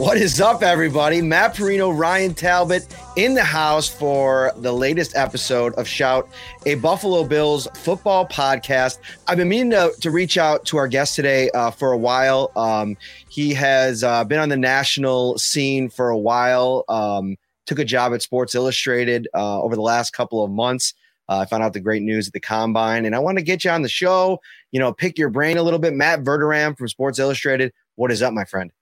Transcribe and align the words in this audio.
What 0.00 0.16
is 0.16 0.40
up, 0.40 0.62
everybody? 0.62 1.20
Matt 1.20 1.54
Parrino, 1.54 1.90
Ryan 1.90 2.32
Talbot 2.32 2.86
in 3.16 3.34
the 3.34 3.44
house 3.44 3.86
for 3.86 4.50
the 4.56 4.72
latest 4.72 5.14
episode 5.14 5.74
of 5.74 5.86
Shout, 5.86 6.26
a 6.64 6.76
Buffalo 6.76 7.22
Bills 7.22 7.68
football 7.74 8.26
podcast. 8.26 8.96
I've 9.28 9.36
been 9.36 9.50
meaning 9.50 9.72
to, 9.72 9.92
to 10.00 10.10
reach 10.10 10.38
out 10.38 10.64
to 10.64 10.78
our 10.78 10.88
guest 10.88 11.16
today 11.16 11.50
uh, 11.50 11.70
for 11.70 11.92
a 11.92 11.98
while. 11.98 12.50
Um, 12.56 12.96
he 13.28 13.52
has 13.52 14.02
uh, 14.02 14.24
been 14.24 14.38
on 14.38 14.48
the 14.48 14.56
national 14.56 15.36
scene 15.36 15.90
for 15.90 16.08
a 16.08 16.18
while, 16.18 16.86
um, 16.88 17.36
took 17.66 17.78
a 17.78 17.84
job 17.84 18.14
at 18.14 18.22
Sports 18.22 18.54
Illustrated 18.54 19.28
uh, 19.34 19.60
over 19.60 19.76
the 19.76 19.82
last 19.82 20.14
couple 20.14 20.42
of 20.42 20.50
months. 20.50 20.94
Uh, 21.28 21.40
I 21.40 21.44
found 21.44 21.62
out 21.62 21.74
the 21.74 21.80
great 21.80 22.00
news 22.00 22.26
at 22.26 22.32
the 22.32 22.40
combine, 22.40 23.04
and 23.04 23.14
I 23.14 23.18
want 23.18 23.36
to 23.36 23.44
get 23.44 23.64
you 23.64 23.70
on 23.70 23.82
the 23.82 23.88
show, 23.90 24.40
you 24.72 24.80
know, 24.80 24.94
pick 24.94 25.18
your 25.18 25.28
brain 25.28 25.58
a 25.58 25.62
little 25.62 25.78
bit. 25.78 25.92
Matt 25.92 26.24
Verderame 26.24 26.74
from 26.78 26.88
Sports 26.88 27.18
Illustrated. 27.18 27.74
What 27.96 28.10
is 28.10 28.22
up, 28.22 28.32
my 28.32 28.46
friend? 28.46 28.72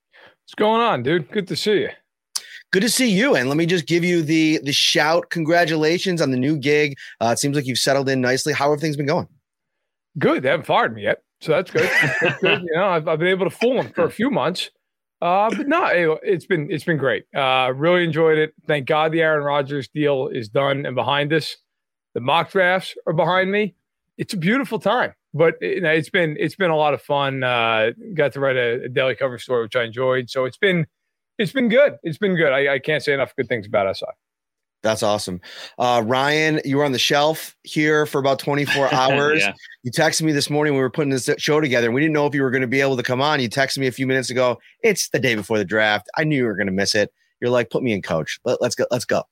What's 0.49 0.55
going 0.55 0.81
on, 0.81 1.03
dude? 1.03 1.31
Good 1.31 1.47
to 1.49 1.57
see 1.57 1.81
you. 1.81 1.91
Good 2.73 2.81
to 2.81 2.89
see 2.89 3.11
you. 3.11 3.37
And 3.37 3.51
let 3.51 3.59
me 3.59 3.67
just 3.67 3.87
give 3.87 4.03
you 4.03 4.23
the 4.23 4.61
the 4.63 4.73
shout. 4.73 5.29
Congratulations 5.29 6.23
on 6.23 6.31
the 6.31 6.39
new 6.39 6.57
gig. 6.57 6.97
Uh, 7.21 7.33
it 7.33 7.39
seems 7.39 7.55
like 7.55 7.67
you've 7.67 7.79
settled 7.79 8.09
in 8.09 8.23
nicely. 8.23 8.55
How 8.55 8.71
have 8.71 8.81
things 8.81 8.97
been 8.97 9.05
going? 9.05 9.29
Good. 10.19 10.43
They 10.43 10.49
haven't 10.49 10.65
fired 10.65 10.95
me 10.95 11.03
yet, 11.03 11.23
so 11.43 11.53
that's 11.53 11.71
good. 11.71 11.91
That's 12.23 12.41
good. 12.41 12.63
You 12.65 12.73
know, 12.73 12.87
I've, 12.87 13.07
I've, 13.07 13.19
been 13.19 13.29
able 13.29 13.45
to 13.45 13.55
fool 13.55 13.75
them 13.75 13.93
for 13.93 14.05
a 14.05 14.11
few 14.11 14.31
months. 14.31 14.71
Uh, 15.21 15.51
but 15.55 15.69
no, 15.69 15.85
it, 15.85 16.19
it's 16.23 16.47
been 16.47 16.71
it's 16.71 16.85
been 16.85 16.97
great. 16.97 17.27
Uh, 17.37 17.71
really 17.77 18.03
enjoyed 18.03 18.39
it. 18.39 18.55
Thank 18.67 18.87
God 18.87 19.13
the 19.13 19.21
Aaron 19.21 19.45
Rodgers 19.45 19.89
deal 19.89 20.29
is 20.29 20.49
done 20.49 20.87
and 20.87 20.95
behind 20.95 21.31
us. 21.35 21.59
The 22.15 22.21
mock 22.21 22.53
drafts 22.53 22.95
are 23.07 23.13
behind 23.13 23.53
me. 23.53 23.75
It's 24.17 24.33
a 24.33 24.39
beautiful 24.39 24.79
time 24.79 25.13
but 25.35 25.55
you 25.61 25.81
know, 25.81 25.91
it's 25.91 26.11
been 26.11 26.37
it's 26.39 26.57
been 26.57 26.71
a 26.71 26.77
lot 26.77 26.95
of 26.95 27.03
fun. 27.03 27.43
Uh, 27.43 27.91
got 28.15 28.33
to 28.33 28.41
write 28.41 28.57
a, 28.57 28.85
a, 28.85 28.89
daily 28.89 29.15
cover 29.15 29.39
story, 29.39 29.63
which 29.63 29.77
I 29.77 29.85
enjoyed. 29.85 30.31
So 30.31 30.45
it's 30.45 30.57
been 30.57 30.87
it's 31.39 31.53
been 31.53 31.69
good. 31.69 31.97
It's 32.03 32.19
been 32.19 32.35
good. 32.35 32.53
I, 32.53 32.75
I 32.75 32.79
can't 32.79 33.03
say 33.03 33.15
enough 33.15 33.35
good 33.37 33.49
things 33.49 33.67
about 33.67 33.97
SI. 33.97 34.07
That's 34.83 35.03
awesome. 35.03 35.41
Uh, 35.79 36.03
Ryan, 36.05 36.61
you 36.65 36.77
were 36.77 36.85
on 36.85 36.93
the 36.93 37.01
shelf 37.01 37.57
here 37.65 38.07
for 38.07 38.19
about 38.21 38.39
24 38.39 38.95
hours. 38.95 39.41
yeah. 39.41 39.53
You 39.83 39.91
texted 39.91 40.23
me 40.23 40.33
this 40.33 40.49
morning. 40.49 40.75
We 40.75 40.81
were 40.81 40.91
putting 40.91 41.11
this 41.11 41.29
show 41.39 41.61
together 41.61 41.89
and 41.89 41.95
we 41.95 42.01
didn't 42.01 42.15
know 42.15 42.27
if 42.27 42.35
you 42.35 42.43
were 42.43 42.51
going 42.51 42.63
to 42.63 42.69
be 42.69 42.81
able 42.81 42.97
to 42.97 43.03
come 43.03 43.21
on. 43.21 43.41
You 43.41 43.49
texted 43.49 43.79
me 43.79 43.89
a 43.89 43.93
few 43.93 44.07
minutes 44.07 44.31
ago. 44.31 44.59
It's 44.83 45.09
the 45.09 45.19
day 45.19 45.35
before 45.35 45.59
the 45.59 45.65
draft. 45.65 46.09
I 46.17 46.25
knew 46.25 46.37
you 46.37 46.45
were 46.45 46.55
going 46.55 46.69
to 46.69 46.73
miss 46.73 46.95
it. 46.95 47.13
You're 47.41 47.51
like, 47.51 47.71
put 47.71 47.83
me 47.83 47.93
in 47.93 48.03
coach. 48.03 48.39
Let, 48.45 48.61
us 48.63 48.75
go. 48.77 48.87
Let's 48.91 49.05
go. 49.05 49.25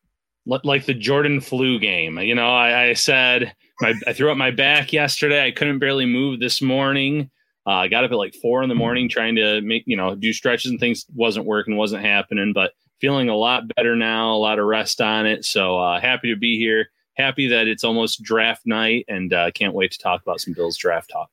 Like 0.47 0.87
the 0.87 0.95
Jordan 0.95 1.41
flu 1.41 1.79
game. 1.79 2.19
You 2.19 2.35
know, 2.35 2.49
I, 2.49 2.89
I 2.89 2.93
said, 2.95 3.55
my, 3.81 3.95
I 4.07 4.13
threw 4.13 4.31
up 4.31 4.37
my 4.37 4.51
back 4.51 4.93
yesterday. 4.93 5.45
I 5.45 5.51
couldn't 5.51 5.79
barely 5.79 6.07
move 6.07 6.41
this 6.41 6.63
morning. 6.63 7.31
Uh, 7.67 7.71
I 7.71 7.89
got 7.89 8.05
up 8.05 8.13
at 8.13 8.17
like 8.17 8.35
four 8.35 8.63
in 8.63 8.69
the 8.69 8.75
morning 8.75 9.09
trying 9.09 9.35
to 9.37 9.61
make, 9.61 9.83
you 9.87 9.97
know, 9.97 10.15
do 10.15 10.33
stretches 10.33 10.71
and 10.71 10.79
things 10.79 11.05
wasn't 11.15 11.47
working, 11.47 11.77
wasn't 11.77 12.05
happening, 12.05 12.53
but 12.53 12.73
feeling 13.01 13.29
a 13.29 13.37
lot 13.37 13.65
better 13.75 13.97
now, 13.97 14.33
a 14.33 14.37
lot 14.37 14.59
of 14.59 14.67
rest 14.67 15.01
on 15.01 15.27
it. 15.27 15.45
So 15.45 15.79
uh, 15.79 16.01
happy 16.01 16.31
to 16.31 16.37
be 16.37 16.57
here. 16.59 16.89
Happy 17.17 17.49
that 17.49 17.67
it's 17.67 17.83
almost 17.83 18.23
draft 18.23 18.63
night 18.67 19.05
and 19.09 19.33
uh, 19.33 19.51
can't 19.51 19.75
wait 19.75 19.91
to 19.93 19.99
talk 19.99 20.23
about 20.23 20.41
some 20.41 20.55
Bills 20.55 20.77
draft 20.77 21.11
talk. 21.11 21.31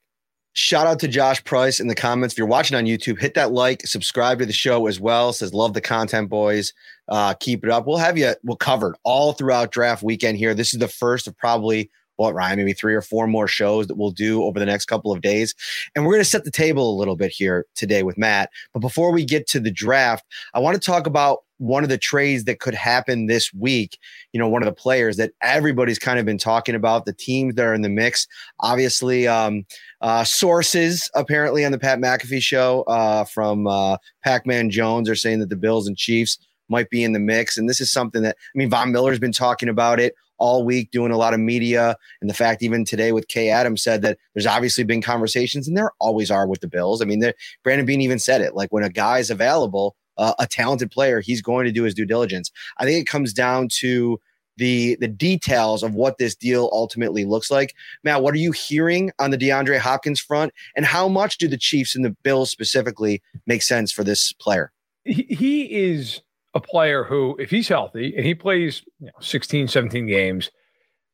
Shout 0.53 0.85
out 0.85 0.99
to 0.99 1.07
Josh 1.07 1.43
Price 1.43 1.79
in 1.79 1.87
the 1.87 1.95
comments. 1.95 2.33
If 2.33 2.37
you're 2.37 2.47
watching 2.47 2.77
on 2.77 2.85
YouTube, 2.85 3.19
hit 3.19 3.33
that 3.33 3.51
like, 3.51 3.85
subscribe 3.85 4.39
to 4.39 4.45
the 4.45 4.53
show 4.53 4.85
as 4.87 4.99
well. 4.99 5.33
Says 5.33 5.53
love 5.53 5.73
the 5.73 5.81
content, 5.81 6.29
boys. 6.29 6.73
Uh, 7.07 7.33
keep 7.33 7.63
it 7.63 7.71
up. 7.71 7.87
We'll 7.87 7.97
have 7.97 8.17
you. 8.17 8.33
We'll 8.43 8.55
covered 8.55 8.95
all 9.03 9.33
throughout 9.33 9.71
draft 9.71 10.03
weekend 10.03 10.37
here. 10.37 10.53
This 10.53 10.73
is 10.73 10.79
the 10.79 10.87
first 10.87 11.27
of 11.27 11.35
probably 11.37 11.89
what 12.17 12.33
Ryan, 12.33 12.57
maybe 12.57 12.73
three 12.73 12.93
or 12.93 13.01
four 13.01 13.27
more 13.27 13.47
shows 13.47 13.87
that 13.87 13.97
we'll 13.97 14.11
do 14.11 14.43
over 14.43 14.59
the 14.59 14.65
next 14.65 14.85
couple 14.85 15.11
of 15.11 15.21
days. 15.21 15.53
And 15.95 16.05
we're 16.05 16.13
going 16.13 16.23
to 16.23 16.29
set 16.29 16.43
the 16.43 16.51
table 16.51 16.93
a 16.93 16.97
little 16.97 17.15
bit 17.15 17.31
here 17.31 17.65
today 17.75 18.03
with 18.03 18.17
Matt. 18.17 18.49
But 18.73 18.79
before 18.79 19.11
we 19.11 19.25
get 19.25 19.47
to 19.47 19.59
the 19.59 19.71
draft, 19.71 20.25
I 20.53 20.59
want 20.59 20.75
to 20.75 20.85
talk 20.85 21.07
about 21.07 21.39
one 21.57 21.83
of 21.83 21.89
the 21.89 21.97
trades 21.97 22.43
that 22.43 22.59
could 22.59 22.73
happen 22.73 23.27
this 23.27 23.53
week. 23.53 23.97
You 24.33 24.39
know, 24.39 24.49
one 24.49 24.61
of 24.61 24.65
the 24.65 24.73
players 24.73 25.17
that 25.17 25.31
everybody's 25.41 25.99
kind 25.99 26.19
of 26.19 26.25
been 26.25 26.37
talking 26.37 26.75
about, 26.75 27.05
the 27.05 27.13
teams 27.13 27.55
that 27.55 27.65
are 27.65 27.73
in 27.73 27.81
the 27.81 27.89
mix. 27.89 28.27
Obviously, 28.59 29.27
um, 29.27 29.65
uh, 30.01 30.23
sources 30.23 31.09
apparently 31.15 31.63
on 31.63 31.71
the 31.71 31.79
Pat 31.79 31.99
McAfee 31.99 32.41
show 32.41 32.81
uh, 32.83 33.23
from 33.23 33.67
uh, 33.67 33.97
Pac 34.23 34.45
Man 34.45 34.69
Jones 34.69 35.09
are 35.09 35.15
saying 35.15 35.39
that 35.39 35.49
the 35.49 35.55
Bills 35.55 35.87
and 35.87 35.95
Chiefs 35.95 36.37
might 36.69 36.89
be 36.89 37.03
in 37.03 37.13
the 37.13 37.19
mix. 37.19 37.57
And 37.57 37.69
this 37.69 37.79
is 37.79 37.91
something 37.91 38.23
that, 38.23 38.35
I 38.39 38.57
mean, 38.57 38.69
Von 38.69 38.91
Miller's 38.91 39.19
been 39.19 39.31
talking 39.31 39.69
about 39.69 39.99
it 39.99 40.15
all 40.37 40.65
week, 40.65 40.91
doing 40.91 41.11
a 41.11 41.17
lot 41.17 41.33
of 41.33 41.39
media. 41.39 41.95
And 42.21 42.29
the 42.29 42.33
fact, 42.33 42.61
even 42.61 42.85
today 42.85 43.11
with 43.11 43.27
Kay 43.27 43.49
Adams, 43.49 43.83
said 43.83 44.01
that 44.01 44.17
there's 44.33 44.47
obviously 44.47 44.83
been 44.83 45.01
conversations, 45.01 45.67
and 45.67 45.77
there 45.77 45.91
always 45.99 46.31
are 46.31 46.47
with 46.47 46.61
the 46.61 46.67
Bills. 46.67 47.01
I 47.01 47.05
mean, 47.05 47.23
Brandon 47.63 47.85
Beane 47.85 48.01
even 48.01 48.19
said 48.19 48.41
it 48.41 48.55
like 48.55 48.71
when 48.71 48.83
a 48.83 48.89
guy's 48.89 49.29
available, 49.29 49.95
uh, 50.17 50.33
a 50.39 50.47
talented 50.47 50.91
player, 50.91 51.21
he's 51.21 51.41
going 51.41 51.65
to 51.65 51.71
do 51.71 51.83
his 51.83 51.93
due 51.93 52.05
diligence. 52.05 52.51
I 52.77 52.85
think 52.85 52.99
it 52.99 53.09
comes 53.09 53.33
down 53.33 53.67
to 53.79 54.19
the 54.57 54.95
the 54.99 55.07
details 55.07 55.83
of 55.83 55.95
what 55.95 56.17
this 56.17 56.35
deal 56.35 56.69
ultimately 56.71 57.25
looks 57.25 57.49
like. 57.49 57.73
Matt, 58.03 58.21
what 58.21 58.33
are 58.33 58.39
you 58.39 58.51
hearing 58.51 59.11
on 59.19 59.31
the 59.31 59.37
DeAndre 59.37 59.79
Hopkins 59.79 60.19
front, 60.19 60.53
and 60.75 60.85
how 60.85 61.07
much 61.07 61.37
do 61.37 61.47
the 61.47 61.57
Chiefs 61.57 61.95
and 61.95 62.05
the 62.05 62.15
Bills 62.23 62.51
specifically 62.51 63.21
make 63.47 63.63
sense 63.63 63.91
for 63.91 64.03
this 64.03 64.31
player? 64.33 64.71
He, 65.05 65.23
he 65.23 65.63
is 65.63 66.21
a 66.53 66.61
player 66.61 67.03
who, 67.03 67.35
if 67.39 67.49
he's 67.49 67.67
healthy 67.67 68.13
and 68.15 68.25
he 68.25 68.35
plays 68.35 68.83
you 68.99 69.07
know, 69.07 69.11
16, 69.19 69.67
17 69.67 70.07
games, 70.07 70.51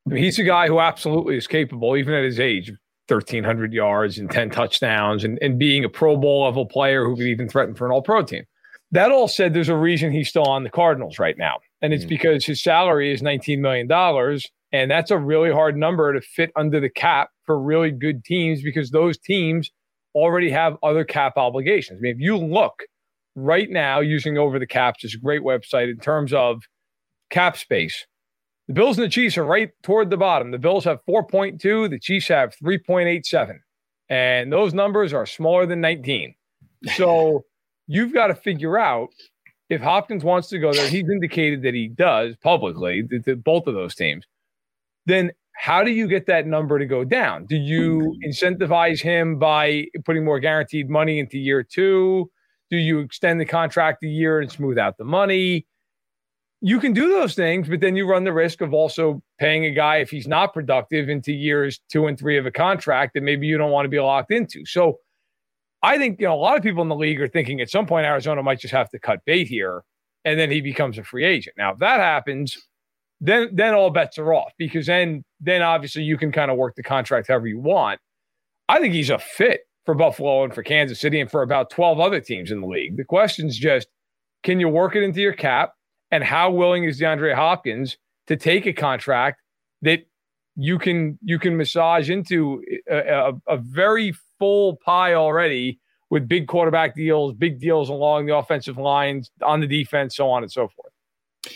I 0.05 0.13
mean, 0.13 0.23
he's 0.23 0.39
a 0.39 0.43
guy 0.43 0.67
who 0.67 0.79
absolutely 0.79 1.37
is 1.37 1.47
capable, 1.47 1.95
even 1.95 2.13
at 2.13 2.23
his 2.23 2.39
age, 2.39 2.71
1,300 3.07 3.73
yards 3.73 4.17
and 4.17 4.29
10 4.29 4.49
touchdowns 4.51 5.23
and, 5.23 5.39
and 5.41 5.59
being 5.59 5.83
a 5.83 5.89
Pro 5.89 6.15
Bowl 6.15 6.43
level 6.43 6.65
player 6.65 7.05
who 7.05 7.15
could 7.15 7.27
even 7.27 7.49
threaten 7.49 7.75
for 7.75 7.85
an 7.85 7.91
all 7.91 8.01
pro 8.01 8.23
team. 8.23 8.43
That 8.91 9.11
all 9.11 9.27
said, 9.27 9.53
there's 9.53 9.69
a 9.69 9.75
reason 9.75 10.11
he's 10.11 10.29
still 10.29 10.47
on 10.47 10.63
the 10.63 10.69
Cardinals 10.69 11.19
right 11.19 11.37
now. 11.37 11.57
And 11.81 11.93
it's 11.93 12.05
mm 12.05 12.09
because 12.09 12.45
his 12.45 12.61
salary 12.61 13.13
is 13.13 13.21
$19 13.21 13.59
million. 13.59 13.89
And 14.71 14.91
that's 14.91 15.11
a 15.11 15.17
really 15.17 15.51
hard 15.51 15.77
number 15.77 16.11
to 16.13 16.21
fit 16.21 16.51
under 16.55 16.79
the 16.79 16.89
cap 16.89 17.29
for 17.45 17.59
really 17.59 17.91
good 17.91 18.25
teams 18.25 18.61
because 18.61 18.91
those 18.91 19.17
teams 19.17 19.69
already 20.15 20.49
have 20.49 20.75
other 20.83 21.03
cap 21.03 21.33
obligations. 21.37 21.99
I 21.99 22.01
mean, 22.01 22.15
if 22.15 22.19
you 22.19 22.35
look 22.35 22.83
right 23.39 23.69
now 23.69 23.99
using 23.99 24.37
over 24.37 24.59
the 24.59 24.67
caps 24.67 25.03
is 25.03 25.15
a 25.15 25.17
great 25.17 25.41
website 25.41 25.89
in 25.89 25.97
terms 25.97 26.33
of 26.33 26.63
cap 27.29 27.57
space. 27.57 28.05
The 28.67 28.73
Bills 28.73 28.97
and 28.97 29.05
the 29.05 29.09
Chiefs 29.09 29.37
are 29.37 29.45
right 29.45 29.71
toward 29.81 30.09
the 30.09 30.17
bottom. 30.17 30.51
The 30.51 30.59
Bills 30.59 30.85
have 30.85 30.99
4.2, 31.09 31.89
the 31.89 31.99
Chiefs 31.99 32.27
have 32.27 32.55
3.87. 32.63 33.57
And 34.09 34.51
those 34.51 34.73
numbers 34.73 35.13
are 35.13 35.25
smaller 35.25 35.65
than 35.65 35.81
19. 35.81 36.35
So 36.95 37.45
you've 37.87 38.13
got 38.13 38.27
to 38.27 38.35
figure 38.35 38.77
out 38.77 39.09
if 39.69 39.81
Hopkins 39.81 40.23
wants 40.23 40.49
to 40.49 40.59
go 40.59 40.73
there, 40.73 40.87
he's 40.87 41.09
indicated 41.09 41.61
that 41.63 41.73
he 41.73 41.87
does 41.87 42.35
publicly, 42.37 43.03
to, 43.09 43.19
to 43.21 43.35
both 43.35 43.67
of 43.67 43.75
those 43.75 43.95
teams. 43.95 44.25
Then 45.05 45.31
how 45.55 45.83
do 45.83 45.91
you 45.91 46.07
get 46.07 46.25
that 46.27 46.47
number 46.47 46.79
to 46.79 46.85
go 46.85 47.03
down? 47.03 47.45
Do 47.45 47.55
you 47.55 48.15
incentivize 48.27 49.01
him 49.01 49.37
by 49.37 49.85
putting 50.05 50.25
more 50.25 50.39
guaranteed 50.39 50.89
money 50.89 51.19
into 51.19 51.37
year 51.37 51.63
two? 51.63 52.31
Do 52.69 52.77
you 52.77 52.99
extend 52.99 53.39
the 53.39 53.45
contract 53.45 54.03
a 54.03 54.07
year 54.07 54.39
and 54.39 54.51
smooth 54.51 54.77
out 54.77 54.97
the 54.97 55.03
money? 55.03 55.65
You 56.61 56.79
can 56.79 56.93
do 56.93 57.09
those 57.09 57.35
things, 57.35 57.69
but 57.69 57.79
then 57.79 57.95
you 57.95 58.05
run 58.05 58.25
the 58.25 58.33
risk 58.33 58.61
of 58.61 58.73
also 58.73 59.21
paying 59.39 59.65
a 59.65 59.71
guy 59.71 59.97
if 59.97 60.09
he's 60.09 60.27
not 60.27 60.53
productive 60.53 61.07
into 61.07 61.31
years 61.31 61.79
two 61.89 62.07
and 62.07 62.19
three 62.19 62.37
of 62.37 62.45
a 62.45 62.51
contract 62.51 63.13
that 63.13 63.23
maybe 63.23 63.47
you 63.47 63.57
don't 63.57 63.71
want 63.71 63.85
to 63.85 63.89
be 63.89 63.99
locked 63.99 64.31
into. 64.31 64.65
So 64.65 64.99
I 65.81 65.97
think 65.97 66.19
you 66.19 66.27
know 66.27 66.35
a 66.35 66.35
lot 66.35 66.57
of 66.57 66.63
people 66.63 66.81
in 66.81 66.89
the 66.89 66.95
league 66.95 67.21
are 67.21 67.27
thinking 67.27 67.61
at 67.61 67.69
some 67.69 67.85
point 67.85 68.05
Arizona 68.05 68.43
might 68.43 68.59
just 68.59 68.73
have 68.73 68.89
to 68.89 68.99
cut 68.99 69.19
bait 69.25 69.47
here, 69.47 69.83
and 70.25 70.39
then 70.39 70.51
he 70.51 70.61
becomes 70.61 70.97
a 70.97 71.03
free 71.03 71.25
agent. 71.25 71.55
Now, 71.57 71.71
if 71.71 71.79
that 71.79 71.99
happens, 71.99 72.57
then 73.21 73.49
then 73.53 73.73
all 73.73 73.89
bets 73.89 74.17
are 74.17 74.33
off 74.33 74.51
because 74.57 74.87
then 74.87 75.23
then 75.39 75.61
obviously 75.61 76.03
you 76.03 76.17
can 76.17 76.31
kind 76.31 76.51
of 76.51 76.57
work 76.57 76.75
the 76.75 76.83
contract 76.83 77.27
however 77.29 77.47
you 77.47 77.59
want. 77.59 77.99
I 78.67 78.79
think 78.79 78.93
he's 78.93 79.09
a 79.09 79.19
fit 79.19 79.61
for 79.89 79.95
Buffalo 79.95 80.43
and 80.43 80.53
for 80.53 80.61
Kansas 80.61 80.99
City 80.99 81.19
and 81.19 81.31
for 81.31 81.41
about 81.41 81.71
12 81.71 81.99
other 81.99 82.21
teams 82.21 82.51
in 82.51 82.61
the 82.61 82.67
league. 82.67 82.95
The 82.95 83.03
question 83.03 83.47
is 83.47 83.57
just 83.57 83.87
can 84.43 84.59
you 84.59 84.69
work 84.69 84.95
it 84.95 85.01
into 85.01 85.19
your 85.19 85.33
cap? 85.33 85.73
And 86.11 86.23
how 86.23 86.51
willing 86.51 86.83
is 86.83 87.01
DeAndre 87.01 87.33
Hopkins 87.33 87.97
to 88.27 88.35
take 88.35 88.67
a 88.67 88.73
contract 88.73 89.41
that 89.81 90.01
you 90.55 90.77
can 90.77 91.17
you 91.23 91.39
can 91.39 91.57
massage 91.57 92.11
into 92.11 92.61
a, 92.87 92.97
a, 92.97 93.33
a 93.47 93.57
very 93.57 94.13
full 94.37 94.75
pie 94.85 95.15
already 95.15 95.79
with 96.11 96.27
big 96.27 96.47
quarterback 96.47 96.95
deals, 96.95 97.33
big 97.33 97.59
deals 97.59 97.89
along 97.89 98.27
the 98.27 98.35
offensive 98.35 98.77
lines, 98.77 99.31
on 99.41 99.59
the 99.59 99.67
defense, 99.67 100.15
so 100.15 100.29
on 100.29 100.43
and 100.43 100.51
so 100.51 100.67
forth. 100.67 100.93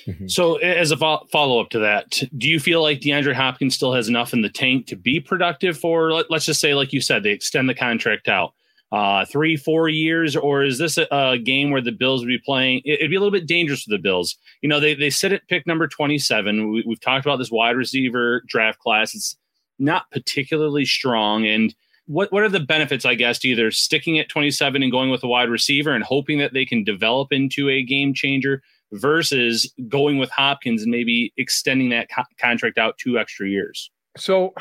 Mm-hmm. 0.08 0.28
So, 0.28 0.56
as 0.58 0.92
a 0.92 0.98
fo- 0.98 1.26
follow 1.32 1.60
up 1.60 1.70
to 1.72 1.80
that, 1.80 2.22
do 2.38 2.48
you 2.48 2.60
feel 2.60 2.82
like 2.82 3.02
DeAndre 3.02 3.34
Hopkins 3.34 3.76
still 3.76 3.94
has 3.94 4.08
enough 4.08 4.34
in 4.34 4.42
the 4.42 4.50
tank 4.50 4.88
to 4.88 4.96
be 4.96 5.20
productive 5.20 5.78
for, 5.78 6.14
let, 6.14 6.32
us 6.32 6.46
just 6.46 6.62
say, 6.62 6.74
like 6.74 6.94
you 6.94 7.02
said, 7.02 7.24
they 7.24 7.32
extend 7.32 7.68
the 7.70 7.76
contract 7.76 8.28
out 8.28 8.54
uh, 8.94 9.26
three, 9.26 9.58
four 9.58 9.90
years, 9.90 10.36
or 10.36 10.64
is 10.64 10.78
this 10.78 10.98
a, 10.98 11.08
a, 11.12 11.38
game 11.38 11.72
where 11.72 11.82
the 11.82 11.92
Bills 11.92 12.22
would 12.22 12.28
be 12.28 12.38
playing? 12.38 12.82
It, 12.86 13.02
would 13.02 13.10
be 13.10 13.16
a 13.16 13.20
little 13.20 13.32
bit 13.32 13.48
dangerous 13.48 13.84
for 13.84 13.90
the 13.90 13.98
Bills. 13.98 14.38
You 14.62 14.70
know, 14.70 14.80
they 14.80 14.94
they 14.94 15.10
sit 15.10 15.34
at 15.34 15.48
pick 15.48 15.66
number 15.66 15.88
twenty 15.88 16.20
seven. 16.20 16.72
We, 16.72 16.84
we've 16.86 17.02
talked 17.02 17.26
about 17.26 17.38
this 17.38 17.50
wide 17.50 17.76
receiver 17.76 18.44
draft 18.48 18.78
class. 18.78 19.16
It's 19.16 19.36
not 19.80 20.12
particularly 20.12 20.86
strong, 20.86 21.48
and 21.48 21.74
what 22.06 22.32
what 22.32 22.44
are 22.44 22.50
the 22.50 22.60
benefits, 22.60 23.04
I 23.04 23.16
guess, 23.16 23.40
to 23.40 23.48
either 23.48 23.72
sticking 23.72 24.20
at 24.20 24.30
27 24.30 24.84
and 24.84 24.92
going 24.92 25.10
with 25.10 25.24
a 25.24 25.28
wide 25.28 25.50
receiver 25.50 25.92
and 25.92 26.04
hoping 26.04 26.38
that 26.40 26.54
they 26.54 26.66
can 26.66 26.84
develop 26.84 27.32
into 27.32 27.70
a 27.70 27.82
game 27.84 28.14
changer 28.14 28.62
versus 28.94 29.72
going 29.88 30.18
with 30.18 30.30
Hopkins 30.30 30.84
and 30.84 30.92
maybe 30.92 31.34
extending 31.38 31.90
that 31.90 32.10
co- 32.14 32.24
contract 32.40 32.78
out 32.78 32.98
two 32.98 33.18
extra 33.18 33.48
years? 33.48 33.92
So 34.18 34.54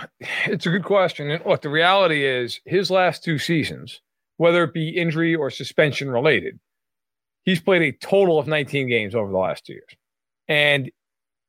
it's 0.46 0.66
a 0.66 0.70
good 0.70 0.84
question. 0.84 1.30
And 1.30 1.44
look, 1.44 1.62
the 1.62 1.68
reality 1.68 2.24
is 2.24 2.60
his 2.64 2.90
last 2.90 3.22
two 3.22 3.38
seasons, 3.38 4.00
whether 4.36 4.64
it 4.64 4.72
be 4.72 4.88
injury 4.90 5.34
or 5.34 5.50
suspension 5.50 6.10
related, 6.10 6.58
he's 7.44 7.60
played 7.60 7.82
a 7.82 7.92
total 7.92 8.38
of 8.38 8.46
19 8.46 8.88
games 8.88 9.14
over 9.14 9.30
the 9.30 9.38
last 9.38 9.66
two 9.66 9.74
years. 9.74 9.96
And 10.48 10.90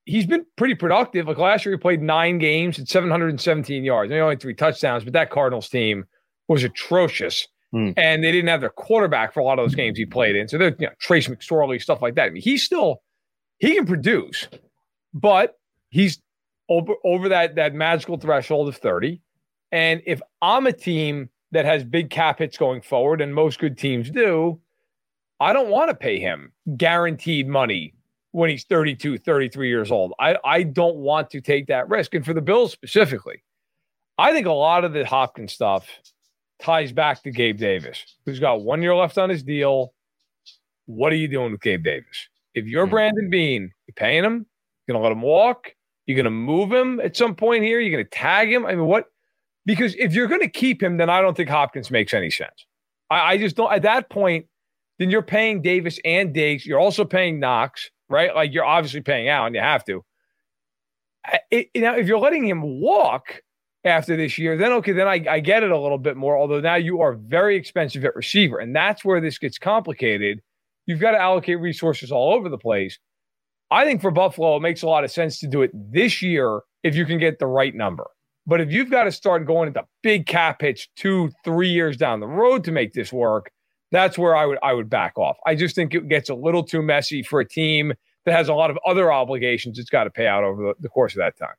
he's 0.05 0.25
been 0.25 0.45
pretty 0.57 0.75
productive. 0.75 1.27
Like 1.27 1.37
last 1.37 1.65
year, 1.65 1.75
he 1.75 1.79
played 1.79 2.01
nine 2.01 2.37
games 2.37 2.77
at 2.79 2.87
717 2.87 3.83
yards. 3.83 4.09
They 4.09 4.19
only 4.19 4.35
three 4.35 4.53
touchdowns, 4.55 5.03
but 5.03 5.13
that 5.13 5.31
Cardinals 5.31 5.69
team 5.69 6.05
was 6.47 6.63
atrocious. 6.63 7.47
Mm. 7.73 7.93
And 7.97 8.23
they 8.23 8.31
didn't 8.31 8.49
have 8.49 8.61
their 8.61 8.69
quarterback 8.69 9.33
for 9.33 9.39
a 9.39 9.43
lot 9.43 9.57
of 9.57 9.65
those 9.65 9.75
games 9.75 9.97
he 9.97 10.05
played 10.05 10.35
in. 10.35 10.47
So 10.47 10.57
they're, 10.57 10.75
you 10.79 10.87
know, 10.87 10.93
Trace 10.99 11.27
McSorley, 11.27 11.81
stuff 11.81 12.01
like 12.01 12.15
that. 12.15 12.25
I 12.25 12.29
mean, 12.29 12.43
he's 12.43 12.63
still, 12.63 13.01
he 13.57 13.75
can 13.75 13.85
produce, 13.85 14.47
but 15.13 15.57
he's 15.89 16.21
over, 16.69 16.93
over 17.03 17.29
that, 17.29 17.55
that 17.55 17.73
magical 17.73 18.17
threshold 18.17 18.67
of 18.67 18.77
30. 18.77 19.21
And 19.71 20.01
if 20.05 20.21
I'm 20.41 20.67
a 20.67 20.73
team 20.73 21.29
that 21.51 21.65
has 21.65 21.83
big 21.83 22.11
cap 22.11 22.39
hits 22.39 22.57
going 22.57 22.81
forward, 22.81 23.21
and 23.21 23.33
most 23.33 23.59
good 23.59 23.77
teams 23.77 24.11
do, 24.11 24.59
I 25.39 25.51
don't 25.51 25.69
want 25.69 25.89
to 25.89 25.95
pay 25.95 26.19
him 26.19 26.51
guaranteed 26.77 27.47
money 27.47 27.95
when 28.31 28.49
he's 28.49 28.65
32, 28.65 29.17
33 29.17 29.67
years 29.67 29.91
old. 29.91 30.13
I, 30.19 30.37
I 30.45 30.63
don't 30.63 30.97
want 30.97 31.29
to 31.31 31.41
take 31.41 31.67
that 31.67 31.89
risk. 31.89 32.13
And 32.13 32.23
for 32.23 32.33
the 32.33 32.41
Bills 32.41 32.71
specifically, 32.71 33.43
I 34.17 34.31
think 34.31 34.45
a 34.45 34.53
lot 34.53 34.85
of 34.85 34.93
the 34.93 35.05
Hopkins 35.05 35.53
stuff 35.53 35.87
ties 36.61 36.91
back 36.91 37.23
to 37.23 37.31
Gabe 37.31 37.57
Davis, 37.57 38.03
who's 38.25 38.39
got 38.39 38.61
one 38.61 38.81
year 38.81 38.95
left 38.95 39.17
on 39.17 39.29
his 39.29 39.43
deal. 39.43 39.93
What 40.85 41.11
are 41.13 41.17
you 41.17 41.27
doing 41.27 41.51
with 41.51 41.61
Gabe 41.61 41.83
Davis? 41.83 42.27
If 42.53 42.65
you're 42.65 42.85
hmm. 42.85 42.91
Brandon 42.91 43.29
Beane, 43.29 43.71
you're 43.87 43.93
paying 43.95 44.23
him, 44.23 44.45
you're 44.87 44.93
gonna 44.93 45.03
let 45.03 45.11
him 45.11 45.21
walk, 45.21 45.73
you're 46.05 46.17
gonna 46.17 46.29
move 46.29 46.71
him 46.71 46.99
at 46.99 47.17
some 47.17 47.35
point 47.35 47.63
here, 47.63 47.79
you're 47.79 47.91
gonna 47.91 48.09
tag 48.09 48.51
him. 48.51 48.65
I 48.65 48.75
mean, 48.75 48.85
what? 48.85 49.05
Because 49.65 49.95
if 49.95 50.13
you're 50.13 50.27
gonna 50.27 50.49
keep 50.49 50.81
him, 50.81 50.97
then 50.97 51.09
I 51.09 51.21
don't 51.21 51.35
think 51.35 51.49
Hopkins 51.49 51.89
makes 51.89 52.13
any 52.13 52.29
sense. 52.29 52.65
I, 53.09 53.33
I 53.33 53.37
just 53.37 53.55
don't 53.55 53.71
at 53.71 53.81
that 53.83 54.09
point, 54.09 54.45
then 54.99 55.09
you're 55.09 55.21
paying 55.21 55.61
Davis 55.61 55.99
and 56.05 56.33
Diggs. 56.33 56.65
You're 56.65 56.79
also 56.79 57.05
paying 57.05 57.39
Knox 57.39 57.89
right? 58.13 58.33
Like 58.33 58.53
you're 58.53 58.65
obviously 58.65 59.01
paying 59.01 59.27
out 59.27 59.47
and 59.47 59.55
you 59.55 59.61
have 59.61 59.83
to. 59.85 60.05
It, 61.49 61.69
now, 61.75 61.95
if 61.95 62.07
you're 62.07 62.19
letting 62.19 62.47
him 62.47 62.61
walk 62.79 63.41
after 63.85 64.15
this 64.15 64.37
year, 64.37 64.55
then 64.57 64.71
okay, 64.73 64.93
then 64.93 65.07
I, 65.07 65.23
I 65.29 65.39
get 65.39 65.63
it 65.63 65.71
a 65.71 65.77
little 65.77 65.97
bit 65.97 66.15
more. 66.15 66.37
Although 66.37 66.61
now 66.61 66.75
you 66.75 67.01
are 67.01 67.13
very 67.13 67.55
expensive 67.55 68.05
at 68.05 68.15
receiver, 68.15 68.59
and 68.59 68.75
that's 68.75 69.03
where 69.03 69.19
this 69.19 69.37
gets 69.37 69.57
complicated. 69.57 70.41
You've 70.85 70.99
got 70.99 71.11
to 71.11 71.19
allocate 71.19 71.59
resources 71.59 72.11
all 72.11 72.33
over 72.33 72.49
the 72.49 72.57
place. 72.57 72.97
I 73.71 73.85
think 73.85 74.01
for 74.01 74.11
Buffalo, 74.11 74.57
it 74.57 74.61
makes 74.61 74.83
a 74.83 74.87
lot 74.87 75.03
of 75.03 75.11
sense 75.11 75.39
to 75.39 75.47
do 75.47 75.61
it 75.61 75.71
this 75.73 76.21
year 76.21 76.61
if 76.83 76.95
you 76.95 77.05
can 77.05 77.17
get 77.17 77.39
the 77.39 77.47
right 77.47 77.73
number. 77.73 78.05
But 78.45 78.61
if 78.61 78.71
you've 78.71 78.91
got 78.91 79.05
to 79.05 79.11
start 79.11 79.47
going 79.47 79.67
into 79.69 79.83
big 80.01 80.25
cap 80.27 80.61
hits 80.61 80.87
two, 80.95 81.31
three 81.45 81.69
years 81.69 81.95
down 81.95 82.19
the 82.19 82.27
road 82.27 82.63
to 82.65 82.71
make 82.71 82.93
this 82.93 83.13
work, 83.13 83.51
that's 83.91 84.17
where 84.17 84.35
I 84.35 84.45
would 84.45 84.57
I 84.63 84.73
would 84.73 84.89
back 84.89 85.17
off. 85.17 85.37
I 85.45 85.55
just 85.55 85.75
think 85.75 85.93
it 85.93 86.09
gets 86.09 86.29
a 86.29 86.35
little 86.35 86.63
too 86.63 86.81
messy 86.81 87.23
for 87.23 87.39
a 87.39 87.47
team 87.47 87.93
that 88.25 88.35
has 88.35 88.49
a 88.49 88.53
lot 88.53 88.71
of 88.71 88.77
other 88.85 89.11
obligations 89.11 89.79
it's 89.79 89.89
got 89.89 90.05
to 90.05 90.09
pay 90.09 90.27
out 90.27 90.43
over 90.43 90.61
the, 90.63 90.73
the 90.79 90.89
course 90.89 91.13
of 91.13 91.19
that 91.19 91.37
time. 91.37 91.55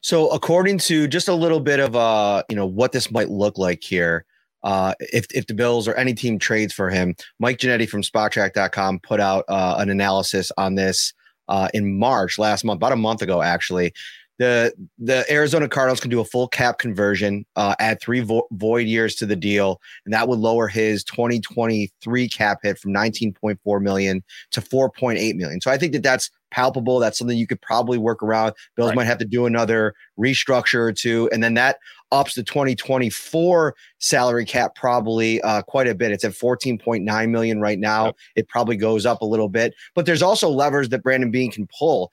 So, 0.00 0.28
according 0.30 0.78
to 0.78 1.08
just 1.08 1.28
a 1.28 1.34
little 1.34 1.60
bit 1.60 1.80
of 1.80 1.96
uh, 1.96 2.42
you 2.48 2.56
know, 2.56 2.66
what 2.66 2.92
this 2.92 3.10
might 3.10 3.30
look 3.30 3.58
like 3.58 3.82
here, 3.82 4.24
uh, 4.62 4.94
if 5.00 5.26
if 5.34 5.46
the 5.46 5.54
Bills 5.54 5.86
or 5.86 5.94
any 5.94 6.14
team 6.14 6.38
trades 6.38 6.72
for 6.72 6.90
him, 6.90 7.14
Mike 7.38 7.58
Ginnitti 7.58 7.88
from 7.88 8.02
Spotrac.com 8.02 9.00
put 9.00 9.20
out 9.20 9.44
uh, 9.48 9.76
an 9.78 9.90
analysis 9.90 10.50
on 10.56 10.74
this 10.74 11.12
uh, 11.48 11.68
in 11.74 11.98
March 11.98 12.38
last 12.38 12.64
month, 12.64 12.78
about 12.78 12.92
a 12.92 12.96
month 12.96 13.22
ago, 13.22 13.42
actually, 13.42 13.92
the 14.38 14.72
the 14.98 15.30
Arizona 15.30 15.68
Cardinals 15.68 16.00
can 16.00 16.10
do 16.10 16.20
a 16.20 16.24
full 16.24 16.48
cap 16.48 16.78
conversion, 16.78 17.44
uh, 17.56 17.74
add 17.78 18.00
three 18.00 18.20
vo- 18.20 18.46
void 18.52 18.86
years 18.86 19.14
to 19.16 19.26
the 19.26 19.36
deal, 19.36 19.80
and 20.04 20.14
that 20.14 20.28
would 20.28 20.38
lower 20.38 20.68
his 20.68 21.04
2023 21.04 22.28
cap 22.28 22.58
hit 22.62 22.78
from 22.78 22.92
19.4 22.92 23.82
million 23.82 24.22
to 24.52 24.60
4.8 24.60 25.34
million. 25.34 25.60
So 25.60 25.70
I 25.70 25.78
think 25.78 25.92
that 25.92 26.02
that's 26.02 26.30
palpable. 26.50 26.98
That's 26.98 27.18
something 27.18 27.36
you 27.36 27.46
could 27.46 27.60
probably 27.60 27.98
work 27.98 28.22
around. 28.22 28.54
Bills 28.76 28.88
right. 28.88 28.96
might 28.96 29.04
have 29.04 29.18
to 29.18 29.24
do 29.24 29.46
another 29.46 29.94
restructure 30.18 30.80
or 30.80 30.92
two, 30.92 31.28
and 31.32 31.42
then 31.42 31.54
that 31.54 31.78
ups 32.10 32.34
the 32.34 32.42
2024 32.42 33.74
salary 33.98 34.44
cap 34.44 34.74
probably 34.74 35.40
uh, 35.42 35.62
quite 35.62 35.86
a 35.86 35.94
bit. 35.94 36.10
It's 36.10 36.24
at 36.24 36.32
14.9 36.32 37.30
million 37.30 37.60
right 37.60 37.78
now. 37.78 38.06
Yep. 38.06 38.16
It 38.36 38.48
probably 38.48 38.76
goes 38.76 39.04
up 39.04 39.20
a 39.20 39.26
little 39.26 39.48
bit, 39.48 39.74
but 39.94 40.06
there's 40.06 40.22
also 40.22 40.48
levers 40.48 40.88
that 40.88 41.02
Brandon 41.02 41.30
Beane 41.30 41.50
can 41.50 41.68
pull. 41.78 42.10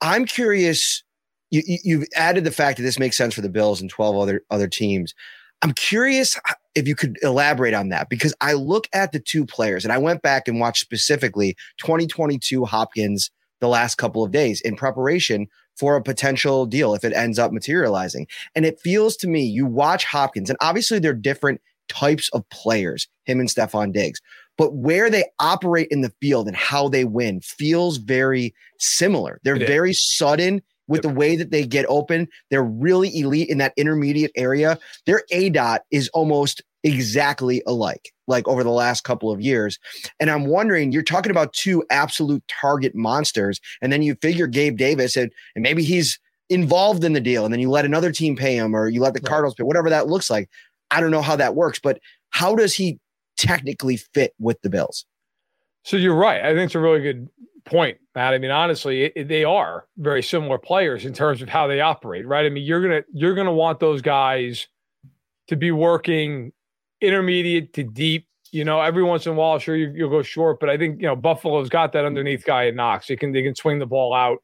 I'm 0.00 0.24
curious 0.24 1.04
you, 1.52 1.62
you've 1.84 2.06
added 2.16 2.44
the 2.44 2.50
fact 2.50 2.78
that 2.78 2.82
this 2.82 2.98
makes 2.98 3.16
sense 3.16 3.34
for 3.34 3.42
the 3.42 3.48
Bills 3.48 3.80
and 3.80 3.88
12 3.88 4.16
other 4.16 4.42
other 4.50 4.66
teams. 4.66 5.14
I'm 5.60 5.72
curious 5.72 6.40
if 6.74 6.88
you 6.88 6.96
could 6.96 7.18
elaborate 7.22 7.74
on 7.74 7.90
that 7.90 8.08
because 8.08 8.34
I 8.40 8.54
look 8.54 8.88
at 8.92 9.12
the 9.12 9.20
two 9.20 9.46
players 9.46 9.84
and 9.84 9.92
I 9.92 9.98
went 9.98 10.22
back 10.22 10.48
and 10.48 10.58
watched 10.58 10.80
specifically 10.80 11.54
2022 11.78 12.64
Hopkins 12.64 13.30
the 13.62 13.68
last 13.68 13.94
couple 13.94 14.24
of 14.24 14.32
days 14.32 14.60
in 14.60 14.74
preparation 14.74 15.46
for 15.76 15.96
a 15.96 16.02
potential 16.02 16.66
deal 16.66 16.94
if 16.94 17.04
it 17.04 17.14
ends 17.14 17.38
up 17.38 17.52
materializing. 17.52 18.26
And 18.54 18.66
it 18.66 18.80
feels 18.80 19.16
to 19.18 19.28
me, 19.28 19.44
you 19.44 19.64
watch 19.64 20.04
Hopkins, 20.04 20.50
and 20.50 20.58
obviously 20.60 20.98
they're 20.98 21.14
different 21.14 21.62
types 21.88 22.28
of 22.32 22.46
players, 22.50 23.06
him 23.24 23.38
and 23.38 23.48
Stefon 23.48 23.92
Diggs, 23.92 24.20
but 24.58 24.74
where 24.74 25.08
they 25.08 25.24
operate 25.38 25.88
in 25.90 26.00
the 26.00 26.12
field 26.20 26.48
and 26.48 26.56
how 26.56 26.88
they 26.88 27.04
win 27.04 27.40
feels 27.40 27.98
very 27.98 28.52
similar. 28.78 29.40
They're 29.44 29.56
very 29.56 29.92
sudden 29.92 30.60
with 30.88 31.02
the 31.02 31.08
way 31.08 31.36
that 31.36 31.52
they 31.52 31.64
get 31.64 31.86
open. 31.88 32.28
They're 32.50 32.64
really 32.64 33.16
elite 33.16 33.48
in 33.48 33.58
that 33.58 33.74
intermediate 33.76 34.32
area. 34.36 34.78
Their 35.06 35.22
aDOT 35.32 35.80
is 35.92 36.08
almost 36.08 36.62
exactly 36.84 37.62
alike, 37.66 38.12
like 38.26 38.46
over 38.48 38.64
the 38.64 38.70
last 38.70 39.04
couple 39.04 39.30
of 39.30 39.40
years. 39.40 39.78
And 40.20 40.30
I'm 40.30 40.46
wondering, 40.46 40.92
you're 40.92 41.02
talking 41.02 41.30
about 41.30 41.52
two 41.52 41.84
absolute 41.90 42.42
target 42.48 42.94
monsters, 42.94 43.60
and 43.80 43.92
then 43.92 44.02
you 44.02 44.16
figure 44.22 44.46
Gabe 44.46 44.76
Davis, 44.76 45.16
and, 45.16 45.32
and 45.54 45.62
maybe 45.62 45.82
he's 45.82 46.18
involved 46.48 47.04
in 47.04 47.12
the 47.12 47.20
deal, 47.20 47.44
and 47.44 47.52
then 47.52 47.60
you 47.60 47.70
let 47.70 47.84
another 47.84 48.12
team 48.12 48.36
pay 48.36 48.56
him, 48.56 48.74
or 48.74 48.88
you 48.88 49.00
let 49.00 49.14
the 49.14 49.20
right. 49.20 49.28
Cardinals 49.28 49.54
pay, 49.54 49.64
whatever 49.64 49.90
that 49.90 50.08
looks 50.08 50.30
like. 50.30 50.50
I 50.90 51.00
don't 51.00 51.10
know 51.10 51.22
how 51.22 51.36
that 51.36 51.54
works, 51.54 51.78
but 51.78 51.98
how 52.30 52.54
does 52.54 52.74
he 52.74 52.98
technically 53.36 53.96
fit 53.96 54.34
with 54.38 54.60
the 54.62 54.70
Bills? 54.70 55.06
So 55.84 55.96
you're 55.96 56.14
right. 56.14 56.42
I 56.42 56.54
think 56.54 56.66
it's 56.66 56.74
a 56.74 56.80
really 56.80 57.00
good 57.00 57.28
point, 57.64 57.98
Matt. 58.14 58.34
I 58.34 58.38
mean, 58.38 58.50
honestly, 58.50 59.04
it, 59.04 59.28
they 59.28 59.44
are 59.44 59.86
very 59.96 60.22
similar 60.22 60.58
players 60.58 61.04
in 61.04 61.12
terms 61.12 61.42
of 61.42 61.48
how 61.48 61.66
they 61.66 61.80
operate, 61.80 62.26
right? 62.26 62.44
I 62.44 62.50
mean, 62.50 62.64
you're 62.64 62.82
gonna 62.82 63.02
you're 63.12 63.34
gonna 63.34 63.52
want 63.52 63.80
those 63.80 64.02
guys 64.02 64.68
to 65.48 65.56
be 65.56 65.70
working 65.70 66.52
intermediate 67.02 67.72
to 67.74 67.84
deep. 67.84 68.26
You 68.50 68.64
know, 68.64 68.80
every 68.80 69.02
once 69.02 69.26
in 69.26 69.32
a 69.32 69.34
while, 69.34 69.58
sure 69.58 69.76
you, 69.76 70.04
will 70.04 70.10
go 70.10 70.22
short, 70.22 70.60
but 70.60 70.68
I 70.68 70.76
think 70.76 71.00
you 71.00 71.06
know 71.06 71.16
Buffalo's 71.16 71.68
got 71.68 71.92
that 71.92 72.04
underneath 72.04 72.44
guy 72.44 72.66
at 72.66 72.74
Knox. 72.74 73.06
They 73.06 73.16
can 73.16 73.32
they 73.32 73.42
can 73.42 73.54
swing 73.54 73.78
the 73.78 73.86
ball 73.86 74.12
out. 74.12 74.38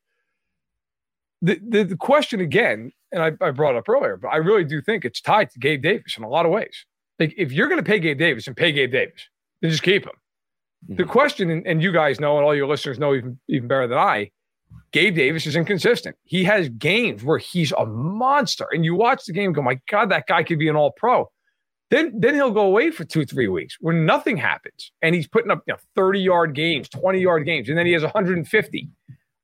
The 1.43 1.61
the, 1.67 1.85
the 1.85 1.97
question 1.97 2.41
again, 2.41 2.91
and 3.13 3.23
I, 3.23 3.33
I 3.47 3.51
brought 3.51 3.77
up 3.77 3.89
earlier, 3.89 4.17
but 4.17 4.29
I 4.29 4.37
really 4.37 4.65
do 4.65 4.81
think 4.81 5.05
it's 5.05 5.21
tied 5.21 5.51
to 5.51 5.59
Gabe 5.59 5.83
Davis 5.83 6.17
in 6.17 6.25
a 6.25 6.29
lot 6.29 6.47
of 6.47 6.53
ways. 6.53 6.87
Like 7.19 7.35
if 7.37 7.53
you're 7.53 7.69
going 7.69 7.83
to 7.83 7.89
pay 7.89 7.99
Gabe 7.99 8.19
Davis 8.19 8.47
and 8.47 8.57
pay 8.57 8.73
Gabe 8.73 8.93
Davis, 8.93 9.29
then 9.61 9.71
just 9.71 9.83
keep 9.83 10.05
him. 10.05 10.13
The 10.87 11.03
mm-hmm. 11.03 11.11
question, 11.11 11.67
and 11.67 11.83
you 11.83 11.93
guys 11.93 12.21
know, 12.21 12.37
and 12.37 12.47
all 12.47 12.55
your 12.55 12.69
listeners 12.69 12.99
know 12.99 13.15
even, 13.15 13.39
even 13.49 13.69
better 13.69 13.89
than 13.89 13.99
I, 13.99 14.31
Gabe 14.93 15.17
Davis 15.17 15.47
is 15.47 15.57
inconsistent. 15.57 16.17
He 16.25 16.45
has 16.45 16.69
games 16.69 17.25
where 17.25 17.39
he's 17.39 17.73
a 17.73 17.85
monster, 17.85 18.67
and 18.71 18.85
you 18.85 18.95
watch 18.95 19.25
the 19.27 19.33
game, 19.33 19.53
go, 19.53 19.63
my 19.63 19.81
God, 19.91 20.11
that 20.11 20.27
guy 20.27 20.43
could 20.43 20.59
be 20.59 20.69
an 20.69 20.77
All 20.77 20.93
Pro. 20.93 21.31
Then, 21.91 22.13
then 22.19 22.35
he'll 22.35 22.51
go 22.51 22.67
away 22.67 22.91
for 22.91 23.05
two, 23.05 23.25
three 23.25 23.49
weeks 23.49 23.77
where 23.81 23.95
nothing 23.95 24.37
happens, 24.37 24.93
and 25.01 25.15
he's 25.15 25.27
putting 25.27 25.51
up 25.51 25.63
you 25.67 25.75
know, 25.97 26.13
yard 26.13 26.55
games, 26.55 26.89
twenty 26.89 27.21
yard 27.21 27.47
games, 27.47 27.69
and 27.69 27.79
then 27.79 27.87
he 27.87 27.93
has 27.93 28.03
150. 28.03 28.89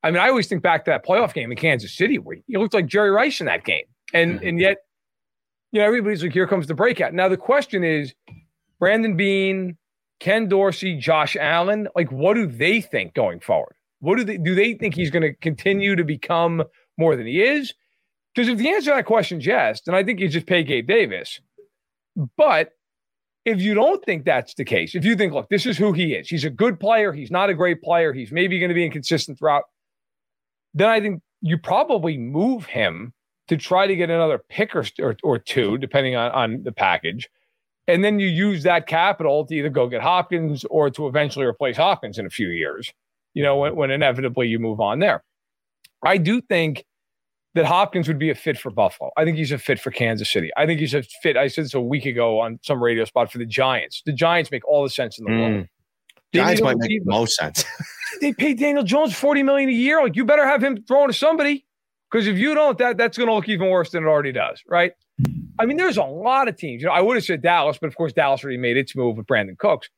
I 0.03 0.11
mean, 0.11 0.21
I 0.21 0.29
always 0.29 0.47
think 0.47 0.63
back 0.63 0.85
to 0.85 0.91
that 0.91 1.07
playoff 1.07 1.33
game 1.33 1.51
in 1.51 1.57
Kansas 1.57 1.97
City 1.97 2.19
where 2.19 2.37
he 2.47 2.59
looked 2.59 2.75
like 2.75 2.87
Jerry 2.87 3.11
Rice 3.11 3.41
in 3.41 3.47
that 3.47 3.65
game, 3.65 3.85
and 4.13 4.35
mm-hmm. 4.35 4.47
and 4.47 4.61
yet, 4.61 4.79
you 5.73 5.81
know, 5.81 5.87
everybody's 5.87 6.23
like, 6.23 6.33
here 6.33 6.47
comes 6.47 6.67
the 6.67 6.75
breakout. 6.75 7.15
Now 7.15 7.29
the 7.29 7.39
question 7.39 7.83
is, 7.83 8.13
Brandon 8.79 9.17
Beane, 9.17 9.79
Ken 10.21 10.47
Dorsey, 10.49 10.99
Josh 10.99 11.37
Allen, 11.41 11.89
like 11.97 12.13
what 12.13 12.35
do 12.35 12.47
they 12.47 12.83
think 12.83 13.15
going 13.15 13.41
forward? 13.41 13.75
What 14.01 14.17
do 14.17 14.25
they 14.25 14.37
do 14.37 14.55
they 14.55 14.75
think 14.75 14.95
he's 14.95 15.11
going 15.11 15.23
to 15.23 15.33
continue 15.35 15.97
to 15.97 16.05
become 16.05 16.63
more 16.99 17.17
than 17.17 17.27
he 17.27 17.43
is? 17.43 17.73
Because 18.35 18.49
if 18.49 18.59
the 18.59 18.69
answer 18.69 18.91
to 18.91 18.97
that 18.97 19.07
question 19.07 19.39
is 19.39 19.47
yes, 19.47 19.81
then 19.87 19.95
I 19.95 20.05
think 20.05 20.21
you 20.21 20.29
just 20.29 20.47
pay 20.47 20.63
Gabe 20.63 20.87
Davis. 20.87 21.41
But 22.37 22.71
if 23.45 23.61
you 23.61 23.75
don't 23.75 24.03
think 24.05 24.25
that's 24.25 24.55
the 24.55 24.65
case, 24.65 24.95
if 24.95 25.05
you 25.05 25.17
think, 25.17 25.33
look, 25.33 25.49
this 25.49 25.67
is 25.67 25.77
who 25.77 25.93
he 25.93 26.15
is, 26.15 26.29
he's 26.29 26.45
a 26.45 26.51
good 26.51 26.81
player, 26.81 27.13
he's 27.13 27.31
not 27.31 27.51
a 27.51 27.55
great 27.55 27.83
player, 27.83 28.13
he's 28.13 28.33
maybe 28.33 28.59
going 28.59 28.71
to 28.71 28.75
be 28.75 28.85
inconsistent 28.85 29.39
throughout, 29.39 29.65
then 30.73 30.89
I 30.89 31.01
think 31.01 31.23
you 31.41 31.59
probably 31.59 32.17
move 32.17 32.67
him 32.67 33.13
to 33.49 33.57
try 33.57 33.87
to 33.87 33.95
get 33.95 34.09
another 34.09 34.43
pick 34.49 34.75
or, 34.75 34.85
or, 34.99 35.17
or 35.23 35.39
two, 35.39 35.77
depending 35.77 36.17
on, 36.17 36.31
on 36.31 36.63
the 36.63 36.73
package. 36.73 37.29
And 37.87 38.03
then 38.03 38.19
you 38.19 38.29
use 38.29 38.63
that 38.63 38.87
capital 38.87 39.45
to 39.45 39.55
either 39.55 39.69
go 39.69 39.89
get 39.89 40.01
Hopkins 40.01 40.65
or 40.71 40.89
to 40.91 41.07
eventually 41.07 41.45
replace 41.45 41.77
Hopkins 41.77 42.19
in 42.19 42.25
a 42.25 42.31
few 42.31 42.49
years, 42.49 42.91
you 43.35 43.43
know, 43.43 43.57
when, 43.57 43.77
when 43.77 43.91
inevitably 43.91 44.47
you 44.47 44.59
move 44.59 44.81
on 44.81 45.01
there. 45.01 45.23
I 46.03 46.17
do 46.17 46.41
think 46.41 46.87
that 47.55 47.65
Hopkins 47.65 48.09
would 48.09 48.19
be 48.19 48.31
a 48.31 48.35
fit 48.35 48.59
for 48.59 48.71
Buffalo. 48.71 49.11
I 49.17 49.25
think 49.25 49.37
he's 49.37 49.53
a 49.53 49.59
fit 49.59 49.79
for 49.81 49.91
Kansas 49.91 50.31
City. 50.31 50.51
I 50.57 50.67
think 50.67 50.81
he's 50.81 50.95
a 50.95 51.03
fit. 51.23 51.37
I 51.37 51.49
said 51.49 51.65
this 51.65 51.75
a 51.75 51.81
week 51.81 52.05
ago 52.05 52.41
on 52.41 52.59
some 52.63 52.83
radio 52.83 53.05
spot 53.05 53.31
for 53.31 53.39
the 53.39 53.47
Giants. 53.47 54.03
The 54.05 54.13
Giants 54.13 54.51
make 54.51 54.67
all 54.67 54.83
the 54.83 54.91
sense 54.91 55.19
in 55.19 55.25
the 55.25 55.31
world. 55.31 55.53
Mm. 55.53 55.69
Giants 56.33 56.63
might 56.63 56.77
make 56.79 56.91
the 56.91 57.01
most 57.05 57.37
sense. 57.37 57.65
they 58.21 58.33
pay 58.33 58.55
Daniel 58.55 58.83
Jones 58.83 59.15
forty 59.15 59.45
million 59.45 59.69
a 59.69 59.73
year. 59.73 60.03
Like 60.03 60.17
you 60.17 60.25
better 60.25 60.47
have 60.47 60.63
him 60.63 60.83
throwing 60.83 61.09
to 61.09 61.15
somebody. 61.15 61.65
Because 62.11 62.27
if 62.27 62.39
you 62.39 62.55
don't, 62.55 62.79
that 62.79 62.97
that's 62.97 63.19
going 63.19 63.29
to 63.29 63.35
look 63.35 63.49
even 63.49 63.71
worse 63.71 63.91
than 63.91 64.05
it 64.05 64.07
already 64.07 64.33
does, 64.33 64.63
right? 64.69 64.93
I 65.59 65.67
mean, 65.67 65.77
there's 65.77 65.97
a 65.97 66.05
lot 66.05 66.49
of 66.49 66.57
teams. 66.57 66.83
You 66.83 66.89
know, 66.89 66.95
I 66.95 67.01
would 67.01 67.17
have 67.17 67.25
said 67.25 67.43
Dallas, 67.43 67.79
but 67.81 67.87
of 67.87 67.97
course, 67.97 68.13
Dallas 68.13 68.43
already 68.43 68.59
made 68.59 68.77
its 68.77 68.95
move 68.97 69.17
with 69.17 69.27
Brandin 69.27 69.59
Cooks. 69.59 69.89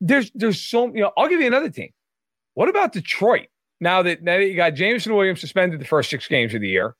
There's 0.00 0.30
there's 0.34 0.60
so 0.60 0.86
you 0.86 1.00
know. 1.00 1.12
I'll 1.16 1.28
give 1.28 1.40
you 1.40 1.46
another 1.46 1.70
team. 1.70 1.90
What 2.54 2.68
about 2.68 2.92
Detroit? 2.92 3.46
Now 3.82 4.00
that 4.02 4.22
now 4.22 4.38
that 4.38 4.46
you 4.46 4.54
got 4.54 4.74
Jameson 4.74 5.12
Williams 5.12 5.40
suspended 5.40 5.80
the 5.80 5.84
first 5.84 6.08
six 6.08 6.28
games 6.28 6.54
of 6.54 6.60
the 6.60 6.68
year, 6.68 6.94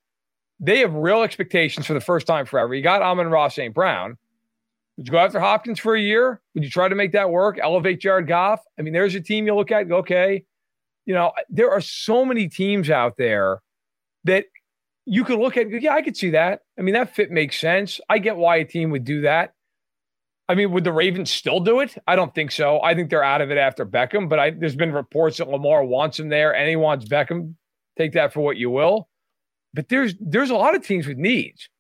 they 0.59 0.81
have 0.81 0.93
real 0.93 1.23
expectations 1.23 1.87
for 1.87 1.95
the 1.95 2.01
first 2.01 2.27
time 2.27 2.45
forever. 2.45 2.75
You 2.75 2.83
got 2.83 3.03
Amon-Ra 3.03 3.49
St. 3.49 3.73
Brown. 3.73 4.19
Would 4.97 5.07
you 5.07 5.13
go 5.13 5.19
after 5.19 5.39
Hopkins 5.39 5.79
for 5.79 5.95
a 5.95 6.01
year? 6.01 6.41
Would 6.55 6.65
you 6.65 6.71
try 6.71 6.89
to 6.89 6.97
make 6.97 7.13
that 7.13 7.31
work? 7.31 7.61
Elevate 7.63 8.01
Jared 8.01 8.27
Goff? 8.27 8.61
I 8.77 8.83
mean, 8.83 8.93
there's 8.93 9.15
a 9.15 9.21
team 9.21 9.47
you 9.47 9.55
look 9.55 9.71
at. 9.71 9.89
Go, 9.89 9.99
okay, 9.99 10.45
you 11.07 11.15
know, 11.15 11.31
there 11.49 11.71
are 11.71 11.81
so 11.81 12.25
many 12.25 12.49
teams 12.49 12.91
out 12.91 13.17
there 13.17 13.61
that 14.25 14.47
you 15.07 15.23
could 15.23 15.39
look 15.39 15.57
at, 15.57 15.71
yeah, 15.71 15.95
I 15.95 16.03
could 16.03 16.17
see 16.17 16.31
that. 16.31 16.63
I 16.77 16.83
mean, 16.83 16.95
that 16.95 17.15
fit 17.15 17.31
makes 17.31 17.61
sense. 17.61 18.01
I 18.09 18.19
get 18.19 18.37
why 18.37 18.57
a 18.57 18.65
team 18.65 18.91
would 18.91 19.05
do 19.05 19.21
that. 19.21 19.55
I 20.53 20.55
mean, 20.55 20.71
would 20.73 20.85
the 20.85 20.93
Ravens 20.93 21.31
still 21.31 21.61
do 21.61 21.81
it? 21.81 21.97
I 22.07 22.15
don't 22.15 22.35
think 22.35 22.53
so. 22.53 22.79
I 22.83 22.95
think 22.95 23.09
they're 23.09 23.25
out 23.25 23.41
of 23.41 23.51
it 23.51 23.57
after 23.57 23.87
Beckham, 23.87 24.29
but 24.29 24.39
I, 24.39 24.51
there's 24.51 24.77
been 24.77 24.93
reports 24.93 25.39
that 25.39 25.49
Lamar 25.49 25.83
wants 25.83 26.21
him 26.21 26.29
there 26.29 26.55
and 26.55 26.69
he 26.69 26.77
wants 26.77 27.07
Beckham. 27.07 27.55
Take 27.97 28.13
that 28.13 28.35
for 28.35 28.43
what 28.43 28.59
you 28.59 28.69
will. 28.69 29.09
But 29.73 29.89
there's 29.89 30.15
there's 30.21 30.51
a 30.51 30.55
lot 30.55 30.75
of 30.77 30.87
teams 30.87 31.07
with 31.07 31.17
needs. 31.17 31.71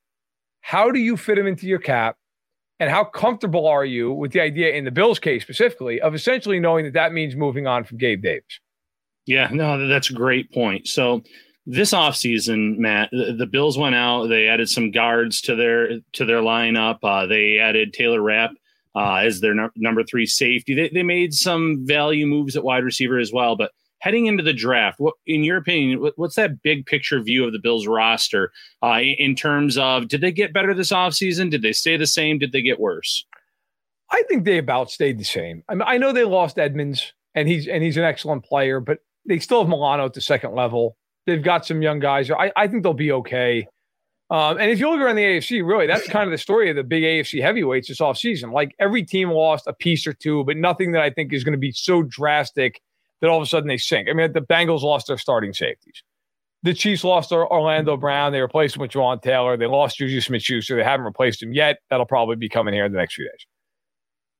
How 0.62 0.90
do 0.90 0.98
you 0.98 1.18
fit 1.18 1.36
them 1.36 1.46
into 1.46 1.66
your 1.66 1.80
cap? 1.80 2.16
And 2.80 2.88
how 2.88 3.04
comfortable 3.04 3.66
are 3.66 3.84
you 3.84 4.10
with 4.10 4.32
the 4.32 4.40
idea, 4.40 4.72
in 4.72 4.86
the 4.86 4.90
Bills 4.90 5.18
case 5.18 5.42
specifically, 5.42 6.00
of 6.00 6.14
essentially 6.14 6.58
knowing 6.58 6.86
that 6.86 6.94
that 6.94 7.12
means 7.12 7.36
moving 7.36 7.66
on 7.66 7.84
from 7.84 7.98
Gabe 7.98 8.22
Davis? 8.22 8.58
Yeah, 9.26 9.50
no, 9.52 9.86
that's 9.86 10.08
a 10.08 10.14
great 10.14 10.50
point. 10.50 10.88
So 10.88 11.22
this 11.66 11.92
offseason, 11.92 12.78
Matt, 12.78 13.10
the, 13.12 13.46
Bills 13.46 13.76
went 13.76 13.94
out. 13.94 14.28
They 14.28 14.48
added 14.48 14.70
some 14.70 14.90
guards 14.90 15.42
to 15.42 15.56
their 15.56 16.00
to 16.14 16.24
their 16.24 16.40
lineup. 16.40 17.00
Uh, 17.02 17.26
they 17.26 17.58
added 17.58 17.92
Taylor 17.92 18.22
Rapp 18.22 18.52
uh, 18.94 19.16
as 19.16 19.40
their 19.40 19.54
no, 19.54 19.70
number 19.76 20.02
three 20.04 20.26
safety. 20.26 20.74
They, 20.74 20.88
they 20.88 21.02
made 21.02 21.34
some 21.34 21.86
value 21.86 22.26
moves 22.26 22.56
at 22.56 22.64
wide 22.64 22.84
receiver 22.84 23.18
as 23.18 23.32
well. 23.32 23.56
But 23.56 23.72
heading 23.98 24.26
into 24.26 24.42
the 24.42 24.52
draft, 24.52 24.98
what, 25.00 25.14
in 25.26 25.44
your 25.44 25.56
opinion, 25.56 26.00
what, 26.00 26.14
what's 26.16 26.34
that 26.34 26.62
big 26.62 26.86
picture 26.86 27.20
view 27.22 27.44
of 27.44 27.52
the 27.52 27.58
Bills 27.58 27.86
roster 27.86 28.52
uh, 28.82 28.98
in, 29.00 29.14
in 29.18 29.34
terms 29.34 29.78
of 29.78 30.08
did 30.08 30.20
they 30.20 30.32
get 30.32 30.52
better 30.52 30.74
this 30.74 30.92
offseason? 30.92 31.50
Did 31.50 31.62
they 31.62 31.72
stay 31.72 31.96
the 31.96 32.06
same? 32.06 32.38
Did 32.38 32.52
they 32.52 32.62
get 32.62 32.80
worse? 32.80 33.24
I 34.10 34.22
think 34.28 34.44
they 34.44 34.58
about 34.58 34.90
stayed 34.90 35.18
the 35.18 35.24
same. 35.24 35.62
I 35.68 35.74
mean, 35.74 35.84
I 35.86 35.96
know 35.96 36.12
they 36.12 36.24
lost 36.24 36.58
Edmunds, 36.58 37.14
and 37.34 37.48
he's 37.48 37.66
and 37.66 37.82
he's 37.82 37.96
an 37.96 38.04
excellent 38.04 38.44
player, 38.44 38.78
but 38.78 38.98
they 39.26 39.38
still 39.38 39.60
have 39.60 39.68
Milano 39.68 40.04
at 40.04 40.12
the 40.12 40.20
second 40.20 40.54
level. 40.54 40.96
They've 41.26 41.42
got 41.42 41.64
some 41.64 41.80
young 41.80 41.98
guys. 41.98 42.30
I, 42.30 42.52
I 42.56 42.66
think 42.66 42.82
they'll 42.82 42.92
be 42.92 43.12
okay. 43.12 43.66
Um, 44.32 44.56
and 44.56 44.70
if 44.70 44.80
you 44.80 44.88
look 44.88 44.98
around 44.98 45.16
the 45.16 45.24
AFC, 45.24 45.62
really, 45.62 45.86
that's 45.86 46.08
kind 46.08 46.24
of 46.24 46.30
the 46.30 46.38
story 46.38 46.70
of 46.70 46.76
the 46.76 46.82
big 46.82 47.02
AFC 47.02 47.42
heavyweights 47.42 47.88
this 47.88 48.00
offseason. 48.00 48.50
Like 48.50 48.74
every 48.78 49.02
team 49.04 49.30
lost 49.30 49.66
a 49.66 49.74
piece 49.74 50.06
or 50.06 50.14
two, 50.14 50.42
but 50.44 50.56
nothing 50.56 50.92
that 50.92 51.02
I 51.02 51.10
think 51.10 51.34
is 51.34 51.44
going 51.44 51.52
to 51.52 51.58
be 51.58 51.70
so 51.70 52.02
drastic 52.02 52.80
that 53.20 53.28
all 53.28 53.36
of 53.36 53.42
a 53.42 53.46
sudden 53.46 53.68
they 53.68 53.76
sink. 53.76 54.08
I 54.08 54.14
mean, 54.14 54.32
the 54.32 54.40
Bengals 54.40 54.80
lost 54.80 55.08
their 55.08 55.18
starting 55.18 55.52
safeties. 55.52 56.02
The 56.62 56.72
Chiefs 56.72 57.04
lost 57.04 57.30
Orlando 57.30 57.98
Brown. 57.98 58.32
They 58.32 58.40
replaced 58.40 58.76
him 58.76 58.80
with 58.80 58.92
Jawaan 58.92 59.20
Taylor. 59.20 59.58
They 59.58 59.66
lost 59.66 59.98
Juju 59.98 60.22
Smith 60.22 60.42
Schuster. 60.42 60.76
They 60.76 60.84
haven't 60.84 61.04
replaced 61.04 61.42
him 61.42 61.52
yet. 61.52 61.80
That'll 61.90 62.06
probably 62.06 62.36
be 62.36 62.48
coming 62.48 62.72
here 62.72 62.86
in 62.86 62.92
the 62.92 62.98
next 62.98 63.16
few 63.16 63.26
days. 63.26 63.46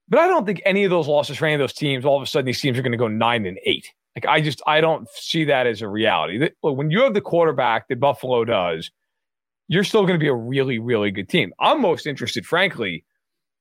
But 0.09 0.21
I 0.21 0.27
don't 0.27 0.47
think 0.47 0.63
any 0.65 0.85
of 0.85 0.91
those 0.91 1.07
losses 1.07 1.37
for 1.37 1.45
any 1.45 1.55
of 1.55 1.61
those 1.61 1.75
teams, 1.75 2.07
all 2.07 2.17
of 2.17 2.23
a 2.23 2.27
sudden, 2.27 2.47
these 2.47 2.61
teams 2.63 2.79
are 2.79 2.83
going 2.83 2.93
to 2.93 2.99
go 2.99 3.09
nine 3.09 3.45
and 3.45 3.59
eight. 3.67 3.93
Like 4.17 4.25
I 4.27 4.41
just 4.41 4.63
I 4.67 4.81
don't 4.81 5.07
see 5.11 5.45
that 5.45 5.67
as 5.67 5.83
a 5.83 5.89
reality. 5.89 6.39
That, 6.39 6.53
when 6.63 6.91
you 6.91 7.03
have 7.03 7.13
the 7.13 7.21
quarterback 7.21 7.89
that 7.89 8.01
Buffalo 8.01 8.45
does, 8.47 8.91
you're 9.73 9.85
still 9.85 10.03
going 10.03 10.19
to 10.19 10.23
be 10.23 10.29
a 10.29 10.35
really 10.35 10.79
really 10.79 11.11
good 11.11 11.29
team. 11.29 11.53
I'm 11.61 11.81
most 11.81 12.07
interested, 12.07 12.45
frankly, 12.45 13.05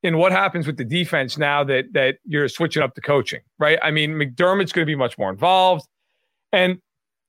in 0.04 0.18
what 0.18 0.32
happens 0.32 0.68
with 0.68 0.78
the 0.78 0.86
defense 0.86 1.38
now 1.38 1.64
that 1.64 1.94
that 1.94 2.18
you're 2.26 2.50
switching 2.50 2.84
up 2.84 2.96
the 2.96 3.02
coaching. 3.02 3.42
Right? 3.60 3.80
I 3.82 3.92
mean, 3.92 4.12
McDermott's 4.12 4.72
going 4.72 4.86
to 4.86 4.92
be 4.92 4.96
much 4.96 5.18
more 5.18 5.30
involved, 5.30 5.88
and 6.52 6.80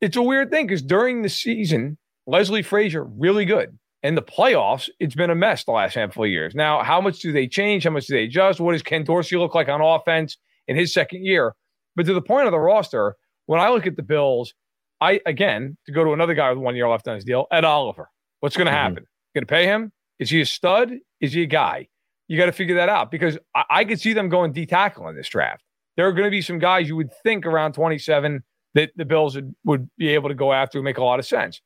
it's 0.00 0.16
a 0.16 0.22
weird 0.22 0.50
thing 0.50 0.66
because 0.66 0.82
during 0.82 1.22
the 1.22 1.28
season, 1.28 1.96
Leslie 2.26 2.62
Frazier 2.62 3.04
really 3.04 3.44
good. 3.44 3.78
In 4.02 4.16
the 4.16 4.22
playoffs, 4.22 4.90
it's 4.98 5.14
been 5.14 5.30
a 5.30 5.34
mess 5.36 5.62
the 5.62 5.70
last 5.70 5.94
handful 5.94 6.24
of 6.24 6.30
years. 6.30 6.56
Now, 6.56 6.82
how 6.82 7.00
much 7.00 7.20
do 7.20 7.30
they 7.30 7.46
change? 7.46 7.84
How 7.84 7.90
much 7.90 8.06
do 8.06 8.14
they 8.14 8.24
adjust? 8.24 8.58
What 8.58 8.72
does 8.72 8.82
Ken 8.82 9.04
Dorsey 9.04 9.36
look 9.36 9.54
like 9.54 9.68
on 9.68 9.80
offense 9.80 10.36
in 10.66 10.74
his 10.74 10.92
second 10.92 11.24
year? 11.24 11.54
But 11.94 12.06
to 12.06 12.14
the 12.14 12.20
point 12.20 12.46
of 12.46 12.50
the 12.50 12.58
roster, 12.58 13.14
when 13.46 13.60
I 13.60 13.68
look 13.68 13.86
at 13.86 13.94
the 13.94 14.02
Bills, 14.02 14.54
I 15.00 15.20
again 15.24 15.76
to 15.86 15.92
go 15.92 16.02
to 16.02 16.12
another 16.12 16.34
guy 16.34 16.50
with 16.50 16.58
one 16.58 16.74
year 16.74 16.88
left 16.88 17.06
on 17.06 17.14
his 17.14 17.24
deal, 17.24 17.46
Ed 17.52 17.64
Oliver. 17.64 18.08
What's 18.42 18.56
going 18.56 18.66
to 18.66 18.72
mm-hmm. 18.72 18.76
happen? 18.76 19.06
Going 19.36 19.42
to 19.42 19.46
pay 19.46 19.66
him? 19.66 19.92
Is 20.18 20.28
he 20.28 20.40
a 20.40 20.46
stud? 20.46 20.90
Is 21.20 21.32
he 21.32 21.42
a 21.42 21.46
guy? 21.46 21.86
You 22.26 22.36
got 22.36 22.46
to 22.46 22.52
figure 22.52 22.74
that 22.74 22.88
out 22.88 23.12
because 23.12 23.38
I, 23.54 23.62
I 23.70 23.84
could 23.84 24.00
see 24.00 24.14
them 24.14 24.28
going 24.28 24.52
D 24.52 24.66
tackle 24.66 25.06
in 25.06 25.14
this 25.14 25.28
draft. 25.28 25.62
There 25.96 26.08
are 26.08 26.12
going 26.12 26.26
to 26.26 26.30
be 26.30 26.42
some 26.42 26.58
guys 26.58 26.88
you 26.88 26.96
would 26.96 27.12
think 27.22 27.46
around 27.46 27.74
27 27.74 28.42
that 28.74 28.90
the 28.96 29.04
Bills 29.04 29.36
would, 29.36 29.54
would 29.64 29.88
be 29.96 30.08
able 30.08 30.28
to 30.28 30.34
go 30.34 30.52
after 30.52 30.78
and 30.78 30.84
make 30.84 30.98
a 30.98 31.04
lot 31.04 31.20
of 31.20 31.26
sense. 31.26 31.60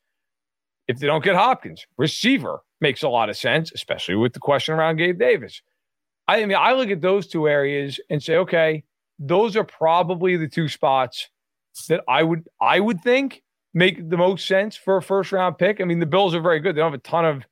If 0.87 0.99
they 0.99 1.07
don't 1.07 1.25
get 1.25 1.35
Hopkins, 1.35 1.87
receiver 1.97 2.61
makes 2.83 3.03
a 3.03 3.09
lot 3.09 3.31
of 3.31 3.39
sense, 3.39 3.73
especially 3.73 4.17
with 4.17 4.35
the 4.35 4.39
question 4.39 4.75
around 4.75 4.97
Gabe 4.97 5.19
Davis. 5.19 5.63
I 6.29 6.45
mean, 6.45 6.59
I 6.59 6.73
look 6.73 6.91
at 6.91 7.01
those 7.01 7.27
two 7.27 7.49
areas 7.49 7.99
and 8.11 8.23
say, 8.23 8.37
okay, 8.37 8.85
those 9.19 9.57
are 9.57 9.65
probably 9.65 10.37
the 10.37 10.49
two 10.49 10.69
spots 10.69 11.31
that 11.89 12.03
I 12.07 12.23
would 12.23 12.47
I 12.61 12.81
would 12.81 13.01
think 13.01 13.43
make 13.77 14.09
the 14.09 14.17
most 14.17 14.49
sense 14.49 14.75
for 14.75 14.97
a 14.97 15.03
first 15.03 15.33
round 15.33 15.59
pick. 15.59 15.83
I 15.83 15.85
mean, 15.85 15.99
the 16.01 16.07
Bills 16.07 16.35
are 16.35 16.41
very 16.41 16.61
good. 16.61 16.75
They 16.75 16.81
don't 16.81 16.93
have 16.93 16.99
a 16.99 17.03
ton 17.03 17.27
of 17.27 17.43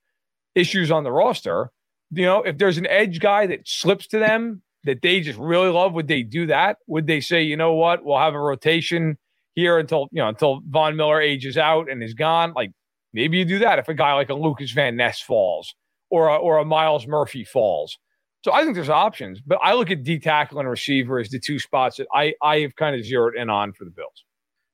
issues 0.54 0.90
on 0.90 1.04
the 1.04 1.12
roster. 1.12 1.71
You 2.11 2.25
know, 2.25 2.43
if 2.43 2.57
there's 2.57 2.78
an 2.78 2.87
edge 2.87 3.21
guy 3.21 3.47
that 3.49 3.69
slips 3.69 4.07
to 4.09 4.19
them 4.19 4.62
that 4.85 5.02
they 5.02 5.21
just 5.21 5.38
really 5.38 5.69
love, 5.69 5.93
would 5.93 6.09
they 6.09 6.23
do 6.23 6.47
that? 6.47 6.78
Would 6.87 7.07
they 7.07 7.21
say, 7.21 7.43
you 7.43 7.59
know 7.59 7.75
what, 7.75 8.07
we'll 8.07 8.19
have 8.19 8.33
a 8.33 8.40
rotation 8.40 9.19
here 9.54 9.78
until 9.78 10.09
you 10.12 10.23
know 10.23 10.28
until 10.28 10.62
Von 10.66 10.97
Miller 10.97 11.21
ages 11.21 11.59
out 11.59 11.90
and 11.90 12.02
is 12.02 12.14
gone? 12.14 12.54
Like 12.54 12.71
maybe 13.12 13.37
you 13.37 13.45
do 13.45 13.59
that 13.59 13.78
if 13.78 13.88
a 13.88 13.95
guy 13.95 14.14
like 14.14 14.31
a 14.31 14.35
Lucas 14.35 14.71
Van 14.71 14.97
Ness 14.97 15.21
falls 15.21 15.75
or 16.09 16.28
a, 16.28 16.37
or 16.37 16.57
a 16.57 16.64
Myles 16.64 17.07
Murphy 17.07 17.45
falls. 17.45 17.99
So 18.45 18.52
I 18.52 18.62
think 18.62 18.76
there's 18.76 18.88
options, 18.88 19.43
but 19.43 19.59
I 19.62 19.75
look 19.75 19.90
at 19.90 20.02
D 20.02 20.19
tackle 20.19 20.59
and 20.59 20.71
receiver 20.71 21.19
as 21.19 21.28
the 21.28 21.38
two 21.38 21.59
spots 21.59 21.99
that 21.99 22.07
I 22.14 22.33
I 22.40 22.61
have 22.61 22.76
kind 22.76 22.97
of 22.97 23.04
zeroed 23.04 23.37
in 23.37 23.50
on 23.50 23.75
for 23.75 23.85
the 23.85 23.90
Bills. 23.90 24.25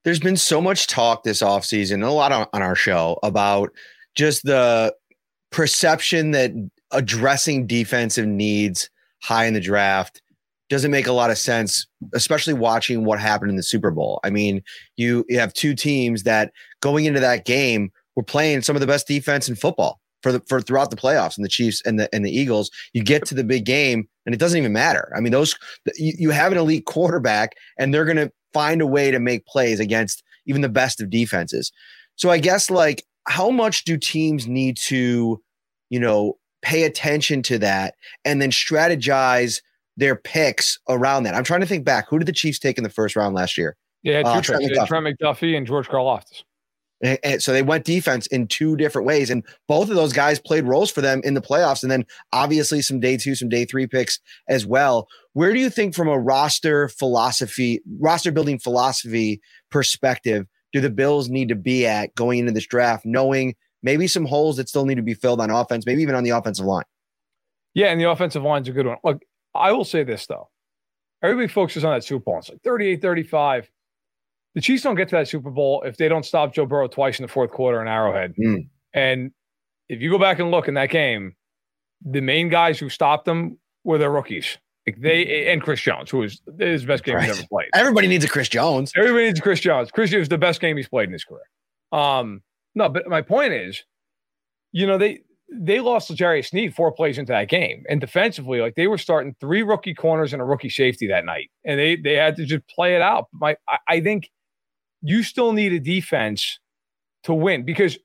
There's 0.05 0.21
been 0.21 0.37
so 0.37 0.61
much 0.61 0.87
talk 0.87 1.25
this 1.25 1.43
offseason, 1.43 2.05
a 2.05 2.11
lot 2.11 2.33
on, 2.33 2.47
on 2.53 2.63
our 2.63 2.75
show 2.75 3.19
about 3.23 3.71
just 4.15 4.45
the 4.45 4.95
perception 5.51 6.31
that 6.31 6.53
addressing 6.91 7.67
defensive 7.67 8.27
needs 8.27 8.89
high 9.23 9.45
in 9.45 9.55
the 9.55 9.61
draft 9.61 10.23
doesn't 10.71 10.91
make 10.91 11.07
a 11.07 11.13
lot 11.13 11.31
of 11.31 11.39
sense, 11.39 11.87
especially 12.15 12.55
watching 12.55 13.05
what 13.05 13.19
happened 13.19 13.51
in 13.51 13.57
the 13.57 13.63
Super 13.63 13.91
Bowl. 13.91 14.21
I 14.23 14.31
mean, 14.31 14.63
you, 14.97 15.25
you 15.29 15.39
have 15.39 15.53
two 15.53 15.75
teams 15.75 16.23
that 16.23 16.53
going 16.81 17.05
into 17.05 17.21
that 17.21 17.45
game 17.45 17.91
were 18.15 18.23
playing 18.23 18.63
some 18.63 18.77
of 18.77 18.81
the 18.81 18.87
best 18.87 19.09
defense 19.09 19.49
in 19.49 19.57
football 19.57 20.01
for 20.23 20.33
the 20.33 20.43
for 20.49 20.61
throughout 20.61 20.91
the 20.91 20.97
playoffs 20.97 21.37
and 21.37 21.45
the 21.45 21.49
Chiefs 21.49 21.83
and 21.85 21.99
the 21.99 22.15
and 22.15 22.25
the 22.25 22.31
Eagles. 22.31 22.71
You 22.93 23.03
get 23.03 23.27
to 23.27 23.35
the 23.35 23.45
big 23.45 23.65
game 23.65 24.09
and 24.27 24.35
it 24.35 24.39
doesn't 24.39 24.59
even 24.59 24.73
matter. 24.73 25.13
I 25.17 25.21
mean, 25.21 25.33
those 25.33 25.55
you, 25.97 26.13
you 26.19 26.31
have 26.31 26.53
an 26.53 26.59
elite 26.59 26.87
quarterback 26.87 27.53
and 27.79 27.93
they're 27.93 28.05
to 28.17 28.31
find 28.53 28.81
a 28.81 28.87
way 28.87 29.11
to 29.11 29.21
make 29.21 29.47
plays 29.47 29.81
against 29.81 30.23
even 30.47 30.63
the 30.63 30.69
best 30.69 31.01
of 31.01 31.11
defenses. 31.11 31.73
So 32.17 32.31
I 32.31 32.39
guess 32.39 32.71
like 32.71 33.05
how 33.29 33.51
much 33.51 33.85
do 33.85 33.97
teams 33.97 34.47
need 34.47 34.77
to, 34.79 35.41
you 35.89 36.01
know, 36.01 36.39
pay 36.63 36.85
attention 36.85 37.43
to 37.43 37.59
that 37.59 37.95
and 38.25 38.41
then 38.41 38.51
strategize 38.51 39.61
their 39.97 40.17
picks 40.17 40.79
around 40.89 41.25
that. 41.25 41.35
I'm 41.35 41.45
trying 41.45 41.61
to 41.61 41.67
think 41.67 41.85
back. 41.85 42.09
Who 42.09 42.19
did 42.19 42.27
the 42.27 42.33
Chiefs 42.33 42.59
take 42.59 42.79
in 42.79 42.85
the 42.85 42.91
first 42.91 43.17
round 43.17 43.35
last 43.35 43.57
year? 43.59 43.77
Yeah, 44.03 44.23
Uh. 44.25 44.41
Trent 44.41 44.63
had 44.63 44.87
Trent 44.87 45.07
McDuffie 45.07 45.57
and 45.57 45.67
George 45.67 45.89
Karlaftis. 45.89 46.43
And, 47.03 47.19
and 47.23 47.43
so 47.43 47.53
they 47.53 47.63
went 47.63 47.85
defense 47.85 48.27
in 48.29 48.47
two 48.47 48.77
different 48.77 49.07
ways. 49.07 49.31
And 49.31 49.45
both 49.69 49.89
of 49.91 49.97
those 49.97 50.13
guys 50.13 50.39
played 50.39 50.65
roles 50.65 50.91
for 50.91 51.01
them 51.01 51.21
in 51.25 51.35
the 51.35 51.41
playoffs. 51.41 51.83
And 51.83 51.91
then 51.91 52.05
obviously 52.33 52.83
some 52.83 53.01
day 53.01 53.17
two, 53.17 53.35
some 53.35 53.49
day 53.49 53.65
three 53.65 53.87
picks 53.87 54.21
as 54.49 54.67
well. 54.67 55.09
Where 55.33 55.53
do 55.53 55.61
you 55.61 55.71
think, 55.71 55.95
from 55.95 56.09
a 56.09 56.19
roster 56.19 56.89
philosophy, 56.89 57.81
roster 57.99 58.33
building 58.33 58.59
philosophy 58.59 59.41
perspective, 59.71 60.47
do 60.73 60.81
the 60.81 60.91
Bills 60.91 61.29
need 61.29 61.49
to 61.49 61.55
be 61.55 61.87
at 61.87 62.15
going 62.15 62.41
into 62.41 62.53
this 62.53 62.67
draft, 62.67 63.05
knowing 63.05 63.55
maybe 63.83 64.07
some 64.07 64.25
holes 64.25 64.57
that 64.57 64.69
still 64.69 64.87
need 64.87 64.97
to 64.97 65.03
be 65.03 65.15
filled 65.15 65.41
on 65.41 65.51
offense, 65.51 65.87
maybe 65.87 66.03
even 66.03 66.15
on 66.15 66.25
the 66.25 66.31
offensive 66.31 66.67
line? 66.67 66.85
Yeah, 67.75 67.87
and 67.87 68.01
the 68.01 68.11
offensive 68.11 68.43
line's 68.43 68.69
a 68.69 68.73
good 68.73 68.87
one. 68.87 68.99
Look, 69.05 69.23
I 69.55 69.73
will 69.73 69.85
say 69.85 70.05
this 70.05 70.27
though. 70.27 70.49
Everybody 71.23 71.49
focuses 71.49 71.85
on 71.85 71.95
that 71.95 72.05
Super 72.05 72.25
Bowl. 72.25 72.39
It's 72.39 72.49
like 72.49 72.63
38 72.63 73.03
35. 73.03 73.71
The 74.55 74.61
Chiefs 74.61 74.83
don't 74.83 74.97
get 74.97 75.09
to 75.11 75.17
that 75.17 75.29
Super 75.29 75.51
Bowl 75.51 75.83
if 75.83 75.97
they 75.97 76.09
don't 76.09 76.25
stop 76.25 76.53
Joe 76.53 76.67
Burrow 76.67 76.89
twice 76.89 77.19
in 77.19 77.23
the 77.23 77.29
fourth 77.29 77.51
quarter 77.53 77.81
in 77.81 77.87
Arrowhead. 77.87 78.35
Mm. 78.37 78.69
And 78.93 79.31
if 79.89 80.01
you 80.01 80.11
go 80.11 80.19
back 80.19 80.41
and 80.41 80.51
look 80.51 80.67
in 80.67 80.75
that 80.75 80.91
game, 80.91 81.37
the 82.05 82.21
main 82.21 82.49
guys 82.49 82.79
who 82.79 82.89
stopped 82.89 83.27
them 83.27 83.59
were 83.85 83.99
their 83.99 84.11
rookies. 84.11 84.59
Like 84.87 85.01
they 85.01 85.53
and 85.53 85.63
Chris 85.63 85.81
Jones, 85.81 86.11
who 86.11 86.19
was 86.19 86.41
his 86.59 86.85
best 86.85 87.05
game 87.05 87.17
Right. 87.17 87.29
he's 87.29 87.39
ever 87.39 87.47
played. 87.49 87.69
Everybody 87.75 88.09
needs 88.09 88.25
a 88.25 88.29
Chris 88.29 88.49
Jones. 88.49 88.93
Everybody 88.97 89.27
needs 89.27 89.39
a 89.39 89.43
Chris 89.43 89.61
Jones. 89.61 89.91
Chris 89.91 90.11
Jones 90.11 90.23
is 90.23 90.29
the 90.29 90.39
best 90.39 90.61
game 90.61 90.77
he's 90.77 90.89
played 90.89 91.09
in 91.09 91.13
his 91.13 91.25
career. 91.25 91.43
Um, 91.93 92.43
no, 92.75 92.89
but 92.89 93.07
my 93.09 93.21
point 93.21 93.53
is, 93.53 93.85
you 94.73 94.87
know, 94.87 94.97
they 94.97 95.21
they 95.53 95.81
lost 95.81 96.11
Jarius 96.15 96.49
Sneed 96.49 96.75
four 96.75 96.93
plays 96.93 97.19
into 97.19 97.33
that 97.33 97.49
game. 97.49 97.85
And 97.89 98.01
defensively, 98.01 98.61
like 98.61 98.75
they 98.77 98.87
were 98.87 98.99
starting 98.99 99.35
three 99.41 99.63
rookie 99.63 99.95
corners 99.95 100.33
and 100.33 100.41
a 100.41 100.45
rookie 100.45 100.71
safety 100.71 101.09
that 101.09 101.25
night. 101.25 101.51
And 101.65 101.79
they 101.79 101.97
they 101.97 102.15
had 102.15 102.37
to 102.37 102.47
just 102.47 102.67
play 102.69 102.95
it 102.95 103.03
out. 103.03 103.27
My 103.33 103.57
I, 103.69 103.79
I 103.89 104.01
think 104.01 104.31
you 105.03 105.23
still 105.23 105.53
need 105.53 105.73
a 105.73 105.81
defense 105.81 106.59
to 107.25 107.35
win 107.35 107.65
because 107.65 107.99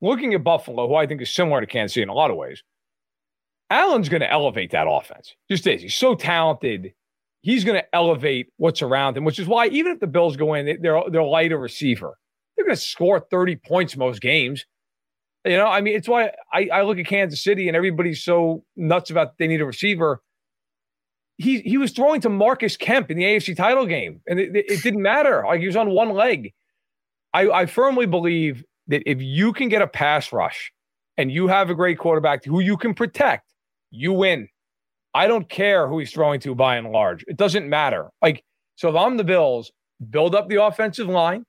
looking 0.00 0.34
at 0.34 0.44
Buffalo, 0.44 0.86
who 0.86 0.94
I 0.94 1.06
think 1.06 1.20
is 1.22 1.34
similar 1.34 1.60
to 1.60 1.66
Kansas 1.66 1.94
City 1.94 2.02
in 2.02 2.08
a 2.10 2.14
lot 2.14 2.30
of 2.30 2.36
ways, 2.36 2.62
Allen's 3.72 4.08
going 4.08 4.20
to 4.20 4.30
elevate 4.30 4.70
that 4.72 4.86
offense. 4.88 5.34
Just 5.50 5.66
is. 5.66 5.82
He's 5.82 5.94
so 5.94 6.14
talented. 6.14 6.92
He's 7.40 7.64
going 7.64 7.80
to 7.80 7.94
elevate 7.94 8.48
what's 8.56 8.82
around 8.82 9.16
him, 9.16 9.24
which 9.24 9.38
is 9.38 9.48
why 9.48 9.66
even 9.68 9.92
if 9.92 10.00
the 10.00 10.06
Bills 10.06 10.36
go 10.36 10.54
in, 10.54 10.66
they're 10.80 11.02
they're 11.10 11.22
light 11.22 11.56
receiver. 11.56 12.18
They're 12.56 12.66
going 12.66 12.76
to 12.76 12.82
score 12.82 13.18
30 13.18 13.56
points 13.56 13.96
most 13.96 14.20
games. 14.20 14.66
You 15.44 15.56
know, 15.56 15.66
I 15.66 15.80
mean, 15.80 15.96
it's 15.96 16.08
why 16.08 16.32
I, 16.52 16.68
I 16.72 16.82
look 16.82 16.98
at 16.98 17.06
Kansas 17.06 17.42
City 17.42 17.66
and 17.66 17.76
everybody's 17.76 18.22
so 18.22 18.62
nuts 18.76 19.10
about 19.10 19.38
they 19.38 19.48
need 19.48 19.60
a 19.60 19.66
receiver. 19.66 20.22
He 21.38 21.60
he 21.60 21.78
was 21.78 21.92
throwing 21.92 22.20
to 22.20 22.28
Marcus 22.28 22.76
Kemp 22.76 23.10
in 23.10 23.16
the 23.16 23.24
AFC 23.24 23.56
title 23.56 23.86
game, 23.86 24.20
and 24.28 24.38
it, 24.38 24.54
it 24.54 24.82
didn't 24.82 25.02
matter. 25.02 25.42
Like 25.44 25.60
he 25.60 25.66
was 25.66 25.76
on 25.76 25.90
one 25.90 26.10
leg. 26.10 26.52
I, 27.34 27.48
I 27.48 27.66
firmly 27.66 28.06
believe 28.06 28.62
that 28.88 29.02
if 29.06 29.22
you 29.22 29.52
can 29.52 29.68
get 29.68 29.82
a 29.82 29.86
pass 29.86 30.32
rush 30.32 30.70
and 31.16 31.32
you 31.32 31.48
have 31.48 31.70
a 31.70 31.74
great 31.74 31.98
quarterback 31.98 32.44
who 32.44 32.60
you 32.60 32.76
can 32.76 32.94
protect, 32.94 33.51
you 33.92 34.12
win. 34.12 34.48
I 35.14 35.28
don't 35.28 35.48
care 35.48 35.86
who 35.86 35.98
he's 35.98 36.10
throwing 36.10 36.40
to 36.40 36.54
by 36.54 36.76
and 36.76 36.90
large. 36.90 37.24
It 37.28 37.36
doesn't 37.36 37.68
matter. 37.68 38.08
Like, 38.20 38.42
so 38.76 38.88
if 38.88 38.96
I'm 38.96 39.18
the 39.18 39.24
Bills, 39.24 39.70
build 40.10 40.34
up 40.34 40.48
the 40.48 40.62
offensive 40.64 41.06
line. 41.06 41.44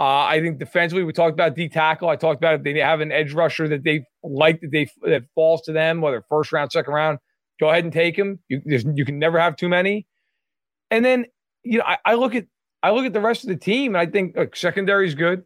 Uh, 0.00 0.26
I 0.26 0.40
think 0.40 0.60
defensively, 0.60 1.02
we 1.02 1.12
talked 1.12 1.32
about 1.32 1.56
D 1.56 1.68
tackle. 1.68 2.08
I 2.08 2.14
talked 2.14 2.38
about 2.38 2.54
if 2.54 2.62
they 2.62 2.78
have 2.78 3.00
an 3.00 3.10
edge 3.10 3.32
rusher 3.32 3.66
that 3.66 3.82
they 3.82 4.04
like 4.22 4.60
that 4.60 4.70
they 4.70 4.88
that 5.02 5.24
falls 5.34 5.62
to 5.62 5.72
them, 5.72 6.00
whether 6.00 6.22
first 6.28 6.52
round, 6.52 6.70
second 6.70 6.94
round, 6.94 7.18
go 7.58 7.68
ahead 7.70 7.82
and 7.82 7.92
take 7.92 8.16
him. 8.16 8.38
You 8.48 8.62
you 8.66 9.04
can 9.04 9.18
never 9.18 9.40
have 9.40 9.56
too 9.56 9.68
many. 9.68 10.06
And 10.92 11.04
then 11.04 11.26
you 11.64 11.78
know, 11.78 11.84
I, 11.84 11.98
I 12.04 12.14
look 12.14 12.36
at 12.36 12.46
I 12.80 12.92
look 12.92 13.06
at 13.06 13.12
the 13.12 13.20
rest 13.20 13.42
of 13.42 13.48
the 13.48 13.56
team, 13.56 13.96
and 13.96 14.00
I 14.00 14.06
think 14.08 14.36
secondary 14.54 15.08
is 15.08 15.16
good. 15.16 15.42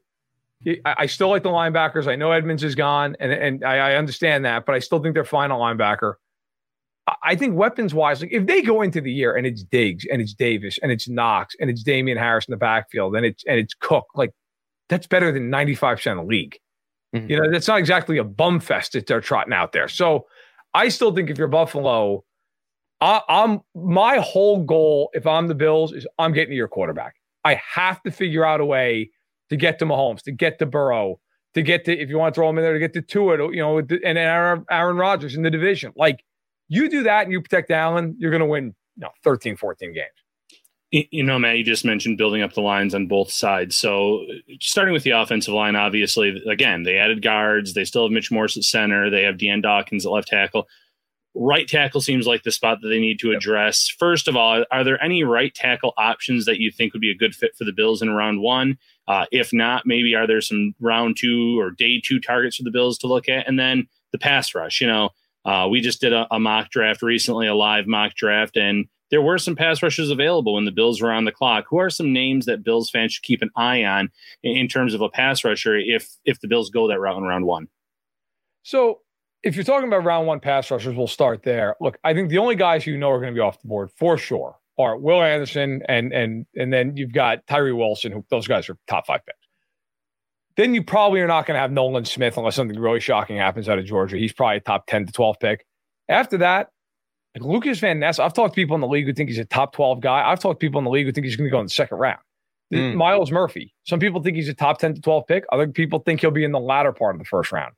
I, 0.66 0.94
I 0.98 1.06
still 1.06 1.30
like 1.30 1.42
the 1.42 1.48
linebackers. 1.48 2.06
I 2.06 2.16
know 2.16 2.32
Edmunds 2.32 2.62
is 2.62 2.74
gone, 2.74 3.16
and 3.20 3.32
and 3.32 3.64
I, 3.64 3.92
I 3.92 3.94
understand 3.94 4.44
that, 4.44 4.66
but 4.66 4.74
I 4.74 4.80
still 4.80 5.02
think 5.02 5.14
they're 5.14 5.24
fine 5.24 5.50
on 5.50 5.58
linebacker. 5.58 6.14
I- 7.22 7.36
think 7.36 7.56
weapons 7.56 7.92
wise, 7.94 8.20
like 8.22 8.32
if 8.32 8.46
they 8.46 8.62
go 8.62 8.82
into 8.82 9.00
the 9.00 9.12
year 9.12 9.34
and 9.34 9.46
it's 9.46 9.62
Diggs 9.62 10.06
and 10.10 10.20
it's 10.22 10.34
Davis 10.34 10.78
and 10.82 10.92
it's 10.92 11.08
Knox 11.08 11.54
and 11.60 11.68
it's 11.70 11.82
Damien 11.82 12.16
Harris 12.18 12.46
in 12.46 12.52
the 12.52 12.56
backfield 12.58 13.16
and 13.16 13.26
it's 13.26 13.42
and 13.44 13.58
it's 13.58 13.74
Cook, 13.74 14.06
like 14.14 14.30
that's 14.88 15.06
better 15.06 15.32
than 15.32 15.50
95% 15.50 16.18
of 16.18 16.24
the 16.24 16.30
league. 16.30 16.58
Mhm. 17.14 17.28
You 17.30 17.40
know, 17.40 17.50
that's 17.50 17.68
not 17.68 17.78
exactly 17.78 18.18
a 18.18 18.24
bum 18.24 18.60
fest 18.60 18.92
that 18.92 19.06
they're 19.06 19.20
trotting 19.20 19.52
out 19.52 19.72
there. 19.72 19.88
So 19.88 20.26
I 20.74 20.88
still 20.88 21.14
think 21.14 21.28
if 21.30 21.38
you're 21.38 21.48
Buffalo, 21.48 22.24
I, 23.00 23.20
I'm 23.28 23.60
my 23.74 24.18
whole 24.18 24.62
goal, 24.62 25.10
if 25.12 25.26
I'm 25.26 25.48
the 25.48 25.54
Bills, 25.54 25.92
is 25.92 26.06
I'm 26.18 26.32
getting 26.32 26.50
to 26.50 26.56
your 26.56 26.68
quarterback. 26.68 27.16
I 27.44 27.54
have 27.54 28.02
to 28.04 28.10
figure 28.12 28.44
out 28.44 28.60
a 28.60 28.64
way 28.64 29.10
to 29.50 29.56
get 29.56 29.78
to 29.80 29.84
Mahomes, 29.86 30.22
to 30.22 30.30
get 30.32 30.58
to 30.60 30.66
Burrow, 30.66 31.18
to 31.54 31.62
get 31.62 31.84
to 31.86 31.92
if 31.98 32.08
you 32.08 32.16
want 32.16 32.34
to 32.34 32.38
throw 32.38 32.48
him 32.48 32.58
in 32.58 32.64
there, 32.64 32.72
to 32.72 32.78
get 32.78 32.92
to 32.94 33.02
Tua, 33.02 33.36
to, 33.38 33.50
you 33.52 33.60
know, 33.60 33.78
and 33.78 33.92
Aaron, 34.18 34.64
Aaron 34.70 34.96
Rodgers 34.96 35.34
in 35.34 35.42
the 35.42 35.50
division. 35.50 35.92
Like 35.96 36.22
you 36.72 36.88
do 36.88 37.02
that 37.02 37.24
and 37.24 37.32
you 37.32 37.40
protect 37.40 37.70
Allen, 37.70 38.16
you're 38.18 38.30
going 38.30 38.40
to 38.40 38.46
win, 38.46 38.74
you 38.96 39.00
know, 39.00 39.10
13, 39.24 39.56
14 39.56 39.92
games. 39.92 40.08
You 41.10 41.22
know, 41.22 41.38
Matt, 41.38 41.56
you 41.56 41.64
just 41.64 41.86
mentioned 41.86 42.18
building 42.18 42.42
up 42.42 42.52
the 42.52 42.60
lines 42.60 42.94
on 42.94 43.06
both 43.06 43.30
sides. 43.30 43.76
So, 43.76 44.26
starting 44.60 44.92
with 44.92 45.04
the 45.04 45.12
offensive 45.12 45.54
line, 45.54 45.74
obviously, 45.74 46.42
again, 46.46 46.82
they 46.82 46.98
added 46.98 47.22
guards. 47.22 47.72
They 47.72 47.84
still 47.84 48.04
have 48.04 48.12
Mitch 48.12 48.30
Morse 48.30 48.58
at 48.58 48.64
center. 48.64 49.08
They 49.08 49.22
have 49.22 49.38
Dion 49.38 49.62
Dawkins 49.62 50.04
at 50.04 50.12
left 50.12 50.28
tackle. 50.28 50.66
Right 51.34 51.66
tackle 51.66 52.02
seems 52.02 52.26
like 52.26 52.42
the 52.42 52.50
spot 52.50 52.82
that 52.82 52.88
they 52.88 53.00
need 53.00 53.20
to 53.20 53.32
address. 53.32 53.88
First 53.88 54.28
of 54.28 54.36
all, 54.36 54.66
are 54.70 54.84
there 54.84 55.02
any 55.02 55.24
right 55.24 55.54
tackle 55.54 55.94
options 55.96 56.44
that 56.44 56.60
you 56.60 56.70
think 56.70 56.92
would 56.92 57.00
be 57.00 57.10
a 57.10 57.16
good 57.16 57.34
fit 57.34 57.56
for 57.56 57.64
the 57.64 57.72
Bills 57.72 58.02
in 58.02 58.10
round 58.10 58.42
one? 58.42 58.76
Uh, 59.08 59.24
if 59.32 59.50
not, 59.50 59.86
maybe 59.86 60.14
are 60.14 60.26
there 60.26 60.42
some 60.42 60.74
round 60.78 61.16
two 61.18 61.58
or 61.58 61.70
day 61.70 62.02
two 62.04 62.20
targets 62.20 62.56
for 62.56 62.64
the 62.64 62.70
Bills 62.70 62.98
to 62.98 63.06
look 63.06 63.30
at? 63.30 63.48
And 63.48 63.58
then 63.58 63.88
the 64.10 64.18
pass 64.18 64.54
rush. 64.54 64.82
You 64.82 64.88
know, 64.88 65.08
uh, 65.44 65.68
we 65.70 65.80
just 65.80 66.00
did 66.00 66.12
a, 66.12 66.26
a 66.30 66.38
mock 66.38 66.70
draft 66.70 67.02
recently, 67.02 67.46
a 67.46 67.54
live 67.54 67.86
mock 67.86 68.14
draft, 68.14 68.56
and 68.56 68.86
there 69.10 69.22
were 69.22 69.38
some 69.38 69.56
pass 69.56 69.82
rushers 69.82 70.08
available 70.08 70.54
when 70.54 70.64
the 70.64 70.72
Bills 70.72 71.02
were 71.02 71.12
on 71.12 71.26
the 71.26 71.32
clock. 71.32 71.66
Who 71.68 71.78
are 71.78 71.90
some 71.90 72.12
names 72.12 72.46
that 72.46 72.64
Bills 72.64 72.88
fans 72.88 73.12
should 73.12 73.22
keep 73.22 73.42
an 73.42 73.50
eye 73.54 73.84
on 73.84 74.10
in, 74.42 74.56
in 74.56 74.68
terms 74.68 74.94
of 74.94 75.00
a 75.00 75.08
pass 75.08 75.44
rusher 75.44 75.76
if 75.76 76.08
if 76.24 76.40
the 76.40 76.48
Bills 76.48 76.70
go 76.70 76.88
that 76.88 76.98
route 76.98 77.18
in 77.18 77.24
round 77.24 77.44
one? 77.44 77.68
So 78.62 79.00
if 79.42 79.56
you're 79.56 79.64
talking 79.64 79.88
about 79.88 80.04
round 80.04 80.26
one 80.26 80.40
pass 80.40 80.70
rushers, 80.70 80.96
we'll 80.96 81.08
start 81.08 81.42
there. 81.42 81.76
Look, 81.80 81.98
I 82.04 82.14
think 82.14 82.30
the 82.30 82.38
only 82.38 82.56
guys 82.56 82.86
you 82.86 82.96
know 82.96 83.10
are 83.10 83.20
going 83.20 83.32
to 83.32 83.36
be 83.36 83.40
off 83.40 83.60
the 83.60 83.68
board 83.68 83.90
for 83.96 84.16
sure 84.16 84.56
are 84.78 84.96
Will 84.96 85.22
Anderson 85.22 85.82
and 85.88 86.12
and 86.12 86.46
and 86.56 86.72
then 86.72 86.96
you've 86.96 87.12
got 87.12 87.46
Tyree 87.46 87.72
Wilson, 87.72 88.12
who 88.12 88.24
those 88.30 88.46
guys 88.46 88.68
are 88.70 88.78
top 88.86 89.06
five 89.06 89.20
picks. 89.26 89.41
Then 90.56 90.74
you 90.74 90.82
probably 90.82 91.20
are 91.20 91.26
not 91.26 91.46
going 91.46 91.56
to 91.56 91.60
have 91.60 91.72
Nolan 91.72 92.04
Smith 92.04 92.36
unless 92.36 92.56
something 92.56 92.78
really 92.78 93.00
shocking 93.00 93.36
happens 93.36 93.68
out 93.68 93.78
of 93.78 93.84
Georgia. 93.86 94.16
He's 94.16 94.32
probably 94.32 94.58
a 94.58 94.60
top 94.60 94.86
10 94.86 95.06
to 95.06 95.12
12 95.12 95.36
pick. 95.40 95.66
After 96.08 96.36
that, 96.38 96.68
like 97.34 97.44
Lucas 97.44 97.78
Van 97.78 97.98
Ness, 97.98 98.18
I've 98.18 98.34
talked 98.34 98.54
to 98.54 98.60
people 98.60 98.74
in 98.74 98.80
the 98.80 98.88
league 98.88 99.06
who 99.06 99.12
think 99.14 99.30
he's 99.30 99.38
a 99.38 99.44
top 99.44 99.74
12 99.74 100.00
guy. 100.00 100.30
I've 100.30 100.40
talked 100.40 100.60
to 100.60 100.64
people 100.64 100.78
in 100.78 100.84
the 100.84 100.90
league 100.90 101.06
who 101.06 101.12
think 101.12 101.24
he's 101.24 101.36
going 101.36 101.48
to 101.48 101.50
go 101.50 101.60
in 101.60 101.66
the 101.66 101.70
second 101.70 101.98
round. 101.98 102.20
Mm. 102.72 102.94
Myles 102.96 103.30
Murphy. 103.30 103.74
Some 103.84 104.00
people 104.00 104.22
think 104.22 104.36
he's 104.36 104.48
a 104.48 104.54
top 104.54 104.78
10 104.78 104.94
to 104.94 105.00
12 105.00 105.26
pick. 105.26 105.44
Other 105.52 105.66
people 105.68 106.00
think 106.00 106.20
he'll 106.20 106.30
be 106.30 106.44
in 106.44 106.52
the 106.52 106.60
latter 106.60 106.92
part 106.92 107.14
of 107.14 107.18
the 107.18 107.24
first 107.24 107.52
round. 107.52 107.74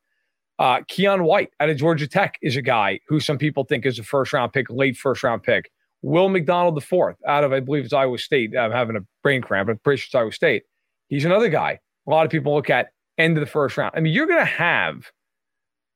Uh, 0.59 0.81
Keion 0.83 1.25
White 1.25 1.51
out 1.59 1.69
of 1.69 1.77
Georgia 1.77 2.07
Tech 2.07 2.39
is 2.43 2.57
a 2.57 2.63
guy 2.63 3.01
who 3.09 3.19
some 3.19 3.39
people 3.39 3.65
think 3.65 3.85
is 3.87 3.99
a 3.99 4.05
first 4.05 4.33
round 4.33 4.53
pick, 4.53 4.71
late 4.71 4.97
first 4.97 5.23
round 5.25 5.43
pick. 5.43 5.71
Will 6.03 6.29
McDonald 6.29 6.77
the 6.77 6.81
fourth 6.81 7.17
out 7.27 7.45
of 7.45 7.53
I 7.53 7.61
believe 7.61 7.85
it's 7.85 7.93
Iowa 7.93 8.19
State. 8.19 8.57
I'm 8.57 8.71
having 8.71 8.95
a 8.95 9.01
brain 9.23 9.43
cramp, 9.43 9.67
but 9.67 9.73
I'm 9.73 9.79
pretty 9.79 10.01
sure 10.01 10.07
it's 10.07 10.15
Iowa 10.15 10.33
State. 10.33 10.65
He's 11.09 11.25
another 11.25 11.49
guy. 11.49 11.81
A 12.07 12.11
lot 12.11 12.25
of 12.25 12.31
people 12.31 12.55
look 12.55 12.71
at 12.71 12.89
end 13.19 13.37
of 13.37 13.41
the 13.41 13.51
first 13.51 13.77
round. 13.77 13.93
I 13.97 14.01
mean, 14.01 14.13
you're 14.13 14.27
gonna 14.27 14.45
have 14.45 15.11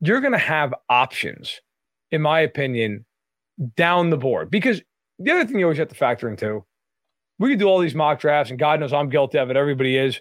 you're 0.00 0.20
gonna 0.20 0.38
have 0.38 0.74
options, 0.88 1.60
in 2.10 2.22
my 2.22 2.40
opinion, 2.40 3.04
down 3.76 4.10
the 4.10 4.16
board. 4.16 4.50
Because 4.50 4.80
the 5.18 5.30
other 5.30 5.44
thing 5.44 5.58
you 5.58 5.64
always 5.64 5.78
have 5.78 5.88
to 5.88 5.94
factor 5.94 6.28
into, 6.28 6.64
we 7.38 7.50
can 7.50 7.58
do 7.58 7.66
all 7.66 7.78
these 7.78 7.94
mock 7.94 8.20
drafts, 8.20 8.50
and 8.50 8.58
God 8.58 8.80
knows 8.80 8.92
I'm 8.92 9.08
guilty 9.08 9.38
of 9.38 9.50
it. 9.50 9.56
Everybody 9.56 9.96
is. 9.96 10.20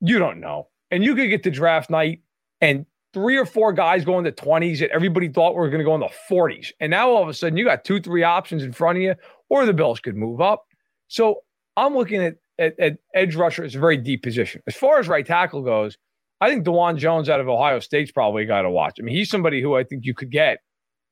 You 0.00 0.18
don't 0.18 0.40
know, 0.40 0.68
and 0.90 1.04
you 1.04 1.14
could 1.14 1.28
get 1.28 1.42
to 1.42 1.50
draft 1.50 1.90
night 1.90 2.20
and 2.62 2.86
three 3.12 3.36
or 3.36 3.44
four 3.44 3.72
guys 3.72 4.04
going 4.04 4.24
to 4.24 4.32
20s 4.32 4.78
that 4.80 4.90
everybody 4.90 5.28
thought 5.28 5.54
were 5.54 5.68
going 5.68 5.80
to 5.80 5.84
go 5.84 5.94
in 5.94 6.00
the 6.00 6.10
40s. 6.30 6.72
And 6.80 6.90
now 6.90 7.10
all 7.10 7.22
of 7.22 7.28
a 7.28 7.34
sudden 7.34 7.56
you 7.56 7.64
got 7.64 7.84
two, 7.84 8.00
three 8.00 8.22
options 8.22 8.62
in 8.62 8.72
front 8.72 8.98
of 8.98 9.02
you, 9.02 9.14
or 9.48 9.66
the 9.66 9.72
Bills 9.72 10.00
could 10.00 10.16
move 10.16 10.40
up. 10.40 10.66
So 11.08 11.42
I'm 11.76 11.94
looking 11.94 12.22
at, 12.22 12.36
at, 12.60 12.78
at 12.78 12.98
edge 13.14 13.34
rusher 13.34 13.64
is 13.64 13.74
a 13.74 13.80
very 13.80 13.96
deep 13.96 14.22
position. 14.22 14.62
As 14.66 14.76
far 14.76 15.00
as 15.00 15.08
right 15.08 15.26
tackle 15.26 15.62
goes, 15.62 15.96
I 16.40 16.48
think 16.48 16.64
Dawand 16.64 16.98
Jones 16.98 17.28
out 17.28 17.40
of 17.40 17.48
Ohio 17.48 17.80
State's 17.80 18.12
probably 18.12 18.44
guy 18.46 18.62
to 18.62 18.70
watch. 18.70 18.98
I 18.98 19.02
mean, 19.02 19.14
he's 19.14 19.30
somebody 19.30 19.60
who 19.60 19.76
I 19.76 19.84
think 19.84 20.04
you 20.04 20.14
could 20.14 20.30
get 20.30 20.58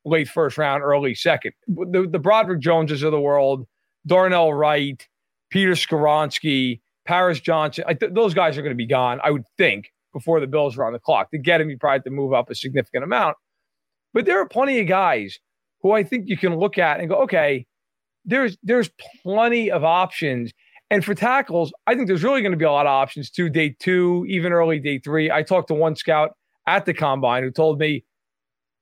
late 0.04 0.28
first 0.28 0.56
round, 0.56 0.82
early 0.82 1.14
second. 1.14 1.52
The, 1.66 2.08
the 2.10 2.18
Broderick 2.18 2.60
Joneses 2.60 3.02
of 3.02 3.12
the 3.12 3.20
world, 3.20 3.66
Darnell 4.06 4.52
Wright, 4.54 5.06
Peter 5.50 5.72
Skoronski, 5.72 6.80
Paris 7.06 7.40
Johnson, 7.40 7.84
I 7.86 7.94
th- 7.94 8.12
those 8.12 8.34
guys 8.34 8.56
are 8.56 8.62
going 8.62 8.74
to 8.74 8.76
be 8.76 8.86
gone, 8.86 9.20
I 9.24 9.30
would 9.30 9.44
think, 9.56 9.92
before 10.12 10.40
the 10.40 10.46
Bills 10.46 10.78
are 10.78 10.84
on 10.84 10.92
the 10.92 10.98
clock. 10.98 11.30
To 11.30 11.38
get 11.38 11.60
him, 11.60 11.70
you 11.70 11.78
probably 11.78 11.96
have 11.96 12.04
to 12.04 12.10
move 12.10 12.32
up 12.32 12.50
a 12.50 12.54
significant 12.54 13.04
amount. 13.04 13.36
But 14.14 14.24
there 14.24 14.40
are 14.40 14.48
plenty 14.48 14.80
of 14.80 14.86
guys 14.86 15.38
who 15.82 15.92
I 15.92 16.02
think 16.02 16.28
you 16.28 16.36
can 16.36 16.56
look 16.56 16.78
at 16.78 17.00
and 17.00 17.08
go, 17.08 17.16
okay, 17.22 17.66
there's 18.24 18.56
there's 18.62 18.90
plenty 19.22 19.70
of 19.70 19.84
options. 19.84 20.52
And 20.90 21.04
for 21.04 21.14
tackles, 21.14 21.72
I 21.86 21.94
think 21.94 22.08
there's 22.08 22.24
really 22.24 22.40
going 22.40 22.52
to 22.52 22.58
be 22.58 22.64
a 22.64 22.72
lot 22.72 22.86
of 22.86 22.90
options 22.90 23.30
too. 23.30 23.48
Day 23.50 23.76
two, 23.78 24.24
even 24.28 24.52
early 24.52 24.78
day 24.78 24.98
three. 24.98 25.30
I 25.30 25.42
talked 25.42 25.68
to 25.68 25.74
one 25.74 25.96
scout 25.96 26.30
at 26.66 26.86
the 26.86 26.94
combine 26.94 27.42
who 27.42 27.50
told 27.50 27.78
me 27.78 28.04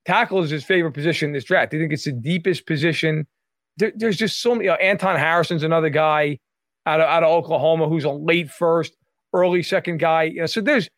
tackle 0.05 0.43
is 0.43 0.51
his 0.51 0.65
favorite 0.65 0.93
position 0.93 1.31
in 1.31 1.33
this 1.33 1.45
draft. 1.45 1.75
I 1.75 1.79
think 1.79 1.93
it's 1.93 2.05
the 2.05 2.13
deepest 2.13 2.67
position. 2.67 3.27
There, 3.77 3.93
there's 3.95 4.17
just 4.17 4.41
so 4.41 4.55
many. 4.55 4.65
You 4.65 4.71
know, 4.71 4.77
Anton 4.77 5.17
Harrison's 5.19 5.63
another 5.63 5.91
guy 5.91 6.39
out 6.87 7.01
of, 7.01 7.09
out 7.09 7.25
of 7.25 7.31
Oklahoma 7.31 7.89
who's 7.89 8.05
a 8.05 8.11
late 8.11 8.51
first, 8.51 8.97
early 9.35 9.63
second 9.63 9.99
guy. 9.99 10.25
You 10.25 10.41
know, 10.41 10.47
so 10.47 10.61
there's 10.61 10.89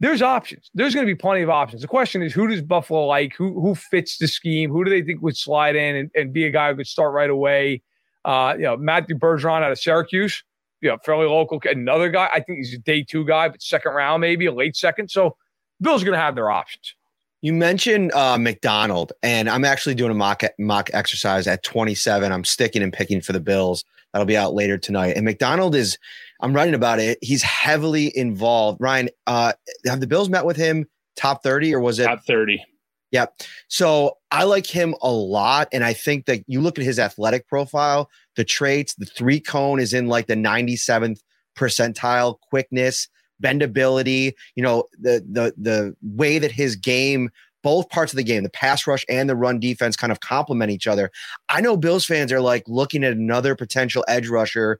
there's 0.00 0.22
options. 0.22 0.70
There's 0.74 0.94
going 0.94 1.06
to 1.06 1.10
be 1.12 1.16
plenty 1.16 1.42
of 1.42 1.50
options. 1.50 1.82
The 1.82 1.88
question 1.88 2.22
is, 2.22 2.32
who 2.32 2.46
does 2.46 2.62
Buffalo 2.62 3.06
like? 3.06 3.34
Who 3.36 3.60
who 3.60 3.74
fits 3.74 4.18
the 4.18 4.28
scheme? 4.28 4.70
Who 4.70 4.84
do 4.84 4.90
they 4.90 5.02
think 5.02 5.22
would 5.22 5.36
slide 5.36 5.76
in 5.76 5.96
and, 5.96 6.10
and 6.14 6.32
be 6.32 6.44
a 6.44 6.50
guy 6.50 6.70
who 6.70 6.76
could 6.76 6.86
start 6.86 7.14
right 7.14 7.30
away? 7.30 7.82
Uh, 8.24 8.54
you 8.56 8.64
know, 8.64 8.76
Matthew 8.76 9.16
Bergeron 9.16 9.62
out 9.62 9.72
of 9.72 9.78
Syracuse, 9.78 10.44
you 10.80 10.88
know, 10.88 10.98
fairly 11.04 11.26
local. 11.26 11.60
Another 11.64 12.08
guy, 12.08 12.28
I 12.32 12.40
think 12.40 12.58
he's 12.58 12.74
a 12.74 12.78
day 12.78 13.02
two 13.02 13.24
guy, 13.24 13.48
but 13.48 13.62
second 13.62 13.92
round, 13.92 14.20
maybe 14.20 14.46
a 14.46 14.52
late 14.52 14.76
second. 14.76 15.10
So 15.10 15.36
Bills 15.80 16.02
are 16.02 16.06
going 16.06 16.16
to 16.16 16.22
have 16.22 16.34
their 16.34 16.50
options. 16.50 16.94
You 17.40 17.52
mentioned 17.52 18.12
uh, 18.12 18.36
McDonald, 18.36 19.12
and 19.22 19.48
I'm 19.48 19.64
actually 19.64 19.94
doing 19.94 20.10
a 20.10 20.14
mock 20.14 20.42
mock 20.58 20.90
exercise 20.92 21.46
at 21.46 21.62
27. 21.62 22.32
I'm 22.32 22.44
sticking 22.44 22.82
and 22.82 22.92
picking 22.92 23.20
for 23.20 23.32
the 23.32 23.40
Bills. 23.40 23.84
That'll 24.12 24.26
be 24.26 24.36
out 24.36 24.54
later 24.54 24.76
tonight. 24.76 25.14
And 25.16 25.24
McDonald 25.24 25.74
is, 25.74 25.98
I'm 26.40 26.52
writing 26.52 26.74
about 26.74 26.98
it. 26.98 27.18
He's 27.22 27.42
heavily 27.42 28.16
involved. 28.16 28.80
Ryan, 28.80 29.10
uh, 29.26 29.52
have 29.86 30.00
the 30.00 30.06
Bills 30.06 30.28
met 30.28 30.44
with 30.44 30.56
him 30.56 30.86
top 31.14 31.42
30 31.42 31.74
or 31.74 31.80
was 31.80 31.98
it 31.98 32.06
top 32.06 32.24
30? 32.24 32.64
Yep. 33.10 33.40
So 33.68 34.18
I 34.30 34.44
like 34.44 34.66
him 34.66 34.94
a 35.00 35.10
lot. 35.10 35.68
And 35.72 35.84
I 35.84 35.92
think 35.92 36.26
that 36.26 36.42
you 36.46 36.60
look 36.60 36.78
at 36.78 36.84
his 36.84 36.98
athletic 36.98 37.48
profile, 37.48 38.10
the 38.36 38.44
traits, 38.44 38.94
the 38.94 39.06
three 39.06 39.40
cone 39.40 39.80
is 39.80 39.94
in 39.94 40.08
like 40.08 40.26
the 40.26 40.34
97th 40.34 41.20
percentile 41.56 42.38
quickness, 42.40 43.08
bendability, 43.42 44.32
you 44.54 44.62
know, 44.62 44.84
the 44.98 45.24
the 45.30 45.54
the 45.56 45.96
way 46.02 46.38
that 46.38 46.52
his 46.52 46.76
game 46.76 47.30
both 47.64 47.88
parts 47.88 48.12
of 48.12 48.16
the 48.16 48.24
game, 48.24 48.44
the 48.44 48.50
pass 48.50 48.86
rush 48.86 49.04
and 49.08 49.28
the 49.28 49.34
run 49.34 49.58
defense 49.58 49.96
kind 49.96 50.12
of 50.12 50.20
complement 50.20 50.70
each 50.70 50.86
other. 50.86 51.10
I 51.48 51.60
know 51.60 51.76
Bills 51.76 52.04
fans 52.04 52.32
are 52.32 52.40
like 52.40 52.62
looking 52.68 53.02
at 53.02 53.12
another 53.12 53.56
potential 53.56 54.04
edge 54.06 54.28
rusher 54.28 54.78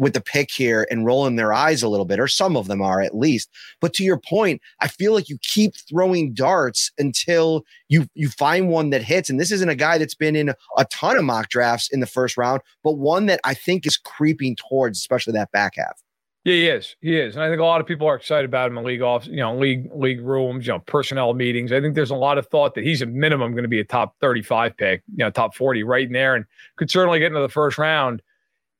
with 0.00 0.14
the 0.14 0.20
pick 0.20 0.50
here 0.50 0.86
and 0.90 1.04
rolling 1.04 1.36
their 1.36 1.52
eyes 1.52 1.82
a 1.82 1.88
little 1.88 2.06
bit, 2.06 2.18
or 2.18 2.26
some 2.26 2.56
of 2.56 2.66
them 2.66 2.80
are 2.80 3.02
at 3.02 3.14
least. 3.14 3.50
But 3.80 3.92
to 3.94 4.02
your 4.02 4.18
point, 4.18 4.62
I 4.80 4.88
feel 4.88 5.12
like 5.12 5.28
you 5.28 5.36
keep 5.42 5.74
throwing 5.88 6.32
darts 6.32 6.90
until 6.98 7.64
you 7.88 8.08
you 8.14 8.30
find 8.30 8.70
one 8.70 8.90
that 8.90 9.02
hits. 9.02 9.28
And 9.28 9.38
this 9.38 9.52
isn't 9.52 9.68
a 9.68 9.76
guy 9.76 9.98
that's 9.98 10.14
been 10.14 10.34
in 10.34 10.54
a 10.78 10.84
ton 10.86 11.18
of 11.18 11.24
mock 11.24 11.50
drafts 11.50 11.90
in 11.92 12.00
the 12.00 12.06
first 12.06 12.38
round, 12.38 12.62
but 12.82 12.92
one 12.92 13.26
that 13.26 13.40
I 13.44 13.52
think 13.52 13.86
is 13.86 13.98
creeping 13.98 14.56
towards, 14.56 14.98
especially 14.98 15.34
that 15.34 15.52
back 15.52 15.74
half. 15.76 16.02
Yeah, 16.44 16.54
he 16.54 16.68
is. 16.68 16.96
He 17.02 17.18
is. 17.18 17.34
And 17.34 17.44
I 17.44 17.50
think 17.50 17.60
a 17.60 17.64
lot 17.64 17.82
of 17.82 17.86
people 17.86 18.06
are 18.06 18.14
excited 18.14 18.46
about 18.46 18.70
him 18.70 18.78
in 18.78 18.84
league 18.84 19.02
off, 19.02 19.26
you 19.26 19.36
know, 19.36 19.54
league 19.54 19.90
league 19.94 20.22
rooms, 20.22 20.66
you 20.66 20.72
know, 20.72 20.78
personnel 20.78 21.34
meetings. 21.34 21.70
I 21.72 21.82
think 21.82 21.94
there's 21.94 22.10
a 22.10 22.16
lot 22.16 22.38
of 22.38 22.46
thought 22.46 22.74
that 22.76 22.84
he's 22.84 23.02
a 23.02 23.06
minimum 23.06 23.52
going 23.52 23.64
to 23.64 23.68
be 23.68 23.80
a 23.80 23.84
top 23.84 24.16
35 24.22 24.74
pick, 24.78 25.02
you 25.10 25.18
know, 25.18 25.30
top 25.30 25.54
40 25.54 25.82
right 25.82 26.06
in 26.06 26.14
there 26.14 26.36
and 26.36 26.46
could 26.76 26.90
certainly 26.90 27.18
get 27.18 27.26
into 27.26 27.40
the 27.40 27.50
first 27.50 27.76
round 27.76 28.22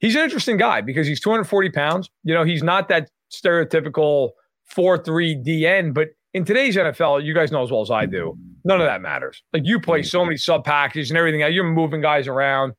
he's 0.00 0.16
an 0.16 0.22
interesting 0.22 0.56
guy 0.56 0.80
because 0.80 1.06
he's 1.06 1.20
240 1.20 1.70
pounds. 1.70 2.10
You 2.24 2.34
know, 2.34 2.44
he's 2.44 2.62
not 2.62 2.88
that 2.88 3.10
stereotypical 3.30 4.30
4 4.64 4.98
3 4.98 5.36
DN, 5.36 5.94
but 5.94 6.08
in 6.34 6.44
today's 6.44 6.76
NFL, 6.76 7.24
you 7.24 7.34
guys 7.34 7.52
know 7.52 7.62
as 7.62 7.70
well 7.70 7.82
as 7.82 7.90
I 7.90 8.06
do, 8.06 8.36
none 8.64 8.80
of 8.80 8.86
that 8.86 9.00
matters. 9.00 9.42
Like 9.52 9.62
you 9.64 9.80
play 9.80 10.02
so 10.02 10.24
many 10.24 10.36
sub 10.36 10.64
packages 10.64 11.10
and 11.10 11.18
everything, 11.18 11.40
you're 11.52 11.64
moving 11.64 12.00
guys 12.00 12.26
around. 12.26 12.74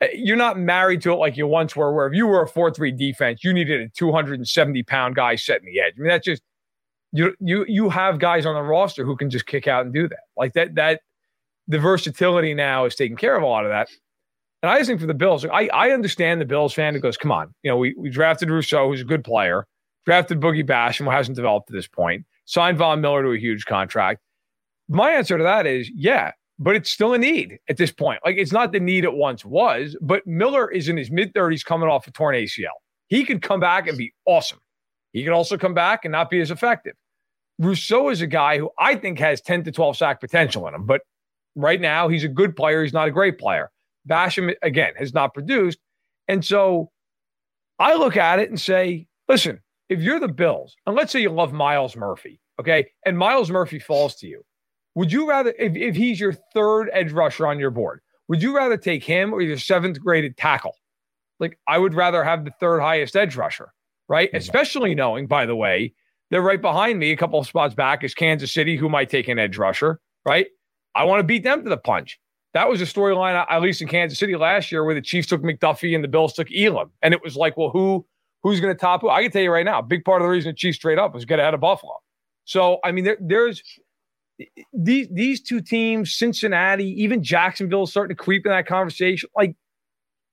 Eh, 0.00 0.08
you're 0.14 0.36
not 0.36 0.58
married 0.58 1.00
to 1.02 1.12
it 1.12 1.16
like 1.16 1.36
you 1.36 1.46
once 1.46 1.74
were, 1.74 1.92
where 1.94 2.06
if 2.06 2.14
you 2.14 2.26
were 2.26 2.42
a 2.42 2.48
4 2.48 2.70
3 2.70 2.92
defense, 2.92 3.44
you 3.44 3.52
needed 3.52 3.80
a 3.80 3.88
270 3.90 4.82
pound 4.82 5.14
guy 5.14 5.36
setting 5.36 5.66
the 5.66 5.80
edge. 5.80 5.94
I 5.96 6.00
mean, 6.00 6.08
that's 6.08 6.24
just, 6.24 6.42
you, 7.12 7.34
you, 7.40 7.64
you 7.68 7.88
have 7.88 8.18
guys 8.18 8.44
on 8.44 8.54
the 8.54 8.62
roster 8.62 9.04
who 9.04 9.16
can 9.16 9.30
just 9.30 9.46
kick 9.46 9.66
out 9.66 9.84
and 9.84 9.94
do 9.94 10.08
that. 10.08 10.24
Like 10.36 10.52
that, 10.54 10.74
that, 10.74 11.00
the 11.68 11.78
versatility 11.78 12.54
now 12.54 12.84
is 12.84 12.94
taking 12.94 13.16
care 13.16 13.36
of 13.36 13.42
a 13.42 13.46
lot 13.46 13.64
of 13.64 13.70
that. 13.70 13.88
And 14.62 14.70
I 14.70 14.78
just 14.78 14.88
think 14.88 15.00
for 15.00 15.06
the 15.06 15.14
Bills, 15.14 15.44
I, 15.44 15.68
I 15.72 15.90
understand 15.90 16.40
the 16.40 16.46
Bills 16.46 16.72
fan 16.72 16.94
who 16.94 17.00
goes, 17.00 17.16
come 17.16 17.30
on, 17.30 17.54
you 17.62 17.70
know, 17.70 17.76
we, 17.76 17.94
we 17.96 18.10
drafted 18.10 18.50
Rousseau, 18.50 18.88
who's 18.88 19.02
a 19.02 19.04
good 19.04 19.22
player, 19.22 19.66
drafted 20.06 20.40
Boogie 20.40 20.66
Basham, 20.66 21.04
who 21.04 21.10
hasn't 21.10 21.36
developed 21.36 21.68
to 21.68 21.72
this 21.72 21.86
point, 21.86 22.24
signed 22.46 22.78
Von 22.78 23.00
Miller 23.00 23.22
to 23.22 23.30
a 23.30 23.38
huge 23.38 23.66
contract. 23.66 24.20
My 24.88 25.12
answer 25.12 25.36
to 25.36 25.44
that 25.44 25.66
is, 25.66 25.90
yeah, 25.94 26.32
but 26.58 26.74
it's 26.74 26.90
still 26.90 27.12
a 27.12 27.18
need 27.18 27.58
at 27.68 27.76
this 27.76 27.92
point. 27.92 28.20
Like 28.24 28.36
it's 28.36 28.52
not 28.52 28.72
the 28.72 28.80
need 28.80 29.04
it 29.04 29.14
once 29.14 29.44
was, 29.44 29.96
but 30.00 30.26
Miller 30.26 30.70
is 30.70 30.88
in 30.88 30.96
his 30.96 31.10
mid 31.10 31.34
30s 31.34 31.64
coming 31.64 31.88
off 31.88 32.06
a 32.06 32.10
torn 32.10 32.34
ACL. 32.34 32.68
He 33.08 33.24
could 33.24 33.42
come 33.42 33.60
back 33.60 33.86
and 33.86 33.98
be 33.98 34.12
awesome. 34.24 34.58
He 35.12 35.22
could 35.22 35.32
also 35.32 35.56
come 35.56 35.74
back 35.74 36.04
and 36.04 36.12
not 36.12 36.30
be 36.30 36.40
as 36.40 36.50
effective. 36.50 36.94
Rousseau 37.58 38.10
is 38.10 38.20
a 38.20 38.26
guy 38.26 38.58
who 38.58 38.70
I 38.78 38.96
think 38.96 39.18
has 39.18 39.40
10 39.40 39.64
to 39.64 39.72
12 39.72 39.96
sack 39.96 40.20
potential 40.20 40.66
in 40.68 40.74
him, 40.74 40.84
but 40.84 41.02
right 41.54 41.80
now 41.80 42.08
he's 42.08 42.24
a 42.24 42.28
good 42.28 42.54
player. 42.54 42.82
He's 42.82 42.92
not 42.92 43.08
a 43.08 43.12
great 43.12 43.38
player. 43.38 43.70
Basham, 44.08 44.54
again, 44.62 44.92
has 44.96 45.12
not 45.12 45.34
produced. 45.34 45.78
And 46.28 46.44
so 46.44 46.90
I 47.78 47.94
look 47.94 48.16
at 48.16 48.38
it 48.38 48.48
and 48.48 48.60
say, 48.60 49.06
listen, 49.28 49.60
if 49.88 50.00
you're 50.00 50.20
the 50.20 50.28
Bills, 50.28 50.76
and 50.86 50.96
let's 50.96 51.12
say 51.12 51.20
you 51.20 51.30
love 51.30 51.52
Myles 51.52 51.96
Murphy, 51.96 52.40
okay, 52.60 52.88
and 53.04 53.18
Myles 53.18 53.50
Murphy 53.50 53.78
falls 53.78 54.16
to 54.16 54.26
you, 54.26 54.42
would 54.94 55.12
you 55.12 55.28
rather, 55.28 55.54
if, 55.58 55.76
if 55.76 55.94
he's 55.94 56.18
your 56.18 56.32
third 56.32 56.88
edge 56.92 57.12
rusher 57.12 57.46
on 57.46 57.58
your 57.58 57.70
board, 57.70 58.00
would 58.28 58.42
you 58.42 58.56
rather 58.56 58.76
take 58.76 59.04
him 59.04 59.32
or 59.32 59.42
your 59.42 59.58
seventh 59.58 60.00
graded 60.00 60.36
tackle? 60.36 60.74
Like, 61.38 61.58
I 61.68 61.78
would 61.78 61.94
rather 61.94 62.24
have 62.24 62.44
the 62.44 62.50
third 62.58 62.80
highest 62.80 63.14
edge 63.14 63.36
rusher, 63.36 63.72
right? 64.08 64.28
Mm-hmm. 64.28 64.38
Especially 64.38 64.94
knowing, 64.94 65.26
by 65.26 65.46
the 65.46 65.54
way, 65.54 65.92
they're 66.30 66.42
right 66.42 66.60
behind 66.60 66.98
me, 66.98 67.12
a 67.12 67.16
couple 67.16 67.38
of 67.38 67.46
spots 67.46 67.74
back 67.74 68.02
is 68.02 68.14
Kansas 68.14 68.52
City, 68.52 68.76
who 68.76 68.88
might 68.88 69.10
take 69.10 69.28
an 69.28 69.38
edge 69.38 69.58
rusher, 69.58 70.00
right? 70.24 70.46
I 70.94 71.04
want 71.04 71.20
to 71.20 71.24
beat 71.24 71.44
them 71.44 71.62
to 71.62 71.70
the 71.70 71.76
punch. 71.76 72.18
That 72.56 72.70
was 72.70 72.80
a 72.80 72.86
storyline, 72.86 73.44
at 73.50 73.60
least 73.60 73.82
in 73.82 73.88
Kansas 73.88 74.18
City 74.18 74.34
last 74.34 74.72
year, 74.72 74.82
where 74.82 74.94
the 74.94 75.02
Chiefs 75.02 75.26
took 75.26 75.42
McDuffie 75.42 75.94
and 75.94 76.02
the 76.02 76.08
Bills 76.08 76.32
took 76.32 76.48
Elam, 76.50 76.90
and 77.02 77.12
it 77.12 77.22
was 77.22 77.36
like, 77.36 77.54
well, 77.58 77.68
who 77.68 78.06
who's 78.42 78.60
going 78.60 78.74
to 78.74 78.80
top 78.80 79.02
who? 79.02 79.10
I 79.10 79.20
can 79.20 79.30
tell 79.30 79.42
you 79.42 79.52
right 79.52 79.66
now, 79.66 79.82
big 79.82 80.06
part 80.06 80.22
of 80.22 80.24
the 80.24 80.30
reason 80.30 80.52
the 80.52 80.56
Chiefs 80.56 80.78
trade 80.78 80.98
up 80.98 81.12
was 81.12 81.26
get 81.26 81.38
ahead 81.38 81.52
of 81.52 81.60
Buffalo. 81.60 81.92
So, 82.46 82.78
I 82.82 82.92
mean, 82.92 83.04
there, 83.04 83.18
there's 83.20 83.62
these 84.72 85.06
these 85.10 85.42
two 85.42 85.60
teams, 85.60 86.14
Cincinnati, 86.14 86.86
even 87.02 87.22
Jacksonville, 87.22 87.82
is 87.82 87.90
starting 87.90 88.16
to 88.16 88.22
creep 88.22 88.46
in 88.46 88.52
that 88.52 88.66
conversation. 88.66 89.28
Like, 89.36 89.54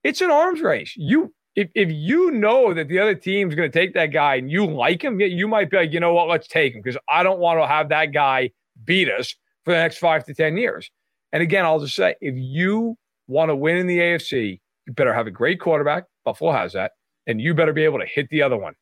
it's 0.02 0.22
an 0.22 0.30
arms 0.30 0.62
race. 0.62 0.94
You 0.96 1.30
if 1.56 1.68
if 1.74 1.90
you 1.92 2.30
know 2.30 2.72
that 2.72 2.88
the 2.88 3.00
other 3.00 3.14
team's 3.14 3.54
going 3.54 3.70
to 3.70 3.78
take 3.78 3.92
that 3.92 4.06
guy 4.06 4.36
and 4.36 4.50
you 4.50 4.64
like 4.64 5.04
him, 5.04 5.20
you 5.20 5.46
might 5.46 5.68
be 5.68 5.76
like, 5.76 5.92
you 5.92 6.00
know 6.00 6.14
what, 6.14 6.28
let's 6.28 6.48
take 6.48 6.74
him 6.74 6.80
because 6.80 6.98
I 7.06 7.22
don't 7.22 7.38
want 7.38 7.60
to 7.60 7.66
have 7.66 7.90
that 7.90 8.12
guy 8.12 8.50
beat 8.82 9.10
us 9.10 9.34
for 9.66 9.74
the 9.74 9.78
next 9.78 9.98
five 9.98 10.24
to 10.24 10.32
ten 10.32 10.56
years. 10.56 10.90
And 11.34 11.42
again, 11.42 11.64
I'll 11.64 11.80
just 11.80 11.96
say 11.96 12.14
if 12.20 12.36
you 12.36 12.96
want 13.26 13.50
to 13.50 13.56
win 13.56 13.76
in 13.76 13.88
the 13.88 13.98
AFC, 13.98 14.60
you 14.86 14.92
better 14.92 15.12
have 15.12 15.26
a 15.26 15.32
great 15.32 15.58
quarterback. 15.58 16.04
Buffalo 16.24 16.52
has 16.52 16.74
that. 16.74 16.92
And 17.26 17.40
you 17.40 17.54
better 17.54 17.72
be 17.72 17.82
able 17.82 17.98
to 17.98 18.06
hit 18.06 18.28
the 18.30 18.40
other 18.40 18.56
one. 18.56 18.74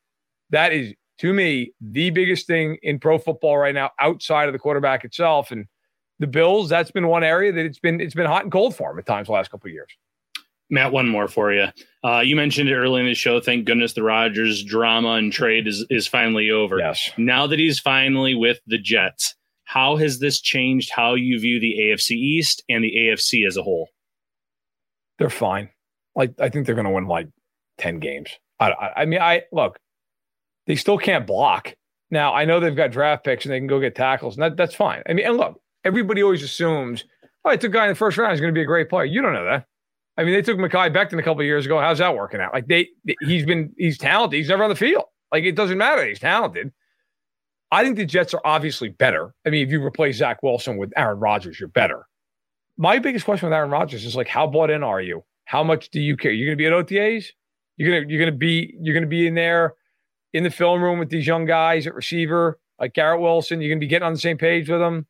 That 0.51 0.75
is, 0.75 0.93
to 1.21 1.33
me, 1.33 1.73
the 1.81 2.11
biggest 2.11 2.47
thing 2.47 2.77
in 2.83 2.99
pro 2.99 3.17
football 3.17 3.57
right 3.57 3.75
now 3.75 3.91
outside 3.99 4.49
of 4.49 4.53
the 4.53 4.59
quarterback 4.59 5.03
itself. 5.03 5.51
And 5.51 5.65
the 6.19 6.27
Bills, 6.27 6.69
that's 6.69 6.91
been 6.91 7.09
one 7.09 7.25
area 7.25 7.53
that 7.53 7.65
it's 7.65 7.79
been 7.79 8.03
it's 8.03 8.15
been 8.15 8.27
hot 8.27 8.43
and 8.43 8.53
cold 8.53 8.77
for 8.77 8.91
them 8.91 8.99
at 8.99 9.07
times 9.07 9.29
the 9.29 9.33
last 9.33 9.51
couple 9.51 9.69
of 9.69 9.73
years. 9.73 9.89
Matt, 10.69 10.93
one 10.93 11.09
more 11.09 11.29
for 11.29 11.55
you. 11.55 11.69
Uh, 12.05 12.21
you 12.21 12.37
mentioned 12.37 12.69
it 12.69 12.75
early 12.75 13.01
in 13.01 13.07
the 13.07 13.15
show. 13.15 13.41
Thank 13.41 13.65
goodness 13.65 13.95
the 13.95 14.03
Rodgers 14.03 14.63
drama 14.63 15.13
and 15.13 15.33
trade 15.33 15.67
is 15.67 15.87
is 15.89 16.07
finally 16.07 16.51
over. 16.51 16.79
Yes. 16.79 17.11
Now 17.17 17.47
that 17.47 17.59
he's 17.59 17.81
finally 17.81 18.35
with 18.35 18.61
the 18.67 18.79
Jets, 18.79 19.37
how 19.73 19.97
has 19.97 20.19
this 20.19 20.41
changed 20.41 20.91
how 20.95 21.15
you 21.15 21.41
view 21.41 21.59
the 21.59 21.77
AFC 21.81 22.11
East 22.11 22.63
and 22.69 22.85
the 22.85 22.95
AFC 22.95 23.47
as 23.47 23.57
a 23.57 23.63
whole? 23.63 23.89
They're 25.19 25.31
fine. 25.31 25.71
Like 26.15 26.35
I 26.39 26.51
think 26.51 26.67
they're 26.67 26.75
going 26.75 26.87
to 26.87 26.93
win 26.93 27.07
like 27.07 27.29
ten 27.79 27.99
games. 27.99 28.29
I, 28.61 28.73
I, 28.73 29.01
I 29.03 29.05
mean, 29.07 29.21
I 29.21 29.43
look. 29.51 29.79
They 30.67 30.77
still 30.77 30.99
can't 30.99 31.27
block. 31.27 31.75
Now 32.11 32.35
I 32.35 32.45
know 32.45 32.61
they've 32.61 32.77
got 32.77 32.91
draft 32.91 33.25
picks 33.25 33.47
and 33.47 33.53
they 33.53 33.59
can 33.59 33.67
go 33.67 33.81
get 33.81 33.95
tackles, 33.95 34.37
and 34.37 34.43
that, 34.43 34.57
that's 34.59 34.75
fine. 34.75 35.03
I 35.09 35.15
mean, 35.15 35.27
and 35.27 35.39
look, 35.39 35.59
everybody 35.85 36.23
always 36.23 36.43
assumes, 36.43 37.05
oh, 37.45 37.51
it's 37.51 37.65
a 37.65 37.69
guy 37.71 37.85
in 37.85 37.91
the 37.91 37.95
first 37.95 38.19
round 38.19 38.35
is 38.35 38.41
going 38.41 38.53
to 38.53 38.59
be 38.59 38.63
a 38.63 38.67
great 38.67 38.91
player. 38.91 39.07
You 39.07 39.23
don't 39.23 39.33
know 39.33 39.45
that. 39.45 39.65
I 40.19 40.25
mean, 40.25 40.35
they 40.35 40.43
took 40.43 40.59
Mekhi 40.59 40.95
Becton 40.95 41.19
a 41.19 41.23
couple 41.23 41.43
years 41.45 41.65
ago. 41.65 41.81
How's 41.81 41.99
that 41.99 42.15
working 42.15 42.43
out? 42.43 42.53
Like 42.53 42.67
they, 42.67 42.89
he's 43.23 43.47
been, 43.47 43.73
he's 43.79 43.97
talented. 43.97 44.37
He's 44.37 44.51
never 44.51 44.65
on 44.65 44.69
the 44.69 44.77
field. 44.77 45.05
Like 45.33 45.45
it 45.45 45.57
doesn't 45.57 45.79
matter. 45.79 46.07
He's 46.07 46.19
talented. 46.19 46.73
I 47.73 47.83
think 47.83 47.97
the 47.97 48.05
Jets 48.05 48.35
are 48.35 48.41
obviously 48.45 48.91
better. 48.91 49.35
I 49.45 49.51
mean, 49.51 49.67
if 49.67 49.73
you 49.73 49.85
replace 49.85 50.19
Zach 50.19 50.43
Wilson 50.43 50.77
with 50.77 50.93
Aaron 50.97 51.19
Rodgers, 51.19 51.59
you're 51.59 51.69
better. 51.69 52.07
My 52.77 52.99
biggest 53.01 53.25
question 53.25 53.49
with 53.49 53.55
Aaron 53.55 53.71
Rodgers 53.71 54.05
is 54.05 54.15
like, 54.15 54.29
how 54.29 54.47
bought 54.47 54.71
in 54.71 54.83
are 54.83 55.01
you? 55.01 55.25
How 55.47 55.65
much 55.65 55.91
do 55.91 56.01
you 56.01 56.17
care? 56.17 56.31
You're 56.31 56.55
going 56.55 56.59
to 56.59 56.63
be 56.63 56.67
at 56.67 57.03
OTAs. 57.05 57.27
You're 57.77 58.01
gonna 58.01 58.13
you're 58.13 58.19
gonna 58.21 58.37
be 58.37 58.75
you're 58.81 58.95
gonna 58.95 59.07
be 59.07 59.27
in 59.27 59.35
there 59.35 59.75
in 60.33 60.45
the 60.45 60.51
film 60.51 60.83
room 60.83 60.99
with 60.99 61.09
these 61.09 61.27
young 61.27 61.47
guys 61.47 61.87
at 61.87 61.95
receiver 61.95 62.59
like 62.79 62.95
Garrett 62.95 63.21
Wilson. 63.21 63.61
You're 63.61 63.71
gonna 63.71 63.81
be 63.81 63.87
getting 63.87 64.07
on 64.07 64.13
the 64.13 64.21
same 64.21 64.39
page 64.39 64.69
with 64.69 64.81
them. 64.81 65.07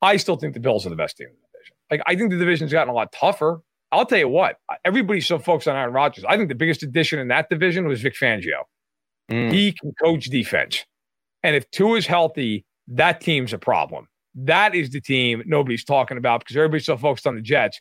I 0.00 0.16
still 0.16 0.36
think 0.36 0.54
the 0.54 0.60
Bills 0.60 0.86
are 0.86 0.90
the 0.90 0.96
best 0.96 1.16
team 1.16 1.28
in 1.28 1.34
the 1.34 1.58
division. 1.58 1.76
Like 1.90 2.02
I 2.06 2.16
think 2.16 2.30
the 2.30 2.38
division's 2.38 2.72
gotten 2.72 2.88
a 2.88 2.94
lot 2.94 3.12
tougher. 3.12 3.60
I'll 3.92 4.06
tell 4.06 4.18
you 4.18 4.28
what, 4.28 4.56
everybody's 4.86 5.26
so 5.26 5.38
focused 5.38 5.68
on 5.68 5.76
Aaron 5.76 5.92
Rodgers. 5.92 6.24
I 6.26 6.36
think 6.36 6.48
the 6.48 6.54
biggest 6.54 6.82
addition 6.82 7.18
in 7.18 7.28
that 7.28 7.50
division 7.50 7.86
was 7.86 8.00
Vic 8.00 8.14
Fangio. 8.14 8.64
Mm. 9.30 9.52
He 9.52 9.72
can 9.72 9.92
coach 10.02 10.24
defense. 10.24 10.86
And 11.42 11.56
if 11.56 11.70
Tua 11.70 11.96
is 11.96 12.06
healthy, 12.06 12.64
that 12.88 13.20
team's 13.20 13.52
a 13.52 13.58
problem. 13.58 14.08
That 14.34 14.74
is 14.74 14.90
the 14.90 15.00
team 15.00 15.42
nobody's 15.46 15.84
talking 15.84 16.16
about 16.16 16.40
because 16.40 16.56
everybody's 16.56 16.86
so 16.86 16.96
focused 16.96 17.26
on 17.26 17.34
the 17.34 17.42
Jets. 17.42 17.80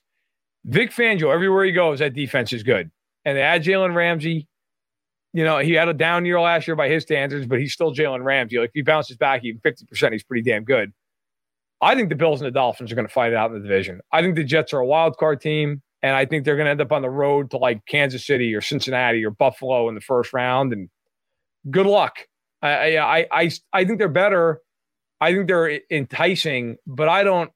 Vic 0.65 0.91
Fangio, 0.91 1.33
everywhere 1.33 1.65
he 1.65 1.71
goes, 1.71 1.99
that 1.99 2.13
defense 2.13 2.53
is 2.53 2.63
good. 2.63 2.91
And 3.25 3.37
they 3.37 3.41
add 3.41 3.63
Jalen 3.63 3.95
Ramsey. 3.95 4.47
You 5.33 5.45
know, 5.45 5.59
he 5.59 5.73
had 5.73 5.87
a 5.87 5.93
down 5.93 6.25
year 6.25 6.41
last 6.41 6.67
year 6.67 6.75
by 6.75 6.89
his 6.89 7.03
standards, 7.03 7.47
but 7.47 7.59
he's 7.59 7.73
still 7.73 7.93
Jalen 7.93 8.23
Ramsey. 8.23 8.57
Like 8.57 8.69
if 8.69 8.73
he 8.73 8.81
bounces 8.81 9.17
back 9.17 9.43
even 9.43 9.61
50%, 9.61 10.11
he's 10.11 10.23
pretty 10.23 10.43
damn 10.43 10.63
good. 10.63 10.91
I 11.81 11.95
think 11.95 12.09
the 12.09 12.15
Bills 12.15 12.41
and 12.41 12.47
the 12.47 12.51
Dolphins 12.51 12.91
are 12.91 12.95
going 12.95 13.07
to 13.07 13.13
fight 13.13 13.31
it 13.31 13.35
out 13.35 13.51
in 13.51 13.61
the 13.61 13.67
division. 13.67 14.01
I 14.11 14.21
think 14.21 14.35
the 14.35 14.43
Jets 14.43 14.71
are 14.73 14.79
a 14.79 14.85
wild 14.85 15.17
card 15.17 15.41
team, 15.41 15.81
and 16.03 16.15
I 16.15 16.25
think 16.25 16.45
they're 16.45 16.55
going 16.55 16.65
to 16.65 16.71
end 16.71 16.81
up 16.81 16.91
on 16.91 17.01
the 17.01 17.09
road 17.09 17.49
to 17.51 17.57
like 17.57 17.85
Kansas 17.87 18.25
City 18.25 18.53
or 18.53 18.61
Cincinnati 18.61 19.25
or 19.25 19.31
Buffalo 19.31 19.89
in 19.89 19.95
the 19.95 20.01
first 20.01 20.31
round. 20.31 20.73
And 20.73 20.89
good 21.71 21.87
luck. 21.87 22.27
I 22.61 22.97
I 22.97 23.27
I, 23.31 23.51
I 23.73 23.85
think 23.85 23.99
they're 23.99 24.09
better. 24.09 24.61
I 25.19 25.33
think 25.33 25.47
they're 25.47 25.79
enticing, 25.89 26.77
but 26.87 27.09
I 27.09 27.23
don't 27.23 27.51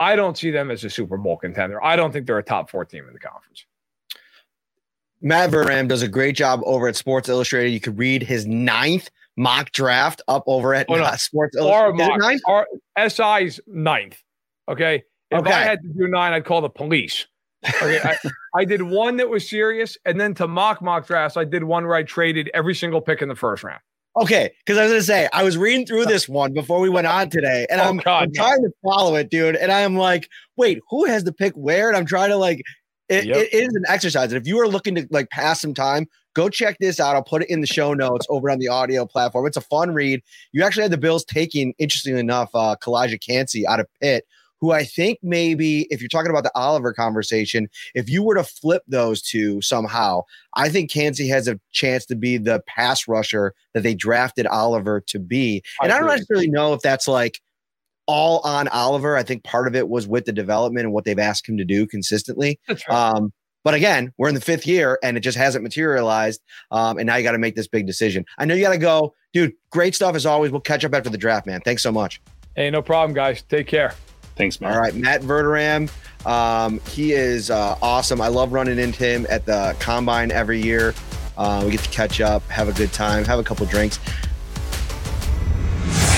I 0.00 0.16
don't 0.16 0.36
see 0.36 0.50
them 0.50 0.70
as 0.70 0.84
a 0.84 0.90
Super 0.90 1.16
Bowl 1.16 1.36
contender. 1.36 1.82
I 1.82 1.96
don't 1.96 2.12
think 2.12 2.26
they're 2.26 2.38
a 2.38 2.42
top 2.42 2.70
four 2.70 2.84
team 2.84 3.06
in 3.06 3.12
the 3.12 3.20
conference. 3.20 3.66
Matt 5.20 5.50
Verderame 5.50 5.88
does 5.88 6.02
a 6.02 6.08
great 6.08 6.36
job 6.36 6.60
over 6.64 6.86
at 6.86 6.96
Sports 6.96 7.28
Illustrated. 7.28 7.70
You 7.70 7.80
could 7.80 7.98
read 7.98 8.22
his 8.22 8.46
ninth 8.46 9.10
mock 9.36 9.72
draft 9.72 10.20
up 10.28 10.44
over 10.46 10.74
at 10.74 10.86
oh, 10.90 10.94
uh, 10.94 11.10
no. 11.10 11.16
Sports 11.16 11.56
Illustrated. 11.56 12.42
Our 12.46 12.66
SI's 13.08 13.60
ninth. 13.66 14.22
Okay. 14.68 15.04
If 15.30 15.40
okay. 15.40 15.52
I 15.52 15.62
had 15.62 15.80
to 15.82 15.88
do 15.88 16.08
nine, 16.08 16.32
I'd 16.32 16.44
call 16.44 16.60
the 16.60 16.68
police. 16.68 17.26
Okay. 17.66 18.00
I, 18.04 18.16
I, 18.60 18.64
did 18.66 18.82
one 18.82 19.16
that 19.16 19.30
was 19.30 19.48
serious. 19.48 19.96
And 20.04 20.20
then 20.20 20.34
to 20.34 20.46
mock 20.46 20.82
mock 20.82 21.06
drafts, 21.06 21.36
I 21.36 21.44
did 21.44 21.64
one 21.64 21.86
where 21.86 21.96
I 21.96 22.02
traded 22.02 22.50
every 22.52 22.74
single 22.74 23.00
pick 23.00 23.22
in 23.22 23.28
the 23.28 23.34
first 23.34 23.64
round. 23.64 23.80
Okay. 24.16 24.50
Because 24.64 24.78
I 24.78 24.82
was 24.82 24.92
going 24.92 25.00
to 25.00 25.06
say, 25.06 25.28
I 25.32 25.42
was 25.42 25.56
reading 25.56 25.86
through 25.86 26.06
this 26.06 26.28
one 26.28 26.52
before 26.52 26.80
we 26.80 26.88
went 26.88 27.06
on 27.06 27.30
today, 27.30 27.66
and 27.70 27.80
oh, 27.80 27.84
I'm, 27.84 27.96
God, 27.98 28.24
I'm 28.24 28.32
trying 28.32 28.62
to 28.62 28.70
follow 28.84 29.16
it, 29.16 29.30
dude. 29.30 29.56
And 29.56 29.72
I'm 29.72 29.96
like, 29.96 30.28
wait, 30.56 30.80
who 30.88 31.04
has 31.04 31.24
the 31.24 31.32
pick 31.32 31.52
where? 31.54 31.88
And 31.88 31.96
I'm 31.96 32.06
trying 32.06 32.30
to 32.30 32.36
like, 32.36 32.62
it, 33.08 33.26
yep. 33.26 33.36
it 33.36 33.52
is 33.52 33.74
an 33.74 33.84
exercise. 33.88 34.32
And 34.32 34.40
if 34.40 34.46
you 34.46 34.58
are 34.60 34.68
looking 34.68 34.94
to 34.94 35.06
like 35.10 35.30
pass 35.30 35.60
some 35.60 35.74
time, 35.74 36.06
go 36.34 36.48
check 36.48 36.76
this 36.80 37.00
out. 37.00 37.14
I'll 37.14 37.22
put 37.22 37.42
it 37.42 37.50
in 37.50 37.60
the 37.60 37.66
show 37.66 37.92
notes 37.92 38.26
over 38.28 38.50
on 38.50 38.58
the 38.58 38.68
audio 38.68 39.04
platform. 39.04 39.46
It's 39.46 39.56
a 39.56 39.62
fun 39.62 39.92
read. 39.92 40.22
You 40.52 40.62
actually 40.62 40.82
had 40.82 40.92
the 40.92 40.98
Bills 40.98 41.24
taking, 41.24 41.74
interestingly 41.78 42.20
enough, 42.20 42.50
uh, 42.54 42.76
Calijah 42.82 43.20
Kancey 43.20 43.66
out 43.66 43.80
of 43.80 43.86
Pitt, 44.00 44.24
who 44.60 44.72
I 44.72 44.84
think 44.84 45.18
maybe, 45.22 45.86
if 45.90 46.00
you're 46.00 46.08
talking 46.08 46.30
about 46.30 46.44
the 46.44 46.52
Oliver 46.54 46.92
conversation, 46.92 47.68
if 47.94 48.08
you 48.08 48.22
were 48.22 48.34
to 48.34 48.44
flip 48.44 48.82
those 48.86 49.20
two 49.20 49.60
somehow, 49.60 50.22
I 50.54 50.68
think 50.68 50.90
Kancey 50.90 51.28
has 51.28 51.48
a 51.48 51.60
chance 51.72 52.06
to 52.06 52.14
be 52.14 52.38
the 52.38 52.62
pass 52.66 53.06
rusher 53.06 53.54
that 53.74 53.82
they 53.82 53.94
drafted 53.94 54.46
Oliver 54.46 55.00
to 55.08 55.18
be. 55.18 55.62
And 55.82 55.92
I, 55.92 55.96
I 55.96 55.98
don't 55.98 56.08
necessarily 56.08 56.48
know 56.48 56.72
if 56.72 56.80
that's 56.80 57.06
like 57.08 57.40
all 58.06 58.40
on 58.40 58.68
Oliver. 58.68 59.16
I 59.16 59.22
think 59.22 59.44
part 59.44 59.66
of 59.66 59.74
it 59.74 59.88
was 59.88 60.06
with 60.06 60.24
the 60.24 60.32
development 60.32 60.84
and 60.84 60.92
what 60.92 61.04
they've 61.04 61.18
asked 61.18 61.48
him 61.48 61.56
to 61.56 61.64
do 61.64 61.86
consistently. 61.86 62.60
Right. 62.68 62.88
Um, 62.88 63.32
but 63.64 63.72
again, 63.72 64.12
we're 64.18 64.28
in 64.28 64.34
the 64.34 64.42
fifth 64.42 64.66
year 64.66 64.98
and 65.02 65.16
it 65.16 65.20
just 65.20 65.38
hasn't 65.38 65.62
materialized. 65.62 66.42
Um, 66.70 66.98
and 66.98 67.06
now 67.06 67.16
you 67.16 67.22
got 67.22 67.32
to 67.32 67.38
make 67.38 67.56
this 67.56 67.66
big 67.66 67.86
decision. 67.86 68.26
I 68.36 68.44
know 68.44 68.54
you 68.54 68.62
got 68.62 68.72
to 68.72 68.78
go. 68.78 69.14
Dude, 69.32 69.54
great 69.70 69.94
stuff 69.94 70.14
as 70.14 70.26
always. 70.26 70.52
We'll 70.52 70.60
catch 70.60 70.84
up 70.84 70.94
after 70.94 71.08
the 71.08 71.18
draft, 71.18 71.46
man. 71.46 71.62
Thanks 71.62 71.82
so 71.82 71.90
much. 71.90 72.20
Hey, 72.56 72.70
no 72.70 72.82
problem, 72.82 73.14
guys. 73.14 73.42
Take 73.42 73.66
care. 73.66 73.94
Thanks, 74.36 74.60
man. 74.60 74.72
All 74.72 74.80
right, 74.80 74.94
Matt 74.94 75.22
Verderame. 75.22 75.90
Um, 76.26 76.80
he 76.88 77.12
is 77.12 77.50
uh, 77.50 77.78
awesome. 77.80 78.20
I 78.20 78.28
love 78.28 78.52
running 78.52 78.78
into 78.78 79.04
him 79.04 79.26
at 79.28 79.46
the 79.46 79.76
combine 79.78 80.32
every 80.32 80.60
year. 80.60 80.94
Uh, 81.36 81.62
we 81.64 81.72
get 81.72 81.80
to 81.80 81.90
catch 81.90 82.20
up, 82.20 82.46
have 82.48 82.68
a 82.68 82.72
good 82.72 82.92
time, 82.92 83.24
have 83.24 83.38
a 83.38 83.44
couple 83.44 83.66
drinks. 83.66 83.98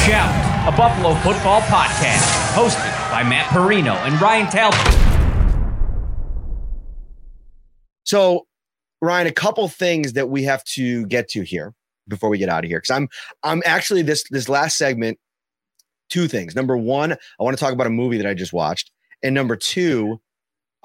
Shout, 0.06 0.72
a 0.72 0.76
Buffalo 0.76 1.14
football 1.16 1.60
podcast, 1.62 2.54
hosted 2.54 3.10
by 3.10 3.22
Matt 3.22 3.46
Parrino 3.46 3.94
and 3.94 4.20
Ryan 4.20 4.46
Talbot. 4.46 4.78
So, 8.04 8.46
Ryan, 9.02 9.26
a 9.26 9.32
couple 9.32 9.66
things 9.68 10.12
that 10.12 10.28
we 10.28 10.44
have 10.44 10.62
to 10.64 11.06
get 11.06 11.28
to 11.30 11.42
here 11.42 11.74
before 12.08 12.30
we 12.30 12.38
get 12.38 12.48
out 12.48 12.64
of 12.64 12.70
here, 12.70 12.78
because 12.78 12.90
I'm 12.90 13.08
I'm 13.42 13.62
actually 13.66 14.02
this 14.02 14.24
this 14.30 14.48
last 14.48 14.76
segment. 14.76 15.18
Two 16.08 16.28
things. 16.28 16.54
Number 16.54 16.76
one, 16.76 17.12
I 17.12 17.42
want 17.42 17.56
to 17.56 17.62
talk 17.62 17.72
about 17.72 17.86
a 17.86 17.90
movie 17.90 18.18
that 18.18 18.26
I 18.26 18.34
just 18.34 18.52
watched, 18.52 18.90
and 19.22 19.34
number 19.34 19.56
two, 19.56 20.20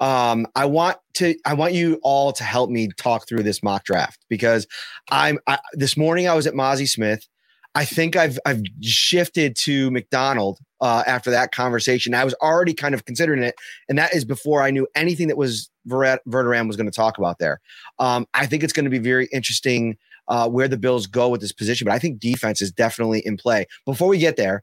um, 0.00 0.46
I 0.54 0.64
want 0.64 0.98
to 1.14 1.36
I 1.46 1.54
want 1.54 1.74
you 1.74 2.00
all 2.02 2.32
to 2.32 2.44
help 2.44 2.70
me 2.70 2.88
talk 2.96 3.28
through 3.28 3.44
this 3.44 3.62
mock 3.62 3.84
draft 3.84 4.24
because 4.28 4.66
I'm 5.10 5.38
I, 5.46 5.58
this 5.74 5.96
morning 5.96 6.28
I 6.28 6.34
was 6.34 6.46
at 6.46 6.54
Mazi 6.54 6.88
Smith 6.88 7.26
I 7.74 7.84
think 7.84 8.16
I've 8.16 8.38
I've 8.44 8.62
shifted 8.82 9.56
to 9.56 9.90
McDonald 9.90 10.58
uh, 10.80 11.04
after 11.06 11.30
that 11.30 11.52
conversation. 11.52 12.14
I 12.14 12.24
was 12.24 12.34
already 12.34 12.74
kind 12.74 12.94
of 12.94 13.04
considering 13.04 13.42
it, 13.42 13.54
and 13.88 13.98
that 13.98 14.14
is 14.14 14.24
before 14.24 14.62
I 14.62 14.70
knew 14.70 14.86
anything 14.94 15.28
that 15.28 15.38
was 15.38 15.70
Ver- 15.86 16.20
Verderame 16.28 16.66
was 16.66 16.76
going 16.76 16.90
to 16.90 16.94
talk 16.94 17.18
about 17.18 17.38
there. 17.38 17.60
Um, 17.98 18.26
I 18.34 18.46
think 18.46 18.62
it's 18.62 18.72
going 18.72 18.84
to 18.84 18.90
be 18.90 18.98
very 18.98 19.26
interesting 19.32 19.96
uh, 20.28 20.48
where 20.48 20.68
the 20.68 20.76
Bills 20.76 21.06
go 21.06 21.28
with 21.28 21.40
this 21.40 21.52
position, 21.52 21.86
but 21.86 21.94
I 21.94 21.98
think 21.98 22.20
defense 22.20 22.60
is 22.60 22.70
definitely 22.70 23.20
in 23.24 23.36
play. 23.36 23.66
Before 23.86 24.08
we 24.08 24.18
get 24.18 24.36
there, 24.36 24.62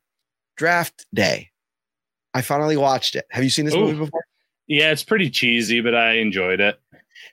draft 0.59 1.05
day. 1.13 1.49
I 2.33 2.41
finally 2.41 2.77
watched 2.77 3.15
it. 3.15 3.25
Have 3.31 3.43
you 3.43 3.49
seen 3.49 3.65
this 3.65 3.73
Ooh. 3.73 3.79
movie 3.79 3.97
before? 3.97 4.23
Yeah, 4.67 4.91
it's 4.91 5.03
pretty 5.03 5.31
cheesy, 5.31 5.81
but 5.81 5.95
I 5.95 6.17
enjoyed 6.17 6.59
it. 6.59 6.79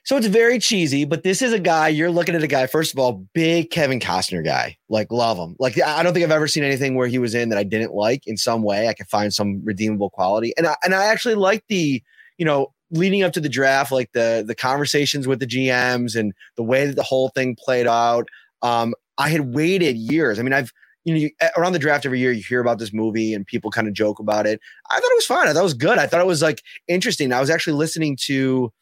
So 0.03 0.17
it's 0.17 0.27
very 0.27 0.57
cheesy, 0.57 1.05
but 1.05 1.23
this 1.23 1.41
is 1.41 1.53
a 1.53 1.59
guy 1.59 1.89
you're 1.89 2.09
looking 2.09 2.33
at 2.33 2.41
a 2.41 2.47
guy, 2.47 2.65
first 2.65 2.93
of 2.93 2.99
all, 2.99 3.27
big 3.33 3.69
Kevin 3.69 3.99
Costner 3.99 4.43
guy. 4.43 4.77
Like, 4.89 5.11
love 5.11 5.37
him. 5.37 5.55
Like, 5.59 5.79
I 5.81 6.01
don't 6.01 6.13
think 6.13 6.23
I've 6.25 6.31
ever 6.31 6.47
seen 6.47 6.63
anything 6.63 6.95
where 6.95 7.07
he 7.07 7.19
was 7.19 7.35
in 7.35 7.49
that 7.49 7.59
I 7.59 7.63
didn't 7.63 7.93
like 7.93 8.25
in 8.25 8.37
some 8.37 8.63
way. 8.63 8.87
I 8.87 8.93
could 8.93 9.07
find 9.07 9.33
some 9.33 9.61
redeemable 9.63 10.09
quality. 10.09 10.53
And 10.57 10.65
I, 10.65 10.75
and 10.83 10.95
I 10.95 11.05
actually 11.05 11.35
like 11.35 11.63
the, 11.67 12.01
you 12.37 12.45
know, 12.45 12.73
leading 12.89 13.23
up 13.23 13.33
to 13.33 13.41
the 13.41 13.49
draft, 13.49 13.91
like 13.91 14.11
the 14.13 14.43
the 14.47 14.55
conversations 14.55 15.27
with 15.27 15.39
the 15.39 15.47
GMs 15.47 16.15
and 16.15 16.33
the 16.55 16.63
way 16.63 16.85
that 16.87 16.95
the 16.95 17.03
whole 17.03 17.29
thing 17.29 17.55
played 17.55 17.87
out. 17.87 18.29
Um, 18.61 18.95
I 19.17 19.29
had 19.29 19.53
waited 19.53 19.97
years. 19.97 20.39
I 20.39 20.43
mean, 20.43 20.53
I've 20.53 20.71
you 21.07 21.13
know, 21.13 21.19
you, 21.21 21.29
around 21.55 21.71
the 21.71 21.79
draft 21.79 22.05
every 22.05 22.19
year, 22.19 22.33
you 22.33 22.43
hear 22.43 22.59
about 22.59 22.79
this 22.79 22.91
movie 22.91 23.33
and 23.33 23.47
people 23.47 23.71
kind 23.71 23.87
of 23.87 23.93
joke 23.93 24.19
about 24.19 24.45
it. 24.45 24.59
I 24.89 24.95
thought 24.95 25.11
it 25.11 25.15
was 25.15 25.25
fun. 25.25 25.47
I 25.47 25.53
thought 25.53 25.61
it 25.61 25.63
was 25.63 25.73
good. 25.73 25.97
I 25.97 26.05
thought 26.05 26.19
it 26.19 26.27
was 26.27 26.41
like 26.41 26.61
interesting. 26.89 27.31
I 27.31 27.39
was 27.39 27.49
actually 27.49 27.77
listening 27.77 28.17
to 28.23 28.73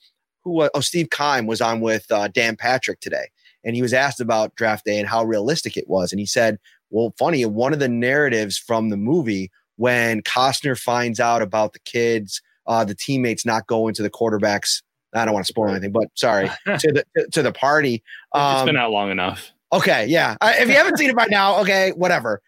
who 0.43 0.61
uh, 0.61 0.69
oh 0.73 0.79
Steve 0.79 1.09
Keim 1.11 1.45
was 1.45 1.61
on 1.61 1.81
with 1.81 2.11
uh, 2.11 2.27
Dan 2.29 2.55
Patrick 2.55 2.99
today, 2.99 3.27
and 3.63 3.75
he 3.75 3.83
was 3.83 3.93
asked 3.93 4.19
about 4.19 4.55
draft 4.55 4.85
day 4.85 4.97
and 4.97 5.07
how 5.07 5.23
realistic 5.23 5.77
it 5.77 5.87
was, 5.87 6.11
and 6.11 6.19
he 6.19 6.25
said, 6.25 6.57
"Well, 6.89 7.13
funny, 7.19 7.45
one 7.45 7.73
of 7.73 7.79
the 7.79 7.89
narratives 7.89 8.57
from 8.57 8.89
the 8.89 8.97
movie 8.97 9.51
when 9.75 10.23
Costner 10.23 10.79
finds 10.79 11.19
out 11.19 11.43
about 11.43 11.73
the 11.73 11.79
kids, 11.79 12.41
uh, 12.65 12.83
the 12.83 12.95
teammates 12.95 13.45
not 13.45 13.67
going 13.67 13.93
to 13.93 14.01
the 14.01 14.09
quarterbacks." 14.09 14.81
I 15.13 15.23
don't 15.23 15.33
want 15.33 15.45
to 15.45 15.51
spoil 15.51 15.69
anything, 15.69 15.91
but 15.91 16.07
sorry 16.15 16.49
to 16.65 16.91
the 16.91 17.27
to 17.33 17.43
the 17.43 17.51
party. 17.51 18.03
Um, 18.33 18.57
it's 18.57 18.65
been 18.65 18.77
out 18.77 18.91
long 18.91 19.11
enough. 19.11 19.51
Okay, 19.75 20.05
yeah. 20.07 20.37
Uh, 20.39 20.53
if 20.57 20.69
you 20.69 20.75
haven't 20.75 20.97
seen 20.97 21.09
it 21.09 21.15
by 21.15 21.27
now, 21.29 21.59
okay, 21.61 21.91
whatever. 21.91 22.41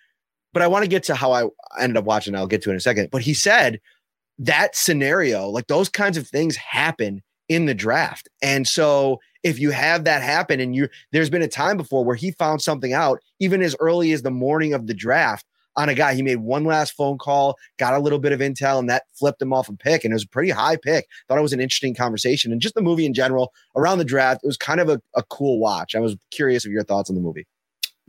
But 0.54 0.64
I 0.64 0.68
want 0.68 0.84
to 0.84 0.90
get 0.90 1.04
to 1.04 1.16
how 1.16 1.34
I 1.34 1.44
ended 1.80 1.98
up 1.98 2.06
watching. 2.06 2.36
I'll 2.36 2.48
get 2.48 2.62
to 2.64 2.70
it 2.70 2.74
in 2.74 2.78
a 2.78 2.82
second. 2.82 3.10
But 3.12 3.22
he 3.22 3.34
said 3.34 3.80
that 4.40 4.76
scenario, 4.76 5.50
like 5.50 5.68
those 5.68 5.90
kinds 5.90 6.18
of 6.18 6.28
things, 6.28 6.56
happen 6.56 7.22
in 7.50 7.66
the 7.66 7.74
draft. 7.74 8.30
And 8.42 8.68
so 8.68 9.20
if 9.44 9.60
you 9.60 9.72
have 9.72 10.04
that 10.06 10.22
happen 10.22 10.60
and 10.60 10.76
you 10.76 10.90
there's 11.12 11.30
been 11.30 11.42
a 11.42 11.48
time 11.48 11.78
before 11.78 12.04
where 12.04 12.16
he 12.16 12.32
found 12.32 12.62
something 12.62 12.94
out 12.94 13.20
even 13.40 13.62
as 13.62 13.76
early 13.80 14.12
as 14.12 14.22
the 14.22 14.32
morning 14.32 14.74
of 14.74 14.88
the 14.88 14.94
draft 14.94 15.46
on 15.78 15.90
a 15.90 15.94
guy 15.94 16.14
he 16.14 16.22
made 16.22 16.38
one 16.38 16.66
last 16.66 16.92
phone 16.92 17.18
call 17.18 17.56
got 17.78 17.94
a 17.94 18.00
little 18.00 18.20
bit 18.20 18.34
of 18.34 18.40
intel 18.40 18.80
and 18.80 18.90
that 18.90 19.04
flipped 19.14 19.42
him 19.42 19.54
off 19.54 19.70
a 19.70 19.74
pick 19.74 20.04
and 20.04 20.12
it 20.12 20.16
was 20.16 20.24
a 20.24 20.30
pretty 20.30 20.50
high 20.50 20.76
pick 20.76 21.08
thought 21.28 21.38
it 21.38 21.42
was 21.44 21.54
an 21.54 21.62
interesting 21.62 21.96
conversation 21.96 22.52
and 22.52 22.60
just 22.60 22.76
the 22.76 22.82
movie 22.82 23.06
in 23.06 23.14
general 23.14 23.54
around 23.76 23.98
the 23.98 24.06
draft 24.06 24.42
it 24.44 24.48
was 24.48 24.58
kind 24.58 24.80
of 24.80 24.90
a, 24.90 25.02
a 25.16 25.24
cool 25.24 25.60
watch 25.60 25.96
i 25.96 26.00
was 26.00 26.18
curious 26.32 26.66
of 26.66 26.72
your 26.72 26.84
thoughts 26.84 27.10
on 27.10 27.16
the 27.16 27.22
movie 27.22 27.48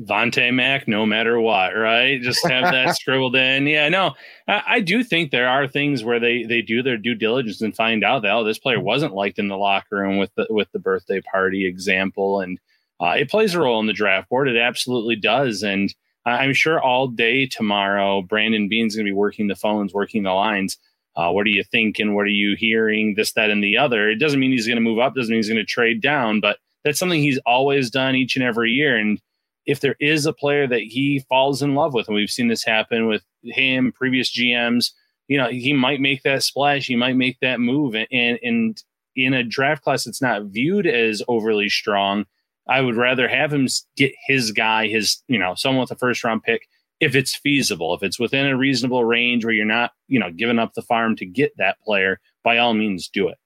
Vontae 0.00 0.54
Mack, 0.54 0.86
no 0.86 1.04
matter 1.04 1.40
what, 1.40 1.70
right? 1.70 2.22
Just 2.22 2.46
have 2.46 2.72
that 2.72 2.94
scribbled 2.96 3.34
in. 3.34 3.66
Yeah, 3.66 3.88
no, 3.88 4.14
I, 4.46 4.62
I, 4.66 4.80
do 4.80 5.02
think 5.02 5.30
there 5.30 5.48
are 5.48 5.66
things 5.66 6.04
where 6.04 6.20
they 6.20 6.44
they 6.44 6.62
do 6.62 6.82
their 6.82 6.96
due 6.96 7.16
diligence 7.16 7.60
and 7.60 7.74
find 7.74 8.04
out 8.04 8.22
that 8.22 8.32
oh, 8.32 8.44
this 8.44 8.60
player 8.60 8.78
wasn't 8.78 9.14
liked 9.14 9.40
in 9.40 9.48
the 9.48 9.56
locker 9.56 9.96
room 9.96 10.16
with 10.16 10.32
the 10.36 10.46
with 10.50 10.70
the 10.70 10.78
birthday 10.78 11.20
party 11.20 11.66
example, 11.66 12.40
and 12.40 12.60
uh, 13.00 13.14
it 13.18 13.28
plays 13.28 13.54
a 13.54 13.60
role 13.60 13.80
in 13.80 13.86
the 13.86 13.92
draft 13.92 14.28
board. 14.28 14.48
It 14.48 14.56
absolutely 14.56 15.16
does, 15.16 15.64
and 15.64 15.92
I'm 16.30 16.54
sure 16.54 16.80
all 16.80 17.08
day 17.08 17.46
tomorrow, 17.46 18.22
Brandon 18.22 18.68
Beane's 18.68 18.94
going 18.94 19.06
to 19.06 19.10
be 19.10 19.14
working 19.14 19.48
the 19.48 19.56
phones, 19.56 19.94
working 19.94 20.22
the 20.22 20.32
lines. 20.32 20.76
Uh, 21.16 21.30
what 21.30 21.46
are 21.46 21.50
you 21.50 21.64
thinking? 21.64 22.14
What 22.14 22.22
are 22.22 22.26
you 22.26 22.56
hearing? 22.56 23.14
This, 23.14 23.32
that, 23.32 23.50
and 23.50 23.62
the 23.62 23.76
other. 23.76 24.08
It 24.08 24.16
doesn't 24.16 24.38
mean 24.38 24.52
he's 24.52 24.66
going 24.66 24.76
to 24.76 24.82
move 24.82 24.98
up. 24.98 25.14
Doesn't 25.14 25.30
mean 25.30 25.38
he's 25.38 25.48
going 25.48 25.58
to 25.58 25.64
trade 25.64 26.00
down, 26.00 26.40
but 26.40 26.58
that's 26.84 26.98
something 26.98 27.20
he's 27.20 27.40
always 27.44 27.90
done 27.90 28.14
each 28.14 28.36
and 28.36 28.44
every 28.44 28.70
year, 28.70 28.96
and 28.96 29.20
if 29.68 29.80
there 29.80 29.96
is 30.00 30.24
a 30.24 30.32
player 30.32 30.66
that 30.66 30.80
he 30.80 31.20
falls 31.28 31.60
in 31.60 31.74
love 31.74 31.92
with, 31.92 32.08
and 32.08 32.14
we've 32.14 32.30
seen 32.30 32.48
this 32.48 32.64
happen 32.64 33.06
with 33.06 33.22
him, 33.42 33.92
previous 33.92 34.34
GMs, 34.34 34.92
you 35.28 35.36
know, 35.36 35.50
he 35.50 35.74
might 35.74 36.00
make 36.00 36.22
that 36.22 36.42
splash, 36.42 36.86
he 36.86 36.96
might 36.96 37.16
make 37.16 37.38
that 37.40 37.60
move, 37.60 37.94
and 37.94 38.08
and, 38.10 38.38
and 38.42 38.82
in 39.14 39.34
a 39.34 39.44
draft 39.44 39.82
class 39.82 40.04
that's 40.04 40.22
not 40.22 40.44
viewed 40.44 40.86
as 40.86 41.22
overly 41.28 41.68
strong, 41.68 42.24
I 42.68 42.80
would 42.80 42.96
rather 42.96 43.28
have 43.28 43.52
him 43.52 43.66
get 43.96 44.12
his 44.26 44.52
guy, 44.52 44.88
his, 44.88 45.22
you 45.28 45.38
know, 45.38 45.54
someone 45.54 45.80
with 45.80 45.90
a 45.90 45.96
first 45.96 46.22
round 46.24 46.42
pick 46.42 46.68
if 47.00 47.14
it's 47.14 47.36
feasible, 47.36 47.94
if 47.94 48.02
it's 48.02 48.18
within 48.18 48.46
a 48.46 48.56
reasonable 48.56 49.04
range 49.04 49.44
where 49.44 49.54
you're 49.54 49.64
not, 49.64 49.92
you 50.08 50.18
know, 50.18 50.30
giving 50.32 50.58
up 50.58 50.74
the 50.74 50.82
farm 50.82 51.16
to 51.16 51.26
get 51.26 51.52
that 51.56 51.80
player, 51.80 52.20
by 52.42 52.58
all 52.58 52.74
means 52.74 53.08
do 53.08 53.28
it. 53.28 53.38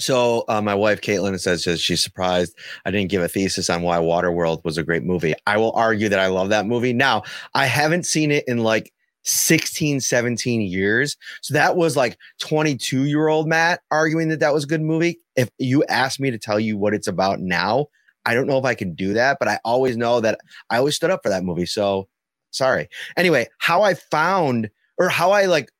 So 0.00 0.44
uh, 0.48 0.60
my 0.60 0.74
wife 0.74 1.00
Caitlin 1.00 1.38
says, 1.38 1.80
she's 1.80 2.02
surprised 2.02 2.56
I 2.84 2.90
didn't 2.90 3.10
give 3.10 3.22
a 3.22 3.28
thesis 3.28 3.70
on 3.70 3.82
why 3.82 3.98
Waterworld 3.98 4.64
was 4.64 4.76
a 4.76 4.82
great 4.82 5.04
movie. 5.04 5.34
I 5.46 5.56
will 5.56 5.72
argue 5.72 6.08
that 6.08 6.18
I 6.18 6.26
love 6.26 6.48
that 6.48 6.66
movie. 6.66 6.92
Now 6.92 7.22
I 7.54 7.66
haven't 7.66 8.06
seen 8.06 8.32
it 8.32 8.44
in 8.48 8.58
like 8.58 8.92
16, 9.22 10.00
17 10.00 10.60
years. 10.62 11.16
So 11.42 11.54
that 11.54 11.76
was 11.76 11.96
like 11.96 12.18
22 12.40 13.04
year 13.04 13.28
old 13.28 13.46
Matt 13.46 13.80
arguing 13.90 14.28
that 14.30 14.40
that 14.40 14.52
was 14.52 14.64
a 14.64 14.68
good 14.68 14.82
movie. 14.82 15.18
If 15.36 15.48
you 15.58 15.84
asked 15.84 16.18
me 16.18 16.30
to 16.30 16.38
tell 16.38 16.58
you 16.58 16.76
what 16.76 16.94
it's 16.94 17.08
about 17.08 17.40
now, 17.40 17.86
I 18.26 18.34
don't 18.34 18.46
know 18.46 18.58
if 18.58 18.64
I 18.64 18.74
can 18.74 18.94
do 18.94 19.14
that, 19.14 19.38
but 19.38 19.48
I 19.48 19.58
always 19.64 19.96
know 19.96 20.20
that 20.20 20.40
I 20.70 20.78
always 20.78 20.96
stood 20.96 21.10
up 21.10 21.22
for 21.22 21.28
that 21.28 21.44
movie. 21.44 21.66
So 21.66 22.08
sorry. 22.50 22.88
Anyway, 23.16 23.48
how 23.58 23.82
I 23.82 23.94
found 23.94 24.70
or 24.98 25.08
how 25.08 25.32
I 25.32 25.46
like 25.46 25.70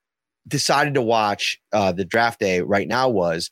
decided 0.46 0.94
to 0.94 1.02
watch 1.02 1.60
uh, 1.72 1.92
the 1.92 2.04
draft 2.04 2.40
day 2.40 2.60
right 2.60 2.88
now 2.88 3.08
was 3.08 3.50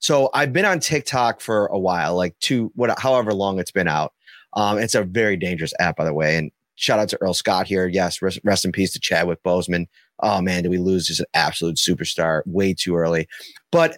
so 0.00 0.30
I've 0.34 0.52
been 0.52 0.64
on 0.64 0.80
TikTok 0.80 1.40
for 1.40 1.66
a 1.66 1.78
while, 1.78 2.16
like 2.16 2.34
two, 2.40 2.72
what, 2.74 2.98
however 2.98 3.32
long 3.34 3.58
it's 3.58 3.70
been 3.70 3.88
out. 3.88 4.12
Um, 4.54 4.78
it's 4.78 4.94
a 4.94 5.04
very 5.04 5.36
dangerous 5.36 5.74
app, 5.78 5.96
by 5.96 6.04
the 6.04 6.14
way. 6.14 6.36
And 6.36 6.50
shout 6.74 6.98
out 6.98 7.10
to 7.10 7.18
Earl 7.20 7.34
Scott 7.34 7.66
here. 7.66 7.86
Yes, 7.86 8.20
rest, 8.22 8.40
rest 8.42 8.64
in 8.64 8.72
peace 8.72 8.92
to 8.94 9.00
Chadwick 9.00 9.42
Boseman. 9.42 9.86
Oh 10.20 10.40
man, 10.40 10.62
did 10.62 10.70
we 10.70 10.78
lose 10.78 11.06
just 11.06 11.20
an 11.20 11.26
absolute 11.34 11.76
superstar 11.76 12.42
way 12.46 12.74
too 12.74 12.96
early? 12.96 13.28
But 13.70 13.96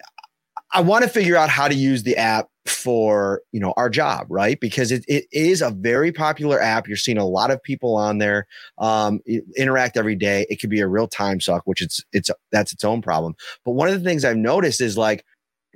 I 0.73 0.81
want 0.81 1.03
to 1.03 1.09
figure 1.09 1.35
out 1.35 1.49
how 1.49 1.67
to 1.67 1.75
use 1.75 2.03
the 2.03 2.17
app 2.17 2.47
for 2.65 3.41
you 3.51 3.59
know 3.59 3.73
our 3.77 3.89
job, 3.89 4.27
right? 4.29 4.59
Because 4.59 4.91
it, 4.91 5.03
it 5.07 5.25
is 5.31 5.61
a 5.61 5.69
very 5.69 6.11
popular 6.11 6.61
app. 6.61 6.87
You're 6.87 6.97
seeing 6.97 7.17
a 7.17 7.25
lot 7.25 7.51
of 7.51 7.61
people 7.61 7.95
on 7.95 8.17
there 8.17 8.47
um, 8.77 9.19
interact 9.57 9.97
every 9.97 10.15
day. 10.15 10.45
It 10.49 10.59
could 10.59 10.69
be 10.69 10.79
a 10.79 10.87
real 10.87 11.07
time 11.07 11.39
suck, 11.39 11.63
which 11.65 11.81
it's 11.81 12.01
it's 12.11 12.29
that's 12.51 12.73
its 12.73 12.83
own 12.83 13.01
problem. 13.01 13.35
But 13.65 13.71
one 13.71 13.89
of 13.89 13.93
the 13.93 14.07
things 14.07 14.25
I've 14.25 14.37
noticed 14.37 14.81
is 14.81 14.97
like 14.97 15.25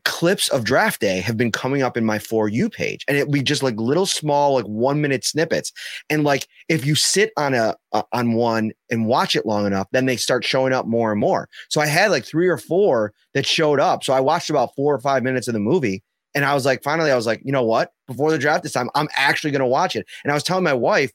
clips 0.08 0.48
of 0.48 0.63
draft 0.63 1.02
day 1.02 1.20
have 1.20 1.36
been 1.36 1.52
coming 1.52 1.82
up 1.82 1.98
in 1.98 2.06
my 2.06 2.17
for 2.17 2.48
you 2.48 2.70
page 2.70 3.04
and 3.10 3.17
it 3.17 3.30
be 3.30 3.43
just 3.43 3.62
like 3.62 3.76
little 3.76 4.06
small 4.06 4.54
like 4.54 4.65
one 4.65 5.02
minute 5.02 5.26
snippets. 5.26 5.74
And 6.10 6.24
like 6.24 6.48
if 6.70 6.86
you 6.86 6.96
sit 6.96 7.34
on 7.36 7.54
a 7.54 7.76
uh, 7.91 8.04
on 8.13 8.34
one 8.34 8.72
and 8.89 9.06
watch 9.06 9.36
it 9.36 9.46
long 9.46 9.67
enough 9.67 9.88
then 9.91 10.06
they 10.06 10.15
start 10.15 10.46
showing 10.46 10.72
up 10.72 10.88
more 10.88 11.12
and 11.12 11.20
more. 11.20 11.50
So 11.70 11.82
i 11.82 11.86
had 11.86 12.10
like 12.10 12.26
three 12.26 12.48
or 12.48 12.58
four 12.58 13.13
that 13.34 13.46
showed 13.46 13.82
up. 13.82 14.06
So 14.06 14.13
i 14.13 14.22
watched 14.22 14.50
about 14.50 14.74
four 14.76 14.96
or 14.96 15.00
five 15.00 15.24
minutes 15.24 15.50
of 15.50 15.54
the 15.54 15.60
movie 15.60 16.02
and 16.34 16.46
i 16.46 16.54
was 16.54 16.65
like 16.65 16.84
finally 16.84 17.12
i 17.12 17.15
was 17.15 17.28
like 17.28 17.41
you 17.43 17.52
know 17.52 17.65
what? 17.65 17.91
Before 18.08 18.32
the 18.32 18.39
draft 18.39 18.63
this 18.63 18.72
time 18.72 18.89
i'm 18.96 19.10
actually 19.17 19.52
going 19.52 19.60
to 19.60 19.65
watch 19.65 19.98
it. 19.98 20.08
And 20.24 20.32
i 20.32 20.34
was 20.34 20.43
telling 20.43 20.63
my 20.63 20.74
wife 20.74 21.12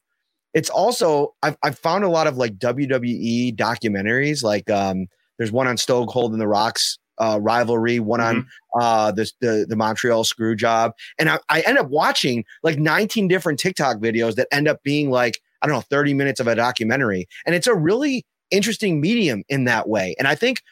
it's 0.52 0.68
also 0.68 1.35
I've, 1.42 1.57
I've 1.62 1.78
found 1.78 2.05
a 2.05 2.11
lot 2.11 2.26
of 2.26 2.37
like 2.37 2.59
wwe 2.59 3.57
documentaries 3.57 4.42
like 4.42 4.68
um 4.68 5.07
there's 5.38 5.50
one 5.50 5.66
on 5.66 5.76
Stone 5.76 6.07
Cold 6.07 6.33
and 6.33 6.40
the 6.40 6.46
Rocks 6.46 6.98
uh, 7.18 7.38
rivalry, 7.40 8.01
one 8.01 8.20
mm-hmm. 8.20 8.40
on 8.81 8.83
uh, 8.83 9.12
the, 9.12 9.31
the, 9.40 9.66
the 9.68 9.77
Montreal 9.77 10.25
screw 10.25 10.57
job. 10.57 10.92
And 11.18 11.29
I, 11.29 11.38
I 11.48 11.61
end 11.61 11.79
up 11.79 11.88
watching 11.88 12.44
like 12.62 12.79
19 12.79 13.29
different 13.29 13.59
TikTok 13.59 13.98
videos 13.98 14.35
that 14.37 14.48
end 14.53 14.68
up 14.68 14.83
being 14.83 15.11
like, 15.11 15.40
I 15.61 15.66
don't 15.66 15.77
know, 15.77 15.83
30 15.83 16.14
minutes 16.14 16.40
of 16.40 16.46
a 16.46 16.55
documentary. 16.55 17.29
And 17.46 17.55
it's 17.55 17.66
a 17.66 17.75
really 17.75 18.25
interesting 18.51 19.01
medium 19.01 19.42
in 19.48 19.64
that 19.64 19.88
way. 19.88 20.14
And 20.18 20.27
I 20.27 20.35
think, 20.35 20.62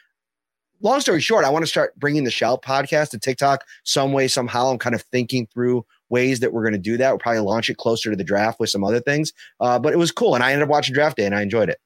long 0.81 0.99
story 0.99 1.21
short, 1.21 1.45
I 1.45 1.49
want 1.49 1.63
to 1.63 1.67
start 1.67 1.97
bringing 1.97 2.23
the 2.23 2.31
Shell 2.31 2.59
podcast 2.59 3.11
to 3.11 3.19
TikTok 3.19 3.65
some 3.83 4.11
way, 4.11 4.27
somehow. 4.27 4.67
I'm 4.67 4.77
kind 4.77 4.95
of 4.95 5.01
thinking 5.03 5.47
through 5.53 5.85
ways 6.09 6.41
that 6.41 6.51
we're 6.51 6.63
going 6.63 6.73
to 6.73 6.79
do 6.79 6.97
that. 6.97 7.11
We'll 7.11 7.19
probably 7.19 7.41
launch 7.41 7.69
it 7.69 7.77
closer 7.77 8.09
to 8.09 8.15
the 8.15 8.23
draft 8.23 8.59
with 8.59 8.69
some 8.69 8.83
other 8.83 8.99
things. 8.99 9.31
Uh, 9.59 9.79
but 9.79 9.93
it 9.93 9.97
was 9.97 10.11
cool. 10.11 10.35
And 10.35 10.43
I 10.43 10.51
ended 10.51 10.63
up 10.63 10.69
watching 10.69 10.93
draft 10.93 11.17
day 11.17 11.25
and 11.25 11.35
I 11.35 11.41
enjoyed 11.41 11.69
it. 11.69 11.79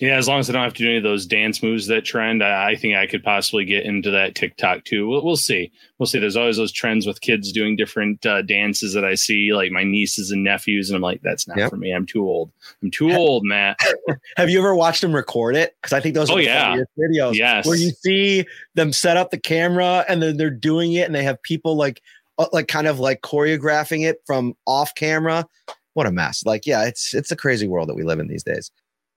Yeah, 0.00 0.16
as 0.16 0.28
long 0.28 0.40
as 0.40 0.50
I 0.50 0.52
don't 0.52 0.62
have 0.62 0.74
to 0.74 0.82
do 0.82 0.88
any 0.88 0.98
of 0.98 1.02
those 1.02 1.24
dance 1.24 1.62
moves 1.62 1.86
that 1.86 2.04
trend, 2.04 2.44
I, 2.44 2.72
I 2.72 2.76
think 2.76 2.96
I 2.96 3.06
could 3.06 3.24
possibly 3.24 3.64
get 3.64 3.86
into 3.86 4.10
that 4.10 4.34
TikTok 4.34 4.84
too. 4.84 5.08
We'll, 5.08 5.24
we'll, 5.24 5.36
see. 5.36 5.72
We'll 5.98 6.06
see. 6.06 6.18
There's 6.18 6.36
always 6.36 6.58
those 6.58 6.72
trends 6.72 7.06
with 7.06 7.22
kids 7.22 7.50
doing 7.50 7.76
different 7.76 8.24
uh, 8.26 8.42
dances 8.42 8.92
that 8.92 9.04
I 9.04 9.14
see, 9.14 9.54
like 9.54 9.72
my 9.72 9.84
nieces 9.84 10.30
and 10.30 10.44
nephews, 10.44 10.90
and 10.90 10.96
I'm 10.96 11.02
like, 11.02 11.22
that's 11.22 11.48
not 11.48 11.56
yep. 11.56 11.70
for 11.70 11.76
me. 11.76 11.92
I'm 11.92 12.04
too 12.04 12.28
old. 12.28 12.52
I'm 12.82 12.90
too 12.90 13.12
old, 13.16 13.44
Matt. 13.44 13.78
have 14.36 14.50
you 14.50 14.58
ever 14.58 14.74
watched 14.74 15.00
them 15.00 15.14
record 15.14 15.56
it? 15.56 15.74
Because 15.80 15.94
I 15.94 16.00
think 16.00 16.14
those 16.14 16.28
are 16.30 16.34
oh, 16.34 16.40
yeah. 16.40 16.76
videos. 16.98 17.34
Yes. 17.34 17.66
Where 17.66 17.76
you 17.76 17.90
see 17.90 18.44
them 18.74 18.92
set 18.92 19.16
up 19.16 19.30
the 19.30 19.40
camera 19.40 20.04
and 20.08 20.22
then 20.22 20.36
they're 20.36 20.50
doing 20.50 20.92
it, 20.92 21.06
and 21.06 21.14
they 21.14 21.24
have 21.24 21.42
people 21.42 21.74
like, 21.74 22.02
uh, 22.38 22.46
like 22.52 22.68
kind 22.68 22.86
of 22.86 23.00
like 23.00 23.22
choreographing 23.22 24.06
it 24.06 24.20
from 24.26 24.54
off 24.66 24.94
camera. 24.94 25.46
What 25.94 26.06
a 26.06 26.12
mess! 26.12 26.44
Like, 26.44 26.66
yeah, 26.66 26.84
it's 26.84 27.14
it's 27.14 27.30
a 27.30 27.36
crazy 27.36 27.66
world 27.66 27.88
that 27.88 27.94
we 27.94 28.02
live 28.02 28.18
in 28.18 28.28
these 28.28 28.42
days. 28.42 28.70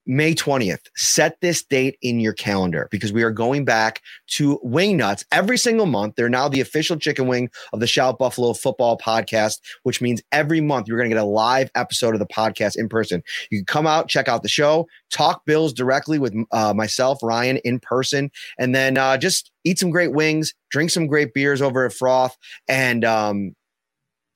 May 0.06 0.34
20th. 0.34 0.80
Set 0.96 1.36
this 1.40 1.62
date 1.62 1.96
in 2.02 2.20
your 2.20 2.32
calendar 2.32 2.88
because 2.90 3.12
we 3.12 3.22
are 3.22 3.30
going 3.30 3.64
back 3.64 4.02
to 4.28 4.58
Wing 4.62 4.96
Nuts 4.96 5.24
every 5.30 5.58
single 5.58 5.86
month. 5.86 6.14
They're 6.16 6.28
now 6.28 6.48
the 6.48 6.60
official 6.60 6.96
chicken 6.96 7.26
wing 7.26 7.50
of 7.72 7.80
the 7.80 7.86
Shout 7.86 8.18
Buffalo 8.18 8.52
Football 8.54 8.98
Podcast, 8.98 9.58
which 9.82 10.00
means 10.00 10.22
every 10.32 10.60
month 10.60 10.88
you're 10.88 10.98
going 10.98 11.10
to 11.10 11.14
get 11.14 11.22
a 11.22 11.26
live 11.26 11.70
episode 11.74 12.14
of 12.14 12.18
the 12.18 12.26
podcast 12.26 12.76
in 12.76 12.88
person. 12.88 13.22
You 13.50 13.58
can 13.58 13.66
come 13.66 13.86
out, 13.86 14.08
check 14.08 14.28
out 14.28 14.42
the 14.42 14.48
show, 14.48 14.86
talk 15.10 15.44
Bills 15.44 15.72
directly 15.72 16.18
with 16.18 16.34
uh, 16.52 16.74
myself, 16.74 17.22
Ryan, 17.22 17.58
in 17.58 17.80
person, 17.80 18.30
and 18.58 18.74
then 18.74 18.96
uh, 18.96 19.16
just 19.16 19.50
eat 19.64 19.78
some 19.78 19.90
great 19.90 20.12
wings, 20.12 20.54
drink 20.70 20.90
some 20.90 21.06
great 21.06 21.34
beers 21.34 21.60
over 21.60 21.84
at 21.84 21.92
Froth, 21.92 22.36
and 22.68 23.04
um, 23.04 23.54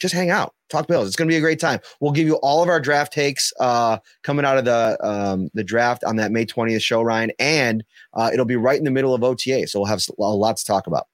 just 0.04 0.14
hang 0.14 0.28
out 0.28 0.52
talk 0.68 0.86
Bills. 0.86 1.06
It's 1.06 1.16
going 1.16 1.28
to 1.28 1.32
be 1.32 1.38
a 1.38 1.40
great 1.40 1.58
time. 1.58 1.80
We'll 2.00 2.12
give 2.12 2.26
you 2.26 2.34
all 2.36 2.62
of 2.62 2.68
our 2.68 2.78
draft 2.78 3.10
takes 3.10 3.54
uh, 3.58 3.98
coming 4.22 4.44
out 4.44 4.58
of 4.58 4.66
the 4.66 4.98
um, 5.00 5.48
the 5.54 5.64
draft 5.64 6.04
on 6.04 6.16
that 6.16 6.30
May 6.30 6.44
20th 6.44 6.82
show, 6.82 7.00
Ryan, 7.00 7.32
and 7.38 7.82
uh, 8.12 8.30
it'll 8.32 8.44
be 8.44 8.56
right 8.56 8.76
in 8.76 8.84
the 8.84 8.90
middle 8.90 9.14
of 9.14 9.24
OTA, 9.24 9.66
so 9.66 9.80
we'll 9.80 9.86
have 9.86 10.02
a 10.18 10.22
lot 10.22 10.58
to 10.58 10.64
talk 10.64 10.86
about. 10.86 11.06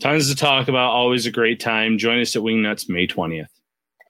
Tons 0.00 0.30
to 0.30 0.36
talk 0.36 0.68
about. 0.68 0.90
Always 0.90 1.26
a 1.26 1.30
great 1.30 1.60
time. 1.60 1.98
Join 1.98 2.18
us 2.18 2.34
at 2.34 2.40
Wingnuts 2.40 2.88
May 2.88 3.06
20th. 3.06 3.48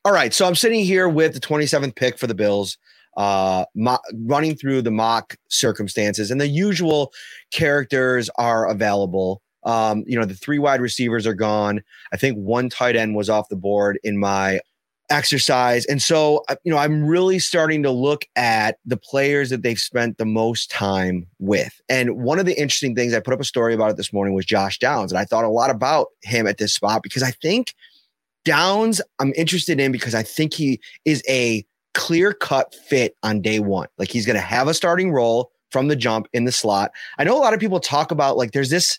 All 0.05 0.13
right, 0.13 0.33
so 0.33 0.47
I'm 0.47 0.55
sitting 0.55 0.85
here 0.85 1.09
with 1.09 1.35
the 1.35 1.41
27th 1.41 1.97
pick 1.97 2.17
for 2.17 2.29
the 2.29 2.35
Bills. 2.35 2.79
Uh, 3.17 3.65
mo- 3.75 3.99
running 4.15 4.55
through 4.55 4.81
the 4.83 4.93
mock 4.93 5.35
circumstances, 5.49 6.31
and 6.31 6.41
the 6.41 6.47
usual 6.47 7.13
characters 7.51 8.31
are 8.39 8.69
available. 8.69 9.43
Um, 9.65 10.05
you 10.07 10.19
know, 10.19 10.25
the 10.25 10.35
three 10.35 10.59
wide 10.59 10.81
receivers 10.81 11.27
are 11.27 11.35
gone. 11.35 11.83
I 12.13 12.17
think 12.17 12.37
one 12.37 12.69
tight 12.69 12.97
end 12.97 13.15
was 13.15 13.29
off 13.29 13.49
the 13.49 13.57
board 13.57 13.99
in 14.03 14.19
my 14.19 14.61
exercise. 15.11 15.85
And 15.87 16.01
so, 16.01 16.45
uh, 16.49 16.57
you 16.63 16.73
know, 16.73 16.79
I'm 16.79 17.05
really 17.05 17.41
starting 17.41 17.83
to 17.83 17.91
look 17.91 18.25
at 18.37 18.79
the 18.87 18.97
players 18.97 19.51
that 19.51 19.63
they've 19.63 19.79
spent 19.79 20.19
the 20.19 20.25
most 20.25 20.71
time 20.71 21.27
with. 21.39 21.81
And 21.89 22.23
one 22.23 22.39
of 22.39 22.47
the 22.47 22.59
interesting 22.59 22.95
things 22.95 23.13
I 23.13 23.21
put 23.21 23.35
up 23.35 23.41
a 23.41 23.45
story 23.45 23.75
about 23.75 23.91
it 23.91 23.97
this 23.97 24.13
morning 24.13 24.35
was 24.35 24.47
Josh 24.47 24.79
Downs. 24.79 25.11
And 25.11 25.19
I 25.19 25.25
thought 25.25 25.45
a 25.45 25.49
lot 25.49 25.71
about 25.71 26.09
him 26.23 26.47
at 26.47 26.59
this 26.59 26.73
spot 26.73 27.03
because 27.03 27.25
I 27.25 27.33
think 27.33 27.75
Downs, 28.45 29.01
I'm 29.19 29.33
interested 29.37 29.81
in 29.81 29.93
because 29.93 30.15
I 30.15 30.23
think 30.23 30.55
he 30.55 30.81
is 31.05 31.23
a 31.29 31.65
clear 31.93 32.33
cut 32.33 32.75
fit 32.75 33.17
on 33.23 33.43
day 33.43 33.59
one. 33.59 33.89
Like 33.99 34.11
he's 34.11 34.27
going 34.27 34.37
to 34.37 34.41
have 34.41 34.69
a 34.69 34.75
starting 34.75 35.11
role 35.11 35.51
from 35.71 35.89
the 35.89 35.97
jump 35.97 36.29
in 36.33 36.45
the 36.45 36.53
slot. 36.53 36.93
I 37.19 37.25
know 37.25 37.37
a 37.37 37.43
lot 37.43 37.55
of 37.55 37.61
people 37.61 37.81
talk 37.81 38.11
about 38.11 38.37
like 38.37 38.53
there's 38.53 38.71
this 38.71 38.99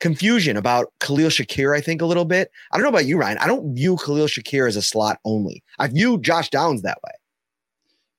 confusion 0.00 0.56
about 0.56 0.92
Khalil 1.00 1.28
Shakir, 1.28 1.76
I 1.76 1.80
think, 1.80 2.00
a 2.02 2.06
little 2.06 2.24
bit. 2.24 2.50
I 2.72 2.76
don't 2.76 2.84
know 2.84 2.90
about 2.90 3.06
you, 3.06 3.18
Ryan. 3.18 3.38
I 3.38 3.46
don't 3.46 3.74
view 3.74 3.96
Khalil 3.96 4.26
Shakir 4.26 4.68
as 4.68 4.76
a 4.76 4.82
slot 4.82 5.18
only. 5.24 5.62
I 5.78 5.88
view 5.88 6.18
Josh 6.18 6.50
Downs 6.50 6.82
that 6.82 6.98
way. 7.04 7.12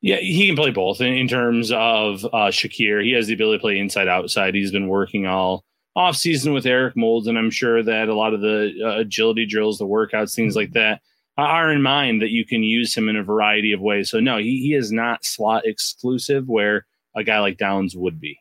Yeah, 0.02 0.18
he 0.18 0.48
can 0.48 0.56
play 0.56 0.72
both 0.72 1.02
in, 1.02 1.13
in 1.13 1.28
terms 1.28 1.72
of 1.72 2.24
uh, 2.26 2.50
Shakir. 2.52 3.04
He 3.04 3.12
has 3.13 3.28
the 3.28 3.34
ability 3.34 3.58
to 3.58 3.62
play 3.62 3.78
inside 3.78 4.08
outside. 4.08 4.56
He's 4.56 4.71
been 4.71 4.88
working 4.88 5.25
all 5.25 5.65
off 5.96 6.15
season 6.15 6.54
with 6.54 6.65
Eric 6.65 6.96
Moulds, 6.96 7.27
and 7.27 7.38
I'm 7.38 7.52
sure 7.52 7.84
that 7.84 8.08
a 8.08 8.15
lot 8.15 8.34
of 8.34 8.40
the 8.40 8.73
uh, 8.84 9.00
agility 9.00 9.46
drills, 9.46 9.77
the 9.77 9.86
workouts, 9.86 10.34
things 10.34 10.56
like 10.56 10.71
that 10.71 11.02
are 11.38 11.71
in 11.71 11.82
mind 11.82 12.21
that 12.21 12.30
you 12.30 12.46
can 12.46 12.63
use 12.63 12.96
him 12.96 13.10
in 13.10 13.15
a 13.15 13.23
variety 13.23 13.71
of 13.71 13.82
ways. 13.82 14.10
So 14.10 14.19
no, 14.19 14.38
he, 14.38 14.62
he 14.62 14.73
is 14.73 14.92
not 14.92 15.25
slot 15.25 15.65
exclusive 15.65 16.48
where 16.48 16.86
a 17.15 17.23
guy 17.23 17.40
like 17.40 17.58
Downs 17.58 17.96
would 17.96 18.19
be. 18.19 18.40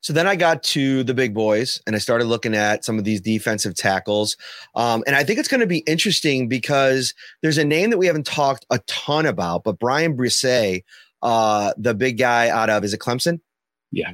So 0.00 0.12
then 0.12 0.26
I 0.26 0.36
got 0.36 0.62
to 0.64 1.02
the 1.02 1.14
big 1.14 1.34
boys 1.34 1.80
and 1.86 1.96
I 1.96 1.98
started 1.98 2.26
looking 2.26 2.54
at 2.54 2.84
some 2.84 2.98
of 2.98 3.04
these 3.04 3.20
defensive 3.20 3.74
tackles. 3.74 4.36
Um, 4.74 5.02
and 5.06 5.16
I 5.16 5.24
think 5.24 5.38
it's 5.38 5.48
going 5.48 5.60
to 5.60 5.66
be 5.66 5.78
interesting 5.78 6.48
because 6.48 7.14
there's 7.42 7.58
a 7.58 7.64
name 7.64 7.90
that 7.90 7.98
we 7.98 8.06
haven't 8.06 8.26
talked 8.26 8.64
a 8.70 8.78
ton 8.86 9.26
about, 9.26 9.64
but 9.64 9.78
Bryan 9.78 10.16
Bresee, 10.16 10.84
uh, 11.22 11.72
the 11.76 11.94
big 11.94 12.18
guy 12.18 12.48
out 12.48 12.70
of, 12.70 12.84
is 12.84 12.94
it 12.94 13.00
Clemson? 13.00 13.40
Yeah. 13.90 14.12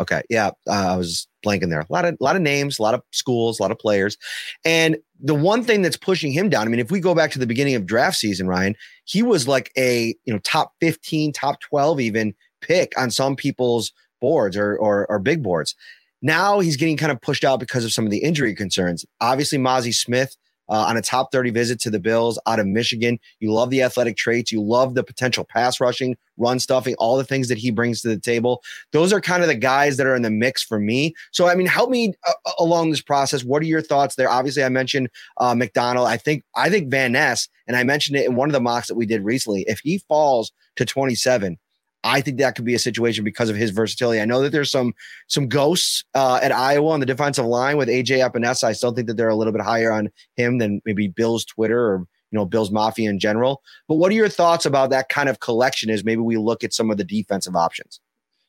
Okay. 0.00 0.22
Yeah. 0.30 0.48
Uh, 0.66 0.94
I 0.94 0.96
was 0.96 1.28
blanking 1.44 1.68
there. 1.68 1.80
A 1.80 1.86
lot 1.90 2.06
of, 2.06 2.16
a 2.18 2.24
lot 2.24 2.34
of 2.34 2.42
names, 2.42 2.78
a 2.78 2.82
lot 2.82 2.94
of 2.94 3.02
schools, 3.12 3.60
a 3.60 3.62
lot 3.62 3.70
of 3.70 3.78
players. 3.78 4.16
And 4.64 4.96
the 5.22 5.34
one 5.34 5.62
thing 5.62 5.82
that's 5.82 5.98
pushing 5.98 6.32
him 6.32 6.48
down, 6.48 6.66
I 6.66 6.70
mean, 6.70 6.80
if 6.80 6.90
we 6.90 7.00
go 7.00 7.14
back 7.14 7.30
to 7.32 7.38
the 7.38 7.46
beginning 7.46 7.74
of 7.74 7.86
draft 7.86 8.16
season, 8.16 8.48
Ryan, 8.48 8.74
he 9.04 9.22
was 9.22 9.46
like 9.46 9.70
a, 9.76 10.14
you 10.24 10.32
know, 10.32 10.38
top 10.38 10.72
15, 10.80 11.34
top 11.34 11.60
12 11.60 12.00
even 12.00 12.34
pick 12.62 12.92
on 12.98 13.10
some 13.10 13.36
people's 13.36 13.92
boards 14.20 14.56
or, 14.56 14.76
or, 14.76 15.06
or 15.10 15.18
big 15.18 15.42
boards. 15.42 15.74
Now 16.22 16.60
he's 16.60 16.76
getting 16.76 16.96
kind 16.96 17.12
of 17.12 17.20
pushed 17.20 17.44
out 17.44 17.60
because 17.60 17.84
of 17.84 17.92
some 17.92 18.04
of 18.04 18.10
the 18.10 18.18
injury 18.18 18.54
concerns. 18.54 19.06
Obviously, 19.20 19.58
Mazi 19.58 19.94
Smith 19.94 20.36
uh, 20.70 20.84
on 20.86 20.96
a 20.96 21.02
top 21.02 21.32
30 21.32 21.50
visit 21.50 21.80
to 21.80 21.90
the 21.90 21.98
Bills 21.98 22.38
out 22.46 22.60
of 22.60 22.66
Michigan. 22.66 23.18
You 23.40 23.52
love 23.52 23.70
the 23.70 23.82
athletic 23.82 24.16
traits. 24.16 24.52
You 24.52 24.62
love 24.62 24.94
the 24.94 25.02
potential 25.02 25.44
pass 25.44 25.80
rushing, 25.80 26.16
run 26.36 26.60
stuffing, 26.60 26.94
all 26.98 27.16
the 27.16 27.24
things 27.24 27.48
that 27.48 27.58
he 27.58 27.70
brings 27.70 28.00
to 28.02 28.08
the 28.08 28.18
table. 28.18 28.62
Those 28.92 29.12
are 29.12 29.20
kind 29.20 29.42
of 29.42 29.48
the 29.48 29.56
guys 29.56 29.96
that 29.96 30.06
are 30.06 30.14
in 30.14 30.22
the 30.22 30.30
mix 30.30 30.62
for 30.62 30.78
me. 30.78 31.14
So, 31.32 31.48
I 31.48 31.56
mean, 31.56 31.66
help 31.66 31.90
me 31.90 32.14
uh, 32.26 32.32
uh 32.46 32.52
along 32.60 32.90
this 32.90 33.02
process. 33.02 33.42
What 33.42 33.62
are 33.62 33.66
your 33.66 33.82
thoughts 33.82 34.14
there? 34.14 34.30
Obviously, 34.30 34.62
I 34.62 34.68
mentioned 34.68 35.08
uh, 35.38 35.54
McDonald. 35.54 36.06
I 36.06 36.16
think 36.16 36.44
I 36.54 36.70
think 36.70 36.90
Van 36.90 37.12
Ness, 37.12 37.48
and 37.66 37.76
I 37.76 37.82
mentioned 37.82 38.16
it 38.16 38.26
in 38.26 38.36
one 38.36 38.48
of 38.48 38.52
the 38.52 38.60
mocks 38.60 38.86
that 38.88 38.94
we 38.94 39.06
did 39.06 39.24
recently. 39.24 39.64
If 39.66 39.80
he 39.80 39.98
falls 40.08 40.52
to 40.76 40.84
27, 40.84 41.58
I 42.02 42.20
think 42.20 42.38
that 42.38 42.54
could 42.54 42.64
be 42.64 42.74
a 42.74 42.78
situation 42.78 43.24
because 43.24 43.50
of 43.50 43.56
his 43.56 43.70
versatility. 43.70 44.20
I 44.20 44.24
know 44.24 44.40
that 44.42 44.52
there's 44.52 44.70
some 44.70 44.94
some 45.26 45.48
ghosts 45.48 46.04
uh, 46.14 46.40
at 46.42 46.52
Iowa 46.52 46.90
on 46.90 47.00
the 47.00 47.06
defensive 47.06 47.44
line 47.44 47.76
with 47.76 47.88
AJ 47.88 48.26
Epenesa. 48.28 48.64
I 48.64 48.72
still 48.72 48.92
think 48.92 49.06
that 49.08 49.16
they're 49.16 49.28
a 49.28 49.36
little 49.36 49.52
bit 49.52 49.62
higher 49.62 49.92
on 49.92 50.10
him 50.36 50.58
than 50.58 50.80
maybe 50.84 51.08
Bill's 51.08 51.44
Twitter 51.44 51.78
or 51.78 52.06
you 52.30 52.38
know 52.38 52.46
Bill's 52.46 52.70
Mafia 52.70 53.10
in 53.10 53.18
general. 53.18 53.62
But 53.86 53.96
what 53.96 54.10
are 54.10 54.14
your 54.14 54.28
thoughts 54.28 54.64
about 54.64 54.90
that 54.90 55.08
kind 55.08 55.28
of 55.28 55.40
collection? 55.40 55.90
Is 55.90 56.04
maybe 56.04 56.22
we 56.22 56.36
look 56.36 56.64
at 56.64 56.72
some 56.72 56.90
of 56.90 56.96
the 56.96 57.04
defensive 57.04 57.56
options. 57.56 58.00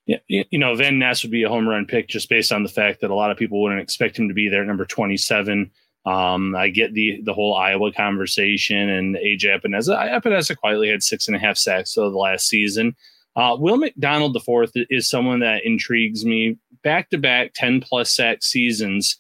Yeah, 0.06 0.18
you 0.28 0.60
know 0.60 0.76
Van 0.76 0.98
Ness 0.98 1.24
would 1.24 1.32
be 1.32 1.44
a 1.44 1.50
home 1.50 1.68
run 1.68 1.86
pick 1.86 2.08
just 2.08 2.30
based 2.30 2.52
on 2.52 2.64
the 2.64 2.70
fact 2.70 3.02
that 3.02 3.12
a 3.12 3.16
lot 3.16 3.32
of 3.32 3.38
people 3.38 3.62
wouldn't 3.62 3.82
expect 3.82 4.18
him 4.18 4.28
to 4.30 4.34
be 4.34 4.50
there 4.50 4.62
at 4.62 4.68
number 4.68 4.86
27. 4.86 5.72
Um, 6.06 6.56
I 6.56 6.70
get 6.70 6.94
the 6.94 7.22
the 7.24 7.34
whole 7.34 7.56
Iowa 7.56 7.92
conversation 7.92 8.90
and 8.90 9.16
AJ 9.16 9.62
Epenesa. 9.62 10.12
Epenesa 10.12 10.58
quietly 10.58 10.90
had 10.90 11.04
six 11.04 11.28
and 11.28 11.36
a 11.36 11.40
half 11.40 11.58
sacks 11.58 11.98
of 11.98 12.12
the 12.12 12.18
last 12.18 12.48
season. 12.48 12.96
Uh, 13.36 13.56
Will 13.58 13.78
McDonald 13.78 14.36
IV 14.36 14.72
is 14.90 15.10
someone 15.10 15.40
that 15.40 15.64
intrigues 15.64 16.26
me. 16.26 16.58
Back 16.84 17.10
to 17.12 17.18
back 17.18 17.52
10 17.56 17.82
plus 17.82 18.12
sack 18.12 18.44
seasons, 18.44 19.18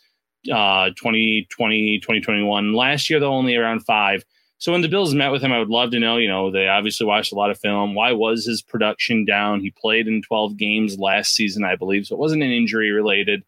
uh, 0.52 0.90
2020, 0.98 2.00
2021. 2.00 2.74
Last 2.74 3.10
year, 3.10 3.20
though, 3.20 3.34
only 3.34 3.56
around 3.56 3.82
five. 3.82 4.24
So 4.58 4.72
when 4.72 4.82
the 4.82 4.88
Bills 4.88 5.16
met 5.16 5.32
with 5.32 5.42
him, 5.42 5.52
I 5.52 5.60
would 5.60 5.70
love 5.70 5.90
to 5.92 6.00
know, 6.00 6.18
you 6.18 6.28
know, 6.28 6.52
they 6.52 6.68
obviously 6.68 7.08
watched 7.08 7.32
a 7.32 7.36
lot 7.36 7.50
of 7.50 7.60
film. 7.60 7.96
Why 7.96 8.12
was 8.12 8.46
his 8.46 8.62
production 8.62 9.26
down? 9.26 9.62
He 9.62 9.72
played 9.72 10.08
in 10.08 10.22
12 10.22 10.56
games 10.58 11.00
last 11.00 11.34
season, 11.34 11.64
I 11.64 11.76
believe. 11.76 12.06
So 12.06 12.16
it 12.16 12.20
wasn't 12.20 12.44
an 12.44 12.52
injury 12.52 12.92
related 12.92 13.44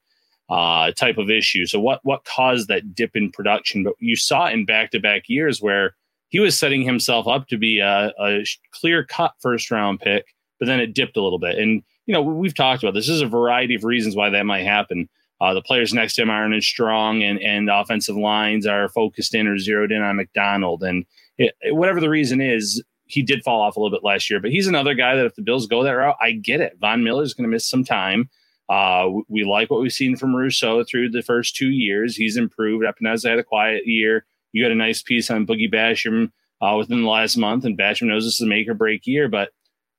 uh, 0.50 0.92
type 0.94 1.20
of 1.20 1.30
issue. 1.30 1.66
So 1.68 1.80
what 1.80 2.00
what 2.04 2.26
caused 2.26 2.68
that 2.70 2.96
dip 2.96 3.16
in 3.16 3.32
production? 3.32 3.84
But 3.84 3.94
you 4.00 4.16
saw 4.16 4.48
in 4.48 4.66
back 4.66 4.92
to 4.92 5.00
back 5.00 5.24
years 5.28 5.62
where 5.62 5.96
he 6.30 6.40
was 6.40 6.58
setting 6.58 6.82
himself 6.82 7.28
up 7.28 7.48
to 7.50 7.58
be 7.58 7.80
a, 7.80 8.12
a 8.20 8.44
clear 8.72 9.04
cut 9.04 9.34
first 9.40 9.70
round 9.70 10.00
pick 10.00 10.33
but 10.64 10.68
then 10.68 10.80
it 10.80 10.94
dipped 10.94 11.18
a 11.18 11.22
little 11.22 11.40
bit. 11.40 11.58
And, 11.58 11.84
you 12.06 12.14
know, 12.14 12.22
we've 12.22 12.56
talked 12.56 12.84
about 12.84 12.94
this. 12.94 13.08
There's 13.08 13.20
a 13.20 13.28
variety 13.28 13.76
of 13.76 13.84
reasons 13.84 14.16
why 14.16 14.30
that 14.30 14.46
might 14.46 14.64
happen. 14.64 15.10
Uh, 15.42 15.54
the 15.54 15.62
players 15.62 15.94
next 15.94 16.14
to 16.14 16.22
him 16.22 16.30
aren't 16.30 16.56
as 16.56 16.66
strong, 16.66 17.22
and, 17.22 17.38
and 17.42 17.70
offensive 17.70 18.16
lines 18.16 18.66
are 18.66 18.88
focused 18.88 19.36
in 19.36 19.46
or 19.46 19.58
zeroed 19.58 19.92
in 19.92 20.02
on 20.02 20.16
McDonald. 20.16 20.82
And 20.82 21.06
it, 21.38 21.54
whatever 21.76 22.00
the 22.00 22.10
reason 22.10 22.40
is, 22.40 22.82
he 23.08 23.22
did 23.22 23.44
fall 23.44 23.60
off 23.60 23.76
a 23.76 23.80
little 23.82 23.94
bit 23.94 24.06
last 24.06 24.30
year, 24.30 24.40
but 24.40 24.52
he's 24.52 24.68
another 24.68 24.94
guy 24.94 25.18
that 25.18 25.26
if 25.26 25.36
the 25.36 25.42
Bills 25.42 25.68
go 25.68 25.84
that 25.84 25.92
route, 25.92 26.16
I 26.22 26.32
get 26.32 26.62
it. 26.62 26.78
Von 26.80 27.04
Miller 27.04 27.24
is 27.24 27.34
going 27.34 27.44
to 27.44 27.54
miss 27.54 27.68
some 27.68 27.84
time. 27.84 28.30
Uh, 28.70 29.10
we 29.28 29.44
like 29.44 29.70
what 29.70 29.82
we've 29.82 29.92
seen 29.92 30.16
from 30.16 30.34
Rousseau 30.34 30.86
through 30.86 31.10
the 31.10 31.24
first 31.24 31.58
two 31.58 31.72
years. 31.72 32.16
He's 32.16 32.38
improved. 32.38 32.86
Epenesa 32.86 33.32
had 33.32 33.40
a 33.40 33.44
quiet 33.44 33.86
year. 33.86 34.26
You 34.54 34.64
had 34.64 34.72
a 34.72 34.76
nice 34.76 35.02
piece 35.02 35.30
on 35.30 35.46
Boogie 35.46 35.70
Basham 35.70 36.32
uh, 36.62 36.78
within 36.78 37.02
the 37.02 37.10
last 37.10 37.36
month, 37.36 37.66
and 37.66 37.78
Basham 37.78 38.08
knows 38.08 38.24
this 38.24 38.36
is 38.36 38.42
a 38.42 38.48
make 38.48 38.70
or 38.70 38.74
break 38.74 39.06
year. 39.06 39.28
But 39.28 39.50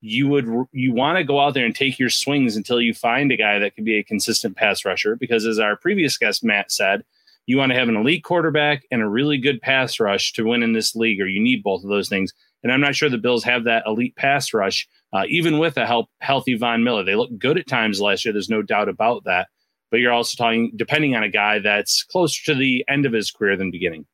you 0.05 0.29
would 0.29 0.47
you 0.73 0.93
want 0.93 1.17
to 1.17 1.25
go 1.25 1.41
out 1.41 1.55
there 1.55 1.65
and 1.65 1.75
take 1.75 1.99
your 1.99 2.11
swings 2.11 2.57
until 2.57 2.79
you 2.79 2.93
find 2.93 3.33
a 3.33 3.37
guy 3.37 3.59
that 3.59 3.75
can 3.75 3.85
be 3.85 3.99
a 3.99 4.05
consistent 4.05 4.55
pass 4.55 4.85
rusher 4.85 5.17
because 5.17 5.47
as 5.47 5.59
our 5.59 5.77
previous 5.77 6.19
guest 6.19 6.45
Matt 6.45 6.71
said 6.71 7.05
you 7.47 7.57
want 7.57 7.73
to 7.73 7.79
have 7.79 7.89
an 7.89 7.97
elite 7.97 8.23
quarterback 8.23 8.85
and 8.91 9.01
a 9.01 9.09
really 9.09 9.39
good 9.39 9.63
pass 9.63 9.99
rush 9.99 10.33
to 10.35 10.45
win 10.45 10.63
in 10.63 10.75
this 10.75 10.95
league 10.95 11.21
or 11.21 11.27
you 11.27 11.43
need 11.43 11.63
both 11.63 11.83
of 11.83 11.89
those 11.89 12.09
things. 12.09 12.33
And 12.63 12.73
I'm 12.73 12.81
not 12.81 12.95
sure 12.95 13.09
the 13.09 13.19
Bills 13.19 13.45
have 13.45 13.65
that 13.65 13.85
elite 13.87 14.17
pass 14.17 14.53
rush 14.53 14.87
uh, 15.13 15.25
even 15.29 15.59
with 15.59 15.77
a 15.77 15.87
help, 15.87 16.09
healthy 16.21 16.55
Von 16.55 16.83
Miller. 16.83 17.05
They 17.05 17.15
look 17.15 17.39
good 17.39 17.57
at 17.57 17.67
times 17.67 18.01
last 18.01 18.25
year 18.25 18.33
there's 18.33 18.51
no 18.51 18.63
doubt 18.63 18.89
about 18.89 19.25
that. 19.25 19.49
But 19.91 20.01
you're 20.01 20.13
also 20.13 20.37
talking 20.37 20.73
depending 20.77 21.15
on 21.15 21.23
a 21.23 21.29
guy 21.31 21.61
that's 21.61 22.03
closer 22.03 22.53
to 22.53 22.59
the 22.59 22.85
end 22.89 23.07
of 23.07 23.13
his 23.13 23.31
career 23.31 23.57
than 23.57 23.71
beginning 23.71 24.07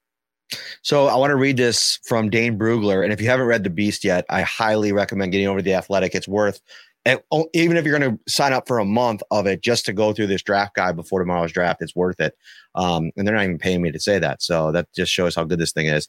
so 0.82 1.06
I 1.06 1.16
want 1.16 1.30
to 1.30 1.36
read 1.36 1.56
this 1.56 1.98
from 2.04 2.30
Dane 2.30 2.58
Brugler. 2.58 3.02
And 3.02 3.12
if 3.12 3.20
you 3.20 3.28
haven't 3.28 3.46
read 3.46 3.64
The 3.64 3.70
Beast 3.70 4.04
yet, 4.04 4.24
I 4.28 4.42
highly 4.42 4.92
recommend 4.92 5.32
getting 5.32 5.46
over 5.46 5.62
The 5.62 5.74
Athletic. 5.74 6.14
It's 6.14 6.28
worth 6.28 6.60
oh, 7.30 7.48
even 7.54 7.76
if 7.76 7.84
you're 7.84 7.98
going 7.98 8.16
to 8.16 8.32
sign 8.32 8.52
up 8.52 8.66
for 8.66 8.78
a 8.78 8.84
month 8.84 9.22
of 9.30 9.46
it 9.46 9.62
just 9.62 9.86
to 9.86 9.92
go 9.92 10.12
through 10.12 10.26
this 10.26 10.42
draft 10.42 10.74
guide 10.74 10.96
before 10.96 11.20
tomorrow's 11.20 11.52
draft, 11.52 11.82
it's 11.82 11.96
worth 11.96 12.20
it. 12.20 12.34
Um, 12.74 13.10
and 13.16 13.26
they're 13.26 13.34
not 13.34 13.44
even 13.44 13.58
paying 13.58 13.82
me 13.82 13.90
to 13.90 14.00
say 14.00 14.18
that. 14.18 14.42
So 14.42 14.72
that 14.72 14.92
just 14.94 15.12
shows 15.12 15.34
how 15.34 15.44
good 15.44 15.58
this 15.58 15.72
thing 15.72 15.86
is. 15.86 16.08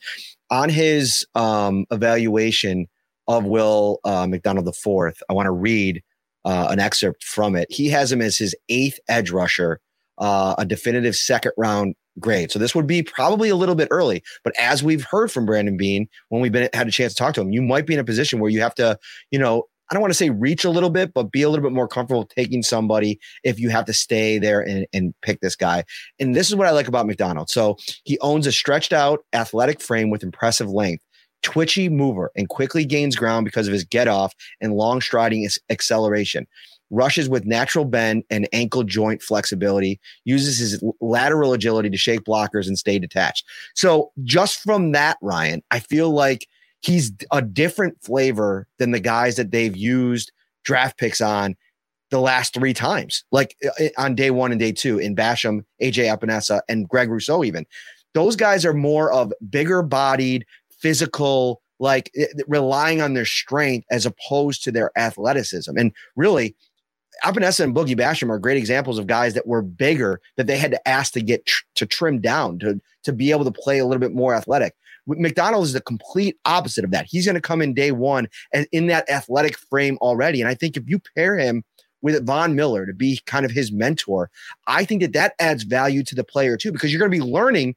On 0.49 0.69
his 0.69 1.25
um, 1.35 1.85
evaluation 1.91 2.87
of 3.27 3.45
Will 3.45 3.99
uh, 4.03 4.27
McDonald 4.27 4.67
IV, 4.67 5.13
I 5.29 5.33
want 5.33 5.45
to 5.45 5.51
read 5.51 6.03
uh, 6.43 6.67
an 6.69 6.79
excerpt 6.79 7.23
from 7.23 7.55
it. 7.55 7.71
He 7.71 7.87
has 7.89 8.11
him 8.11 8.21
as 8.21 8.37
his 8.37 8.55
eighth 8.67 8.99
edge 9.07 9.31
rusher, 9.31 9.79
uh, 10.17 10.55
a 10.57 10.65
definitive 10.65 11.15
second 11.15 11.53
round 11.57 11.95
great. 12.19 12.51
So 12.51 12.59
this 12.59 12.75
would 12.75 12.87
be 12.87 13.03
probably 13.03 13.49
a 13.49 13.55
little 13.55 13.75
bit 13.75 13.87
early, 13.91 14.23
but 14.43 14.53
as 14.59 14.83
we've 14.83 15.03
heard 15.03 15.31
from 15.31 15.45
Brandon 15.45 15.77
Beane 15.77 16.07
when 16.29 16.41
we've 16.41 16.51
been 16.51 16.69
had 16.73 16.87
a 16.87 16.91
chance 16.91 17.13
to 17.13 17.17
talk 17.17 17.33
to 17.35 17.41
him, 17.41 17.51
you 17.51 17.61
might 17.61 17.85
be 17.85 17.93
in 17.93 17.99
a 17.99 18.03
position 18.03 18.39
where 18.39 18.51
you 18.51 18.61
have 18.61 18.75
to, 18.75 18.97
you 19.31 19.39
know, 19.39 19.65
I 19.89 19.93
don't 19.93 20.01
want 20.01 20.13
to 20.13 20.17
say 20.17 20.29
reach 20.29 20.63
a 20.63 20.69
little 20.69 20.89
bit, 20.89 21.13
but 21.13 21.31
be 21.31 21.41
a 21.41 21.49
little 21.49 21.63
bit 21.63 21.73
more 21.73 21.87
comfortable 21.87 22.25
taking 22.25 22.63
somebody 22.63 23.19
if 23.43 23.59
you 23.59 23.69
have 23.69 23.85
to 23.85 23.93
stay 23.93 24.39
there 24.39 24.61
and, 24.61 24.87
and 24.93 25.13
pick 25.21 25.41
this 25.41 25.55
guy. 25.57 25.83
And 26.17 26.33
this 26.33 26.47
is 26.47 26.55
what 26.55 26.67
I 26.67 26.71
like 26.71 26.87
about 26.87 27.07
McDonald. 27.07 27.49
So 27.49 27.77
he 28.05 28.17
owns 28.19 28.47
a 28.47 28.53
stretched 28.53 28.93
out 28.93 29.25
athletic 29.33 29.81
frame 29.81 30.09
with 30.09 30.23
impressive 30.23 30.69
length 30.69 31.03
twitchy 31.41 31.89
mover 31.89 32.31
and 32.35 32.49
quickly 32.49 32.85
gains 32.85 33.15
ground 33.15 33.45
because 33.45 33.67
of 33.67 33.73
his 33.73 33.83
get 33.83 34.07
off 34.07 34.33
and 34.61 34.75
long 34.75 35.01
striding 35.01 35.47
acceleration 35.69 36.47
rushes 36.91 37.27
with 37.27 37.45
natural 37.45 37.85
bend 37.85 38.23
and 38.29 38.47
ankle 38.53 38.83
joint 38.83 39.21
flexibility, 39.23 39.99
uses 40.25 40.59
his 40.59 40.83
lateral 40.99 41.53
agility 41.53 41.89
to 41.89 41.97
shake 41.97 42.21
blockers 42.21 42.67
and 42.67 42.77
stay 42.77 42.99
detached. 42.99 43.45
So, 43.73 44.11
just 44.23 44.59
from 44.59 44.91
that, 44.91 45.17
Ryan, 45.21 45.63
I 45.71 45.79
feel 45.79 46.11
like 46.11 46.47
he's 46.81 47.11
a 47.31 47.41
different 47.41 48.03
flavor 48.03 48.67
than 48.77 48.91
the 48.91 48.99
guys 48.99 49.37
that 49.37 49.51
they've 49.51 49.75
used 49.75 50.31
draft 50.63 50.97
picks 50.97 51.21
on 51.21 51.55
the 52.11 52.19
last 52.19 52.53
three 52.53 52.73
times, 52.73 53.23
like 53.31 53.55
uh, 53.65 53.85
uh 53.85 53.89
on 53.97 54.15
day 54.15 54.31
one 54.31 54.51
and 54.51 54.59
day 54.59 54.71
two 54.71 54.99
in 54.99 55.15
Basham, 55.15 55.63
AJ 55.81 56.15
Epenesa, 56.15 56.61
and 56.69 56.87
Greg 56.87 57.09
Rousseau, 57.09 57.43
even. 57.43 57.65
Those 58.13 58.35
guys 58.35 58.65
are 58.65 58.73
more 58.73 59.11
of 59.11 59.31
bigger 59.49 59.81
bodied, 59.81 60.45
physical, 60.69 61.61
like 61.79 62.11
eh, 62.15 62.23
eh, 62.23 62.43
relying 62.47 63.01
on 63.01 63.13
their 63.13 63.25
strength 63.25 63.85
as 63.91 64.05
opposed 64.05 64.63
to 64.63 64.71
their 64.71 64.91
athleticism. 64.97 65.71
And 65.77 65.93
really, 66.15 66.55
Epenesa 67.23 67.61
and 67.63 67.75
Boogie 67.75 67.97
Basham 67.97 68.29
are 68.29 68.39
great 68.39 68.57
examples 68.57 68.97
of 68.97 69.07
guys 69.07 69.33
that 69.33 69.47
were 69.47 69.61
bigger 69.61 70.21
that 70.37 70.47
they 70.47 70.57
had 70.57 70.71
to 70.71 70.87
ask 70.87 71.13
to 71.13 71.21
get 71.21 71.45
tr- 71.45 71.63
to 71.75 71.85
trim 71.85 72.19
down 72.19 72.59
to 72.59 72.81
to 73.03 73.13
be 73.13 73.31
able 73.31 73.45
to 73.45 73.51
play 73.51 73.79
a 73.79 73.85
little 73.85 73.99
bit 73.99 74.13
more 74.13 74.33
athletic. 74.33 74.75
McDonald 75.07 75.65
is 75.65 75.73
the 75.73 75.81
complete 75.81 76.37
opposite 76.45 76.83
of 76.85 76.91
that. 76.91 77.07
He's 77.09 77.25
going 77.25 77.35
to 77.35 77.41
come 77.41 77.61
in 77.61 77.73
day 77.73 77.91
one 77.91 78.27
and 78.53 78.67
in 78.71 78.87
that 78.87 79.09
athletic 79.09 79.57
frame 79.57 79.97
already. 80.01 80.41
And 80.41 80.47
I 80.47 80.53
think 80.53 80.77
if 80.77 80.83
you 80.87 80.99
pair 81.15 81.37
him 81.37 81.63
with 82.01 82.25
Von 82.25 82.55
Miller 82.55 82.85
to 82.85 82.93
be 82.93 83.19
kind 83.25 83.45
of 83.45 83.51
his 83.51 83.71
mentor, 83.71 84.29
I 84.67 84.85
think 84.85 85.01
that 85.01 85.13
that 85.13 85.33
adds 85.39 85.63
value 85.63 86.03
to 86.03 86.15
the 86.15 86.23
player 86.23 86.55
too, 86.55 86.71
because 86.71 86.91
you're 86.91 86.99
going 86.99 87.11
to 87.11 87.17
be 87.17 87.23
learning. 87.23 87.75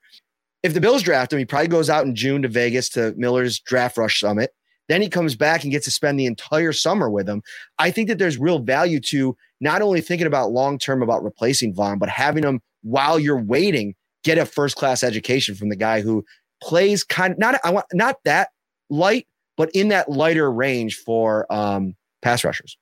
If 0.62 0.74
the 0.74 0.80
Bills 0.80 1.02
draft 1.02 1.32
him, 1.32 1.38
he 1.38 1.44
probably 1.44 1.68
goes 1.68 1.90
out 1.90 2.06
in 2.06 2.14
June 2.14 2.42
to 2.42 2.48
Vegas 2.48 2.88
to 2.90 3.14
Miller's 3.16 3.58
Draft 3.58 3.98
Rush 3.98 4.20
Summit. 4.20 4.54
Then 4.88 5.02
he 5.02 5.08
comes 5.08 5.34
back 5.34 5.62
and 5.62 5.72
gets 5.72 5.86
to 5.86 5.90
spend 5.90 6.18
the 6.18 6.26
entire 6.26 6.72
summer 6.72 7.10
with 7.10 7.28
him. 7.28 7.42
I 7.78 7.90
think 7.90 8.08
that 8.08 8.18
there's 8.18 8.38
real 8.38 8.58
value 8.58 9.00
to 9.00 9.36
not 9.60 9.82
only 9.82 10.00
thinking 10.00 10.26
about 10.26 10.52
long 10.52 10.78
term 10.78 11.02
about 11.02 11.24
replacing 11.24 11.74
Von, 11.74 11.98
but 11.98 12.08
having 12.08 12.44
him 12.44 12.60
while 12.82 13.18
you're 13.18 13.42
waiting 13.42 13.94
get 14.24 14.38
a 14.38 14.46
first 14.46 14.76
class 14.76 15.02
education 15.02 15.54
from 15.54 15.68
the 15.68 15.76
guy 15.76 16.00
who 16.00 16.24
plays 16.62 17.04
kind 17.04 17.34
not 17.38 17.58
I 17.64 17.70
want 17.70 17.86
not 17.92 18.16
that 18.24 18.48
light, 18.90 19.26
but 19.56 19.70
in 19.74 19.88
that 19.88 20.10
lighter 20.10 20.50
range 20.50 20.96
for 20.96 21.52
um, 21.52 21.94
pass 22.22 22.44
rushers. 22.44 22.76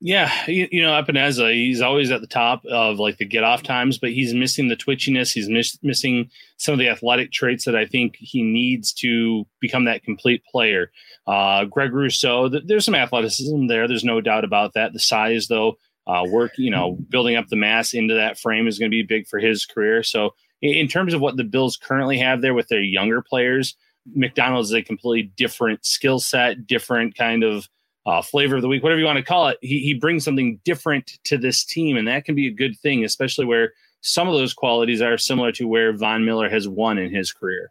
Yeah, 0.00 0.30
you, 0.46 0.68
you 0.70 0.80
know, 0.80 0.90
Epenesa, 0.92 1.52
he's 1.52 1.80
always 1.80 2.12
at 2.12 2.20
the 2.20 2.28
top 2.28 2.64
of 2.66 3.00
like 3.00 3.18
the 3.18 3.24
get 3.24 3.42
off 3.42 3.64
times, 3.64 3.98
but 3.98 4.12
he's 4.12 4.32
missing 4.32 4.68
the 4.68 4.76
twitchiness. 4.76 5.32
He's 5.32 5.48
miss, 5.48 5.76
missing 5.82 6.30
some 6.56 6.72
of 6.72 6.78
the 6.78 6.88
athletic 6.88 7.32
traits 7.32 7.64
that 7.64 7.74
I 7.74 7.84
think 7.84 8.14
he 8.16 8.42
needs 8.42 8.92
to 8.94 9.44
become 9.60 9.86
that 9.86 10.04
complete 10.04 10.44
player. 10.44 10.92
Uh, 11.26 11.64
Greg 11.64 11.92
Rousseau, 11.92 12.48
th- 12.48 12.62
there's 12.66 12.84
some 12.84 12.94
athleticism 12.94 13.66
there. 13.66 13.88
There's 13.88 14.04
no 14.04 14.20
doubt 14.20 14.44
about 14.44 14.74
that. 14.74 14.92
The 14.92 15.00
size, 15.00 15.48
though, 15.48 15.78
uh, 16.06 16.24
work, 16.28 16.52
you 16.58 16.70
know, 16.70 16.96
building 17.08 17.34
up 17.34 17.48
the 17.48 17.56
mass 17.56 17.92
into 17.92 18.14
that 18.14 18.38
frame 18.38 18.68
is 18.68 18.78
going 18.78 18.92
to 18.92 18.94
be 18.94 19.02
big 19.02 19.26
for 19.26 19.40
his 19.40 19.66
career. 19.66 20.04
So, 20.04 20.30
in, 20.62 20.74
in 20.74 20.86
terms 20.86 21.12
of 21.12 21.20
what 21.20 21.36
the 21.36 21.44
Bills 21.44 21.76
currently 21.76 22.18
have 22.18 22.40
there 22.40 22.54
with 22.54 22.68
their 22.68 22.82
younger 22.82 23.20
players, 23.20 23.74
McDonald's 24.14 24.70
is 24.70 24.74
a 24.74 24.82
completely 24.82 25.32
different 25.36 25.84
skill 25.84 26.20
set, 26.20 26.68
different 26.68 27.16
kind 27.16 27.42
of 27.42 27.68
uh, 28.08 28.22
flavor 28.22 28.56
of 28.56 28.62
the 28.62 28.68
week, 28.68 28.82
whatever 28.82 28.98
you 28.98 29.04
want 29.04 29.18
to 29.18 29.24
call 29.24 29.48
it. 29.48 29.58
He, 29.60 29.80
he 29.80 29.92
brings 29.92 30.24
something 30.24 30.58
different 30.64 31.18
to 31.24 31.36
this 31.36 31.62
team, 31.62 31.96
and 31.96 32.08
that 32.08 32.24
can 32.24 32.34
be 32.34 32.46
a 32.46 32.50
good 32.50 32.78
thing, 32.78 33.04
especially 33.04 33.44
where 33.44 33.72
some 34.00 34.28
of 34.28 34.34
those 34.34 34.54
qualities 34.54 35.02
are 35.02 35.18
similar 35.18 35.52
to 35.52 35.66
where 35.66 35.92
Von 35.92 36.24
Miller 36.24 36.48
has 36.48 36.66
won 36.66 36.96
in 36.96 37.14
his 37.14 37.32
career. 37.32 37.70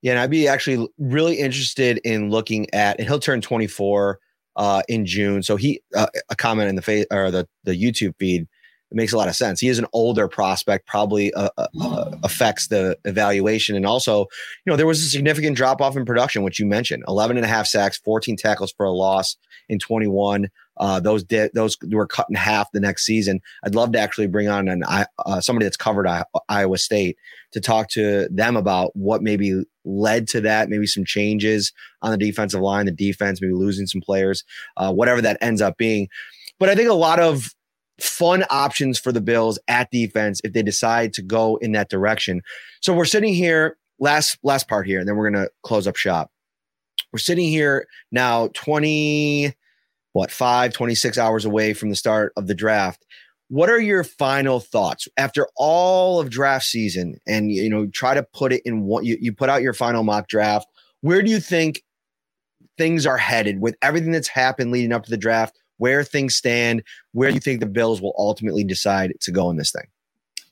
Yeah, 0.00 0.12
and 0.12 0.20
I'd 0.20 0.30
be 0.30 0.48
actually 0.48 0.88
really 0.98 1.38
interested 1.38 1.98
in 1.98 2.30
looking 2.30 2.72
at, 2.72 2.98
and 2.98 3.06
he'll 3.06 3.20
turn 3.20 3.42
24 3.42 4.18
uh, 4.56 4.82
in 4.88 5.04
June. 5.04 5.42
So 5.42 5.56
he 5.56 5.82
uh, 5.94 6.06
a 6.30 6.34
comment 6.34 6.70
in 6.70 6.76
the 6.76 6.82
face 6.82 7.04
or 7.10 7.30
the 7.30 7.46
the 7.64 7.80
YouTube 7.80 8.14
feed 8.18 8.48
it 8.92 8.96
makes 8.96 9.14
a 9.14 9.16
lot 9.16 9.26
of 9.28 9.34
sense. 9.34 9.58
He 9.58 9.68
is 9.68 9.78
an 9.78 9.86
older 9.94 10.28
prospect, 10.28 10.86
probably 10.86 11.32
uh, 11.32 11.48
uh, 11.56 11.66
uh, 11.80 12.14
affects 12.22 12.68
the 12.68 12.98
evaluation. 13.06 13.74
And 13.74 13.86
also, 13.86 14.26
you 14.66 14.70
know, 14.70 14.76
there 14.76 14.86
was 14.86 15.02
a 15.02 15.06
significant 15.06 15.56
drop 15.56 15.80
off 15.80 15.96
in 15.96 16.04
production, 16.04 16.42
which 16.42 16.60
you 16.60 16.66
mentioned 16.66 17.02
11 17.08 17.38
and 17.38 17.46
a 17.46 17.48
half 17.48 17.66
sacks, 17.66 17.96
14 18.04 18.36
tackles 18.36 18.70
for 18.76 18.84
a 18.84 18.92
loss 18.92 19.38
in 19.70 19.78
21. 19.78 20.50
Uh, 20.76 21.00
those 21.00 21.24
did 21.24 21.50
those 21.54 21.78
were 21.90 22.06
cut 22.06 22.26
in 22.28 22.36
half 22.36 22.70
the 22.72 22.80
next 22.80 23.06
season. 23.06 23.40
I'd 23.64 23.74
love 23.74 23.92
to 23.92 23.98
actually 23.98 24.26
bring 24.26 24.48
on 24.48 24.68
an 24.68 24.82
uh, 24.84 25.40
somebody 25.40 25.64
that's 25.64 25.76
covered 25.76 26.06
I- 26.06 26.24
Iowa 26.50 26.76
State 26.76 27.16
to 27.52 27.60
talk 27.62 27.88
to 27.90 28.28
them 28.30 28.56
about 28.56 28.94
what 28.94 29.22
maybe 29.22 29.64
led 29.86 30.28
to 30.28 30.42
that, 30.42 30.68
maybe 30.68 30.86
some 30.86 31.06
changes 31.06 31.72
on 32.02 32.10
the 32.10 32.18
defensive 32.18 32.60
line, 32.60 32.84
the 32.84 32.92
defense, 32.92 33.40
maybe 33.40 33.54
losing 33.54 33.86
some 33.86 34.02
players, 34.02 34.44
uh, 34.76 34.92
whatever 34.92 35.22
that 35.22 35.38
ends 35.40 35.62
up 35.62 35.78
being. 35.78 36.08
But 36.58 36.68
I 36.68 36.74
think 36.74 36.90
a 36.90 36.94
lot 36.94 37.20
of 37.20 37.54
fun 38.00 38.44
options 38.50 38.98
for 38.98 39.12
the 39.12 39.20
Bills 39.20 39.58
at 39.68 39.90
defense 39.90 40.40
if 40.44 40.52
they 40.52 40.62
decide 40.62 41.12
to 41.14 41.22
go 41.22 41.56
in 41.56 41.72
that 41.72 41.90
direction. 41.90 42.42
So 42.80 42.94
we're 42.94 43.04
sitting 43.04 43.34
here 43.34 43.76
last 43.98 44.38
last 44.42 44.68
part 44.68 44.86
here 44.86 44.98
and 44.98 45.08
then 45.08 45.16
we're 45.16 45.30
to 45.30 45.50
close 45.62 45.86
up 45.86 45.96
shop. 45.96 46.30
We're 47.12 47.18
sitting 47.18 47.48
here 47.48 47.86
now 48.10 48.48
20 48.48 49.54
what 50.12 50.30
5 50.30 50.72
26 50.72 51.16
hours 51.18 51.44
away 51.44 51.72
from 51.72 51.90
the 51.90 51.96
start 51.96 52.32
of 52.36 52.46
the 52.46 52.54
draft. 52.54 53.04
What 53.48 53.68
are 53.68 53.80
your 53.80 54.04
final 54.04 54.60
thoughts 54.60 55.08
after 55.16 55.46
all 55.56 56.20
of 56.20 56.30
draft 56.30 56.64
season 56.64 57.18
and 57.26 57.52
you 57.52 57.68
know 57.68 57.86
try 57.86 58.14
to 58.14 58.22
put 58.22 58.52
it 58.52 58.62
in 58.64 58.82
what 58.82 59.04
you, 59.04 59.16
you 59.20 59.32
put 59.32 59.50
out 59.50 59.62
your 59.62 59.74
final 59.74 60.02
mock 60.02 60.28
draft. 60.28 60.66
Where 61.00 61.22
do 61.22 61.30
you 61.30 61.40
think 61.40 61.82
things 62.78 63.06
are 63.06 63.18
headed 63.18 63.60
with 63.60 63.76
everything 63.82 64.12
that's 64.12 64.28
happened 64.28 64.70
leading 64.72 64.92
up 64.92 65.04
to 65.04 65.10
the 65.10 65.16
draft? 65.16 65.61
Where 65.82 66.04
things 66.04 66.36
stand, 66.36 66.84
where 67.10 67.30
do 67.30 67.34
you 67.34 67.40
think 67.40 67.58
the 67.58 67.66
Bills 67.66 68.00
will 68.00 68.14
ultimately 68.16 68.62
decide 68.62 69.14
to 69.20 69.32
go 69.32 69.50
in 69.50 69.56
this 69.56 69.72
thing? 69.72 69.88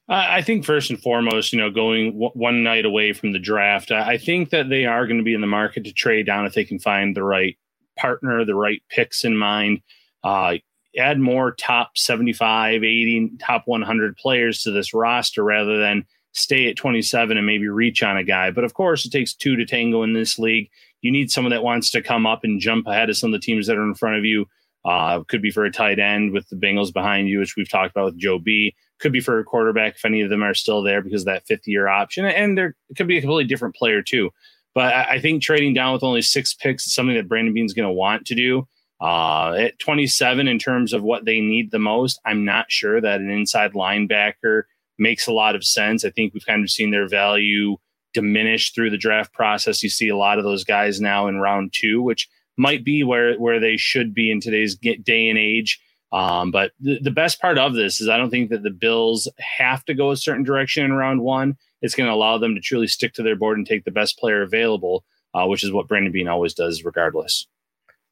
I 0.09 0.43
think 0.43 0.65
first 0.65 0.91
and 0.91 1.01
foremost, 1.01 1.53
you 1.53 1.61
know, 1.61 1.71
going 1.71 2.15
w- 2.15 2.33
one 2.35 2.65
night 2.65 2.85
away 2.85 3.13
from 3.13 3.31
the 3.31 3.39
draft, 3.39 3.93
I 3.93 4.19
think 4.19 4.51
that 4.51 4.69
they 4.69 4.87
are 4.87 5.07
going 5.07 5.19
to 5.19 5.25
be 5.25 5.35
in 5.35 5.41
the 5.41 5.47
market 5.47 5.85
to 5.85 5.93
trade 5.93 6.27
down 6.27 6.47
if 6.47 6.55
they 6.55 6.65
can 6.65 6.81
find 6.81 7.17
the 7.17 7.23
right 7.23 7.57
partner, 7.97 8.45
the 8.45 8.57
right 8.57 8.83
picks 8.91 9.25
in 9.25 9.37
mind. 9.37 9.83
Uh, 10.25 10.55
add 10.99 11.21
more 11.21 11.53
top 11.53 11.97
75, 11.97 12.83
80, 12.83 13.31
top 13.39 13.63
100 13.67 14.17
players 14.17 14.65
to 14.65 14.73
this 14.73 14.93
roster 14.93 15.45
rather 15.45 15.79
than 15.79 16.05
stay 16.33 16.69
at 16.69 16.75
27 16.75 17.37
and 17.37 17.47
maybe 17.47 17.69
reach 17.69 18.03
on 18.03 18.17
a 18.17 18.25
guy. 18.25 18.51
But 18.51 18.65
of 18.65 18.75
course, 18.75 19.07
it 19.07 19.11
takes 19.11 19.33
two 19.33 19.55
to 19.55 19.65
tango 19.65 20.03
in 20.03 20.13
this 20.13 20.41
league. 20.41 20.71
You 21.03 21.13
need 21.13 21.31
someone 21.31 21.53
that 21.53 21.63
wants 21.63 21.93
to 21.93 22.03
come 22.03 22.27
up 22.27 22.43
and 22.43 22.61
jump 22.61 22.89
ahead 22.89 23.11
of 23.11 23.17
some 23.17 23.33
of 23.33 23.41
the 23.41 23.45
teams 23.45 23.69
that 23.69 23.77
are 23.77 23.85
in 23.85 23.95
front 23.95 24.17
of 24.17 24.25
you. 24.25 24.47
Uh, 24.85 25.23
could 25.25 25.43
be 25.43 25.51
for 25.51 25.65
a 25.65 25.71
tight 25.71 25.99
end 25.99 26.33
with 26.33 26.49
the 26.49 26.57
Bengals 26.57 26.93
behind 26.93 27.29
you, 27.29 27.39
which 27.39 27.57
we've 27.57 27.69
talked 27.69 27.91
about 27.91 28.07
with 28.07 28.19
Joe 28.19 28.39
B. 28.39 28.75
Could 28.99 29.13
be 29.13 29.21
for 29.21 29.39
a 29.39 29.45
quarterback 29.45 29.97
if 29.97 30.05
any 30.05 30.23
of 30.23 30.31
them 30.31 30.43
are 30.43 30.55
still 30.55 30.83
there 30.83 31.03
because 31.03 31.23
of 31.23 31.27
that 31.27 31.47
fifth 31.47 31.67
year 31.67 31.89
option. 31.89 32.25
And 32.25 32.57
there 32.57 32.77
could 32.97 33.07
be 33.07 33.19
a 33.19 33.21
completely 33.21 33.45
different 33.45 33.75
player 33.75 34.03
too. 34.03 34.31
But 34.75 34.95
I 34.95 35.21
think 35.21 35.43
trading 35.43 35.75
down 35.75 35.93
with 35.93 36.05
only 36.05 36.23
six 36.23 36.55
picks 36.55 36.87
is 36.87 36.95
something 36.95 37.17
that 37.17 37.29
Brandon 37.29 37.53
Beane's 37.53 37.75
going 37.75 37.89
to 37.89 37.93
want 37.93 38.27
to 38.27 38.35
do. 38.35 38.69
Uh, 39.01 39.55
at 39.55 39.79
27, 39.79 40.47
in 40.47 40.59
terms 40.59 40.93
of 40.93 41.03
what 41.03 41.25
they 41.25 41.41
need 41.41 41.71
the 41.71 41.79
most, 41.79 42.21
I'm 42.25 42.45
not 42.45 42.71
sure 42.71 43.01
that 43.01 43.21
an 43.21 43.31
inside 43.31 43.73
linebacker 43.73 44.65
makes 44.99 45.27
a 45.27 45.33
lot 45.33 45.57
of 45.57 45.65
sense. 45.65 46.05
I 46.05 46.11
think 46.11 46.35
we've 46.35 46.47
kind 46.47 46.63
of 46.63 46.71
seen 46.71 46.91
their 46.91 47.09
value 47.09 47.79
diminish 48.13 48.73
through 48.73 48.91
the 48.91 48.99
draft 48.99 49.33
process. 49.33 49.83
You 49.83 49.89
see 49.89 50.09
a 50.09 50.17
lot 50.17 50.39
of 50.39 50.45
those 50.45 50.65
guys 50.65 51.01
now 51.01 51.27
in 51.27 51.41
round 51.41 51.73
two, 51.73 52.03
which 52.03 52.29
might 52.61 52.85
be 52.85 53.03
where 53.03 53.35
where 53.39 53.59
they 53.59 53.77
should 53.77 54.15
be 54.15 54.31
in 54.31 54.41
today's 54.41 54.77
day 54.77 55.29
and 55.29 55.39
age. 55.39 55.81
Um, 56.13 56.51
but 56.51 56.73
the, 56.81 56.99
the 57.01 57.11
best 57.11 57.41
part 57.41 57.57
of 57.57 57.75
this 57.75 58.01
is 58.01 58.09
I 58.09 58.19
don't 58.19 58.31
think 58.31 58.51
that 58.51 58.63
the 58.63 58.71
Bills 58.71 59.29
have 59.39 59.85
to 59.87 59.95
go 59.95 60.11
a 60.11 60.17
certain 60.17 60.43
direction 60.43 60.85
in 60.85 60.93
round 60.93 61.23
one. 61.23 61.57
It's 61.83 61.95
going 61.95 62.09
to 62.09 62.15
allow 62.15 62.37
them 62.37 62.55
to 62.55 62.61
truly 62.61 62.89
stick 62.89 63.15
to 63.15 63.23
their 63.23 63.37
board 63.37 63.57
and 63.57 63.67
take 63.67 63.85
the 63.85 63.91
best 63.91 64.19
player 64.19 64.43
available, 64.43 65.05
uh, 65.35 65.47
which 65.47 65.65
is 65.65 65.73
what 65.73 65.89
Brandon 65.89 66.13
Beane 66.13 66.29
always 66.29 66.53
does, 66.53 66.85
regardless. 66.85 67.47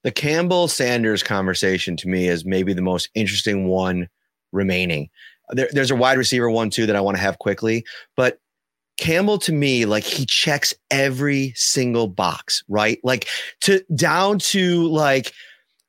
The 0.05 0.13
Campbell 0.13 0.69
Sanders 0.69 1.23
conversation 1.23 1.97
to 1.99 2.09
me 2.09 2.29
is 2.29 2.45
maybe 2.45 2.73
the 2.73 2.83
most 2.83 3.11
interesting 3.15 3.67
one 3.67 4.09
remaining. 4.53 5.11
There, 5.51 5.69
there's 5.73 5.91
a 5.91 5.97
wide 5.97 6.19
receiver 6.19 6.49
one 6.49 6.71
too 6.71 6.87
that 6.87 6.97
I 6.97 7.01
want 7.01 7.17
to 7.17 7.23
have 7.23 7.39
quickly, 7.39 7.85
but 8.17 8.39
Campbell 8.99 9.39
to 9.39 9.53
me, 9.53 9.87
like 9.87 10.05
he 10.05 10.27
checks 10.27 10.75
every 10.91 11.53
single 11.57 12.09
box, 12.09 12.63
right? 12.69 13.01
Like 13.03 13.27
to 13.63 13.83
down 13.95 14.39
to 14.41 14.87
like, 14.89 15.33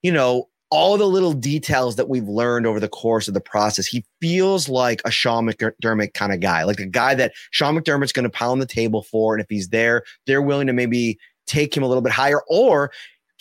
you 0.02 0.12
know, 0.12 0.48
all 0.72 0.98
the 0.98 1.08
little 1.08 1.34
details 1.34 1.96
that 1.96 2.08
we've 2.08 2.28
learned 2.28 2.68
over 2.68 2.80
the 2.80 2.88
course 2.88 3.28
of 3.28 3.34
the 3.34 3.42
process. 3.42 3.88
He 3.88 4.06
feels 4.22 4.70
like 4.70 5.02
a 5.04 5.12
Sean 5.12 5.50
McDermott 5.50 6.14
kind 6.14 6.32
of 6.32 6.40
guy, 6.40 6.64
like 6.64 6.80
a 6.80 6.86
guy 6.86 7.16
that 7.16 7.34
Sean 7.50 7.76
McDermott's 7.76 8.14
going 8.14 8.24
to 8.24 8.30
pound 8.30 8.62
the 8.62 8.68
table 8.68 9.02
for. 9.02 9.34
And 9.34 9.42
if 9.42 9.50
he's 9.50 9.70
there, 9.70 10.04
they're 10.28 10.44
willing 10.44 10.68
to 10.68 10.74
maybe 10.74 11.18
take 11.48 11.76
him 11.76 11.82
a 11.82 11.88
little 11.88 12.04
bit 12.04 12.14
higher, 12.14 12.42
or 12.48 12.92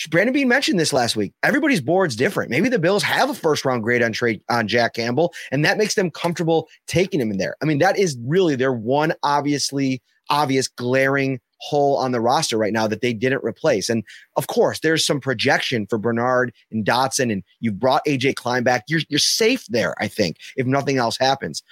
Brandon 0.07 0.32
Beane 0.32 0.49
mentioned 0.49 0.78
this 0.78 0.92
last 0.92 1.16
week. 1.16 1.32
Everybody's 1.42 1.80
board's 1.80 2.14
different. 2.14 2.51
Maybe 2.51 2.68
the 2.68 2.78
Bills 2.78 3.03
have 3.03 3.30
a 3.30 3.34
first 3.34 3.64
round 3.64 3.82
grade 3.82 4.03
on 4.03 4.12
trade 4.12 4.40
on 4.49 4.68
Jack 4.68 4.94
Campbell, 4.94 5.34
and 5.51 5.64
that 5.64 5.78
makes 5.78 5.94
them 5.94 6.11
comfortable 6.11 6.68
taking 6.86 7.20
him 7.20 7.30
in 7.30 7.38
there. 7.38 7.57
I 7.61 7.64
mean, 7.64 7.78
that 7.78 7.99
is 7.99 8.16
really 8.24 8.55
their 8.55 8.72
one 8.72 9.12
obviously 9.22 10.01
obvious 10.30 10.68
glaring 10.68 11.40
hole 11.61 11.96
on 11.96 12.12
the 12.12 12.20
roster 12.20 12.57
right 12.57 12.72
now 12.72 12.86
that 12.86 13.01
they 13.01 13.12
didn't 13.12 13.42
replace. 13.42 13.88
And 13.88 14.05
of 14.36 14.46
course, 14.46 14.80
there's 14.80 15.05
some 15.05 15.20
projection 15.20 15.86
for 15.86 15.99
Bernard 15.99 16.53
and 16.70 16.84
Dodson, 16.84 17.30
and 17.30 17.42
you've 17.61 17.80
brought 17.80 18.05
AJ 18.07 18.36
Klein 18.36 18.62
back. 18.62 18.84
You're 18.88 19.01
you're 19.09 19.18
safe 19.18 19.66
there, 19.66 19.94
I 20.01 20.07
think, 20.07 20.36
if 20.57 20.66
nothing 20.66 20.99
else 20.99 21.16
happens. 21.18 21.62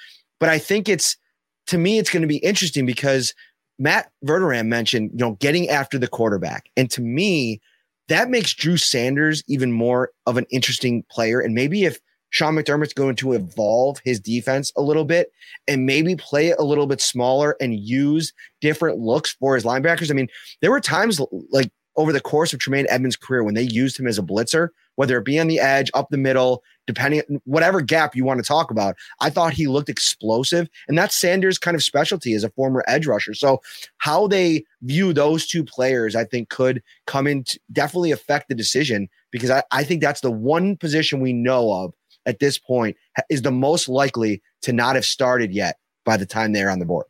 But 0.41 0.49
I 0.49 0.59
think 0.59 0.89
it's 0.89 1.17
to 1.69 1.79
me, 1.79 1.99
it's 1.99 2.11
going 2.11 2.23
to 2.23 2.29
be 2.29 2.39
interesting 2.39 2.87
because 2.87 3.35
Matt 3.79 4.11
Verderame 4.25 4.67
mentioned, 4.67 5.11
you 5.13 5.19
know, 5.19 5.33
getting 5.33 5.69
after 5.69 5.99
the 5.99 6.09
quarterback. 6.09 6.71
And 6.77 6.91
to 6.93 7.01
me, 7.01 7.61
that 8.09 8.31
makes 8.31 8.55
Drew 8.55 8.77
Sanders 8.77 9.43
even 9.49 9.73
more 9.73 10.11
of 10.27 10.37
an 10.37 10.47
interesting 10.51 11.05
player. 11.11 11.41
And 11.41 11.55
maybe 11.55 11.85
if 11.85 11.99
Sean 12.31 12.55
McDermott's 12.55 12.93
going 12.93 13.17
to 13.17 13.33
evolve 13.33 14.01
his 14.05 14.21
defense 14.21 14.73
a 14.77 14.83
little 14.83 15.05
bit 15.05 15.29
and 15.67 15.87
maybe 15.87 16.17
play 16.17 16.49
it 16.49 16.59
a 16.59 16.65
little 16.65 16.87
bit 16.87 17.01
smaller 17.01 17.57
and 17.61 17.79
use 17.79 18.33
different 18.61 18.99
looks 18.99 19.33
for 19.33 19.55
his 19.55 19.65
linebackers. 19.65 20.11
I 20.11 20.15
mean, 20.15 20.29
there 20.61 20.71
were 20.71 20.81
times 20.81 21.21
like 21.51 21.71
over 21.97 22.13
the 22.13 22.21
course 22.21 22.53
of 22.53 22.59
Tremaine 22.59 22.87
Edmunds' 22.91 23.17
career 23.17 23.43
when 23.43 23.55
they 23.55 23.63
used 23.63 23.99
him 23.99 24.07
as 24.07 24.19
a 24.19 24.23
blitzer, 24.23 24.69
whether 24.97 25.17
it 25.19 25.25
be 25.25 25.39
on 25.39 25.47
the 25.47 25.61
edge, 25.61 25.91
up 25.95 26.09
the 26.11 26.19
middle, 26.19 26.63
depending 26.87 27.23
whatever 27.45 27.81
gap 27.81 28.15
you 28.15 28.25
want 28.25 28.39
to 28.39 28.47
talk 28.47 28.71
about. 28.71 28.97
I 29.21 29.31
thought 29.31 29.53
he 29.53 29.67
looked 29.67 29.89
explosive, 29.89 30.69
and 30.89 30.99
that's 30.99 31.19
Sanders' 31.19 31.59
kind 31.59 31.75
of 31.75 31.83
specialty 31.83 32.35
as 32.35 32.45
a 32.45 32.51
former 32.51 32.85
edge 32.87 33.07
rusher. 33.07 33.35
So 33.35 33.61
how 33.99 34.27
they 34.27 34.65
view 34.83 35.13
those 35.13 35.47
two 35.47 35.65
players, 35.65 36.17
I 36.17 36.25
think, 36.25 36.49
could 36.49 36.83
come 37.07 37.27
in 37.27 37.45
definitely 37.73 38.13
affect 38.13 38.49
the 38.49 38.55
decision 38.55 39.09
because 39.31 39.51
I, 39.51 39.63
I 39.71 39.85
think 39.85 40.01
that's 40.01 40.21
the 40.21 40.31
one 40.31 40.77
position 40.77 41.21
we 41.21 41.33
know 41.33 41.73
of 41.73 41.95
at 42.27 42.41
this 42.41 42.59
point 42.59 42.97
is 43.31 43.43
the 43.43 43.53
most 43.53 43.89
likely 43.89 44.43
to 44.63 44.73
not 44.73 44.97
have 44.97 45.05
started 45.05 45.53
yet 45.53 45.79
by 46.05 46.17
the 46.17 46.27
time 46.27 46.53
they're 46.53 46.71
on 46.71 46.79
the 46.79 46.85
board. 46.85 47.07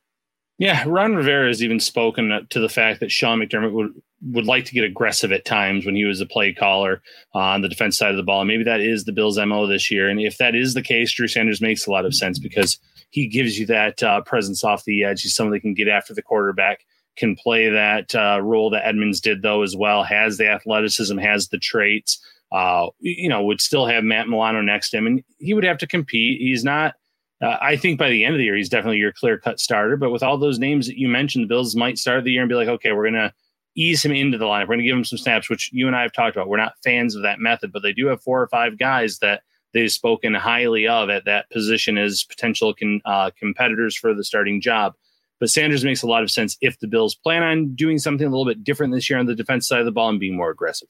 Yeah, 0.59 0.85
Ron 0.87 1.15
Rivera 1.15 1.49
has 1.49 1.63
even 1.63 1.81
spoken 1.81 2.47
to 2.49 2.61
the 2.61 2.69
fact 2.69 3.01
that 3.01 3.13
Sean 3.13 3.41
McDermott 3.41 3.73
would 3.73 3.93
would 4.23 4.47
like 4.47 4.65
to 4.65 4.73
get 4.73 4.85
aggressive 4.85 5.31
at 5.31 5.45
times 5.45 5.85
when 5.85 5.95
he 5.95 6.05
was 6.05 6.21
a 6.21 6.27
play 6.27 6.53
caller 6.53 7.03
uh, 7.35 7.39
on 7.39 7.61
the 7.61 7.69
defense 7.69 7.99
side 7.99 8.11
of 8.11 8.17
the 8.17 8.23
ball. 8.23 8.41
And 8.41 8.49
maybe 8.49 8.65
that 8.65 8.81
is 8.81 9.05
the 9.05 9.13
Bills' 9.13 9.39
MO 9.39 9.67
this 9.67 9.91
year. 9.91 10.09
And 10.09 10.19
if 10.19 10.39
that 10.39 10.55
is 10.55 10.73
the 10.73 10.83
case, 10.83 11.13
Drew 11.13 11.29
Sanders 11.29 11.61
makes 11.61 11.87
a 11.87 11.91
lot 11.91 12.07
of 12.07 12.15
sense 12.15 12.39
because 12.39 12.79
he 13.11 13.29
gives 13.29 13.59
you 13.59 13.67
that 13.67 14.03
uh, 14.03 14.23
presence 14.23 14.65
off 14.65 14.85
the 14.85 15.05
edge. 15.05 15.23
He's 15.23 15.35
someone 15.35 15.53
that 15.53 15.61
can 15.61 15.75
get 15.75 15.89
after 15.89 16.15
the 16.15 16.23
quarterback, 16.23 16.87
can 17.17 17.37
play 17.37 17.69
that 17.69 18.15
uh, 18.15 18.41
role 18.43 18.71
that 18.71 18.87
Edmunds 18.87 19.21
did, 19.21 19.43
though, 19.43 19.63
as 19.63 19.77
well, 19.77 20.03
has 20.03 20.39
the 20.39 20.49
athleticism, 20.49 21.19
has 21.19 21.49
the 21.49 21.59
traits. 21.59 22.19
Uh, 22.53 22.87
you 23.01 23.29
know, 23.29 23.43
would 23.43 23.61
still 23.61 23.87
have 23.87 24.05
Matt 24.05 24.29
Milano 24.29 24.63
next 24.63 24.91
to 24.91 24.97
him, 24.97 25.07
and 25.07 25.25
he 25.39 25.53
would 25.53 25.65
have 25.65 25.79
to 25.79 25.87
compete. 25.87 26.41
He's 26.41 26.65
not. 26.65 26.95
Uh, 27.43 27.57
I 27.61 27.77
think 27.77 27.99
by 27.99 28.09
the 28.09 28.25
end 28.25 28.35
of 28.35 28.39
the 28.39 28.45
year, 28.45 28.57
he's 28.57 28.69
definitely 28.69 28.99
your 28.99 29.13
clear 29.13 29.39
cut 29.39 29.61
starter. 29.61 29.97
But 29.97 30.11
with 30.11 30.23
all 30.23 30.39
those 30.39 30.59
names 30.59 30.87
that 30.87 30.99
you 30.99 31.09
mentioned, 31.09 31.45
the 31.45 31.49
Bills 31.49 31.77
might 31.77 31.99
start 31.99 32.25
the 32.25 32.33
year 32.33 32.43
and 32.43 32.49
be 32.49 32.55
like, 32.55 32.69
okay, 32.69 32.93
we're 32.93 33.11
going 33.11 33.15
to 33.15 33.33
ease 33.77 34.03
him 34.03 34.13
into 34.13 34.39
the 34.39 34.47
lineup. 34.47 34.63
We're 34.63 34.77
going 34.77 34.79
to 34.81 34.87
give 34.87 34.97
him 34.97 35.05
some 35.05 35.19
snaps, 35.19 35.51
which 35.51 35.71
you 35.73 35.87
and 35.87 35.95
I 35.95 36.03
have 36.03 36.13
talked 36.13 36.35
about. 36.35 36.49
We're 36.49 36.57
not 36.57 36.75
fans 36.83 37.15
of 37.15 37.23
that 37.23 37.39
method, 37.39 37.73
but 37.73 37.83
they 37.83 37.93
do 37.93 38.07
have 38.07 38.23
four 38.23 38.41
or 38.41 38.49
five 38.49 38.79
guys 38.79 39.19
that 39.19 39.43
they've 39.75 39.93
spoken 39.93 40.33
highly 40.33 40.89
of 40.89 41.11
at 41.11 41.27
that 41.27 41.51
position 41.51 41.99
as 41.99 42.25
potential 42.25 42.73
con, 42.73 43.03
uh, 43.05 43.31
competitors 43.39 43.95
for 43.95 44.15
the 44.15 44.25
starting 44.25 44.61
job. 44.61 44.95
But 45.39 45.51
Sanders 45.51 45.85
makes 45.85 46.03
a 46.03 46.07
lot 46.07 46.23
of 46.23 46.31
sense 46.31 46.57
if 46.63 46.79
the 46.79 46.87
Bills 46.87 47.15
plan 47.15 47.43
on 47.43 47.75
doing 47.75 47.99
something 47.99 48.27
a 48.27 48.31
little 48.31 48.47
bit 48.47 48.65
different 48.65 48.95
this 48.95 49.11
year 49.11 49.19
on 49.19 49.27
the 49.27 49.35
defense 49.35 49.69
side 49.69 49.81
of 49.81 49.85
the 49.85 49.93
ball 49.93 50.09
and 50.09 50.19
being 50.19 50.37
more 50.37 50.51
aggressive. 50.51 50.89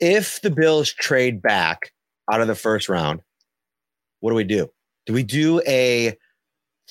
if 0.00 0.40
the 0.42 0.50
Bills 0.50 0.92
trade 0.92 1.40
back 1.40 1.92
out 2.30 2.40
of 2.40 2.48
the 2.48 2.54
first 2.54 2.88
round, 2.88 3.22
what 4.20 4.30
do 4.30 4.36
we 4.36 4.44
do? 4.44 4.68
Do 5.06 5.12
we 5.12 5.22
do 5.22 5.60
a 5.66 6.16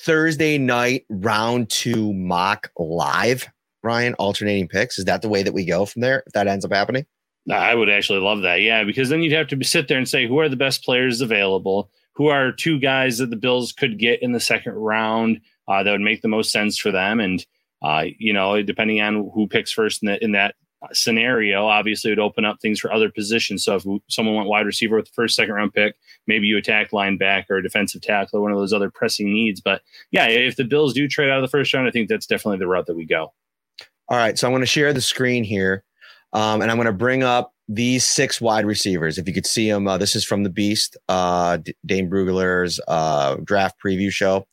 Thursday 0.00 0.58
night 0.58 1.04
round 1.08 1.70
two 1.70 2.12
mock 2.14 2.70
live, 2.78 3.46
Ryan, 3.82 4.14
alternating 4.14 4.68
picks? 4.68 4.98
Is 4.98 5.04
that 5.04 5.22
the 5.22 5.28
way 5.28 5.42
that 5.42 5.52
we 5.52 5.64
go 5.64 5.84
from 5.84 6.00
there 6.02 6.22
if 6.26 6.32
that 6.32 6.48
ends 6.48 6.64
up 6.64 6.72
happening? 6.72 7.06
I 7.50 7.74
would 7.74 7.90
actually 7.90 8.20
love 8.20 8.42
that. 8.42 8.62
Yeah, 8.62 8.84
because 8.84 9.08
then 9.08 9.22
you'd 9.22 9.32
have 9.32 9.48
to 9.48 9.64
sit 9.64 9.86
there 9.86 9.98
and 9.98 10.08
say 10.08 10.26
who 10.26 10.40
are 10.40 10.48
the 10.48 10.56
best 10.56 10.84
players 10.84 11.20
available, 11.20 11.90
who 12.14 12.26
are 12.26 12.50
two 12.50 12.80
guys 12.80 13.18
that 13.18 13.30
the 13.30 13.36
Bills 13.36 13.72
could 13.72 13.98
get 13.98 14.22
in 14.22 14.32
the 14.32 14.40
second 14.40 14.72
round 14.72 15.40
uh, 15.68 15.82
that 15.82 15.92
would 15.92 16.00
make 16.00 16.22
the 16.22 16.28
most 16.28 16.50
sense 16.50 16.78
for 16.78 16.90
them, 16.90 17.20
and 17.20 17.44
uh, 17.82 18.04
you 18.18 18.32
know, 18.32 18.62
depending 18.62 19.00
on 19.00 19.30
who 19.34 19.46
picks 19.46 19.70
first 19.70 20.02
in, 20.02 20.06
the, 20.06 20.24
in 20.24 20.32
that 20.32 20.54
scenario, 20.92 21.66
obviously 21.66 22.10
would 22.10 22.18
open 22.18 22.44
up 22.44 22.60
things 22.60 22.78
for 22.78 22.92
other 22.92 23.10
positions. 23.10 23.64
So 23.64 23.76
if 23.76 23.84
someone 24.08 24.36
went 24.36 24.48
wide 24.48 24.66
receiver 24.66 24.96
with 24.96 25.06
the 25.06 25.12
first, 25.12 25.34
second 25.34 25.54
round 25.54 25.72
pick, 25.72 25.96
maybe 26.26 26.46
you 26.46 26.56
attack 26.56 26.90
linebacker 26.90 27.50
or 27.50 27.62
defensive 27.62 28.02
tackle 28.02 28.42
one 28.42 28.52
of 28.52 28.58
those 28.58 28.72
other 28.72 28.90
pressing 28.90 29.32
needs. 29.32 29.60
But 29.60 29.82
yeah, 30.10 30.26
if 30.26 30.56
the 30.56 30.64
Bills 30.64 30.94
do 30.94 31.08
trade 31.08 31.30
out 31.30 31.38
of 31.38 31.42
the 31.42 31.48
first 31.48 31.72
round, 31.72 31.88
I 31.88 31.90
think 31.90 32.08
that's 32.08 32.26
definitely 32.26 32.58
the 32.58 32.68
route 32.68 32.86
that 32.86 32.96
we 32.96 33.06
go. 33.06 33.32
All 34.08 34.16
right. 34.16 34.38
So 34.38 34.46
I'm 34.46 34.52
going 34.52 34.60
to 34.60 34.66
share 34.66 34.92
the 34.92 35.00
screen 35.00 35.44
here 35.44 35.82
um, 36.32 36.60
and 36.60 36.70
I'm 36.70 36.76
going 36.76 36.86
to 36.86 36.92
bring 36.92 37.22
up 37.22 37.52
these 37.68 38.04
six 38.04 38.40
wide 38.40 38.66
receivers. 38.66 39.18
If 39.18 39.26
you 39.26 39.34
could 39.34 39.46
see 39.46 39.70
them, 39.70 39.88
uh, 39.88 39.98
this 39.98 40.14
is 40.14 40.24
from 40.24 40.44
the 40.44 40.50
Beast, 40.50 40.96
uh, 41.08 41.58
Dane 41.84 42.08
Brugler's 42.08 42.78
uh, 42.86 43.36
draft 43.42 43.76
preview 43.84 44.10
show. 44.10 44.46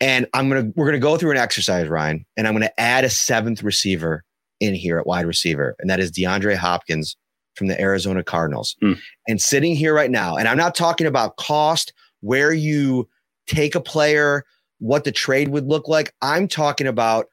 And 0.00 0.26
I'm 0.34 0.48
gonna 0.48 0.72
we're 0.74 0.86
gonna 0.86 0.98
go 0.98 1.16
through 1.16 1.30
an 1.30 1.36
exercise, 1.36 1.86
Ryan, 1.88 2.26
and 2.36 2.48
I'm 2.48 2.52
gonna 2.52 2.72
add 2.76 3.04
a 3.04 3.08
seventh 3.08 3.62
receiver 3.62 4.24
in 4.64 4.74
here 4.74 4.98
at 4.98 5.06
wide 5.06 5.26
receiver, 5.26 5.76
and 5.78 5.90
that 5.90 6.00
is 6.00 6.10
DeAndre 6.10 6.56
Hopkins 6.56 7.16
from 7.54 7.68
the 7.68 7.80
Arizona 7.80 8.24
Cardinals. 8.24 8.76
Mm. 8.82 8.98
And 9.28 9.40
sitting 9.40 9.76
here 9.76 9.94
right 9.94 10.10
now, 10.10 10.36
and 10.36 10.48
I'm 10.48 10.56
not 10.56 10.74
talking 10.74 11.06
about 11.06 11.36
cost, 11.36 11.92
where 12.20 12.52
you 12.52 13.08
take 13.46 13.74
a 13.74 13.80
player, 13.80 14.44
what 14.78 15.04
the 15.04 15.12
trade 15.12 15.48
would 15.48 15.66
look 15.66 15.88
like. 15.88 16.12
I'm 16.22 16.48
talking 16.48 16.86
about 16.86 17.26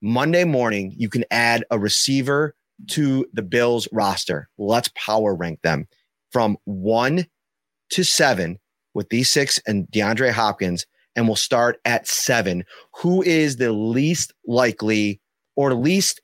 Monday 0.00 0.44
morning, 0.44 0.94
you 0.96 1.08
can 1.08 1.24
add 1.30 1.64
a 1.70 1.78
receiver 1.78 2.54
to 2.90 3.26
the 3.32 3.42
Bills 3.42 3.88
roster. 3.90 4.48
Let's 4.58 4.90
power 4.94 5.34
rank 5.34 5.60
them 5.62 5.88
from 6.30 6.56
one 6.64 7.26
to 7.90 8.04
seven 8.04 8.58
with 8.94 9.08
these 9.08 9.32
six 9.32 9.60
and 9.66 9.88
DeAndre 9.88 10.30
Hopkins, 10.30 10.86
and 11.16 11.26
we'll 11.26 11.36
start 11.36 11.80
at 11.84 12.06
seven. 12.06 12.64
Who 12.98 13.22
is 13.22 13.56
the 13.56 13.72
least 13.72 14.32
likely 14.46 15.20
or 15.56 15.74
least 15.74 16.20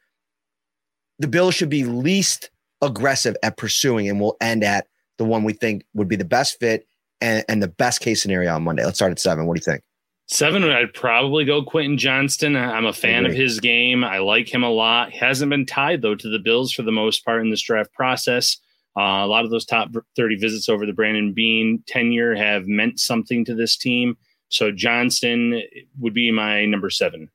the 1.18 1.28
Bills 1.28 1.54
should 1.54 1.70
be 1.70 1.84
least 1.84 2.50
aggressive 2.82 3.36
at 3.42 3.56
pursuing, 3.56 4.08
and 4.08 4.20
we'll 4.20 4.36
end 4.40 4.64
at 4.64 4.86
the 5.18 5.24
one 5.24 5.44
we 5.44 5.52
think 5.52 5.84
would 5.94 6.08
be 6.08 6.16
the 6.16 6.24
best 6.24 6.58
fit 6.58 6.86
and, 7.20 7.44
and 7.48 7.62
the 7.62 7.68
best 7.68 8.00
case 8.00 8.22
scenario 8.22 8.54
on 8.54 8.64
Monday. 8.64 8.84
Let's 8.84 8.98
start 8.98 9.12
at 9.12 9.18
seven. 9.18 9.46
What 9.46 9.56
do 9.56 9.60
you 9.60 9.72
think? 9.72 9.84
Seven, 10.26 10.64
I'd 10.64 10.94
probably 10.94 11.44
go 11.44 11.62
Quentin 11.62 11.98
Johnston. 11.98 12.56
I'm 12.56 12.86
a 12.86 12.94
fan 12.94 13.26
of 13.26 13.32
his 13.32 13.60
game. 13.60 14.02
I 14.02 14.18
like 14.18 14.52
him 14.52 14.62
a 14.62 14.70
lot. 14.70 15.10
He 15.10 15.18
hasn't 15.18 15.50
been 15.50 15.66
tied 15.66 16.00
though 16.00 16.14
to 16.14 16.30
the 16.30 16.38
Bills 16.38 16.72
for 16.72 16.82
the 16.82 16.92
most 16.92 17.24
part 17.26 17.42
in 17.42 17.50
this 17.50 17.60
draft 17.60 17.92
process. 17.92 18.56
Uh, 18.96 19.22
a 19.22 19.26
lot 19.26 19.44
of 19.44 19.50
those 19.50 19.66
top 19.66 19.90
30 20.16 20.36
visits 20.36 20.68
over 20.68 20.86
the 20.86 20.94
Brandon 20.94 21.34
Beane 21.34 21.82
tenure 21.86 22.34
have 22.34 22.66
meant 22.66 23.00
something 23.00 23.44
to 23.44 23.54
this 23.54 23.76
team. 23.76 24.16
So 24.48 24.70
Johnston 24.70 25.62
would 25.98 26.14
be 26.14 26.30
my 26.30 26.64
number 26.64 26.88
seven. 26.88 27.28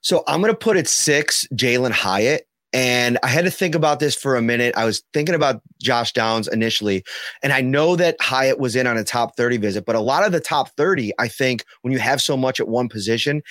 So 0.00 0.24
I'm 0.26 0.40
going 0.40 0.52
to 0.52 0.58
put 0.58 0.76
at 0.76 0.88
six 0.88 1.46
Jalen 1.52 1.90
Hyatt. 1.90 2.47
And 2.72 3.18
I 3.22 3.28
had 3.28 3.46
to 3.46 3.50
think 3.50 3.74
about 3.74 3.98
this 3.98 4.14
for 4.14 4.36
a 4.36 4.42
minute. 4.42 4.76
I 4.76 4.84
was 4.84 5.02
thinking 5.14 5.34
about 5.34 5.62
Josh 5.80 6.12
Downs 6.12 6.48
initially, 6.48 7.02
and 7.42 7.52
I 7.52 7.62
know 7.62 7.96
that 7.96 8.16
Hyatt 8.20 8.58
was 8.58 8.76
in 8.76 8.86
on 8.86 8.98
a 8.98 9.04
top 9.04 9.36
30 9.36 9.56
visit, 9.56 9.86
but 9.86 9.96
a 9.96 10.00
lot 10.00 10.24
of 10.24 10.32
the 10.32 10.40
top 10.40 10.70
30, 10.76 11.12
I 11.18 11.28
think, 11.28 11.64
when 11.80 11.92
you 11.92 11.98
have 11.98 12.20
so 12.20 12.36
much 12.36 12.60
at 12.60 12.68
one 12.68 12.88
position, 12.88 13.42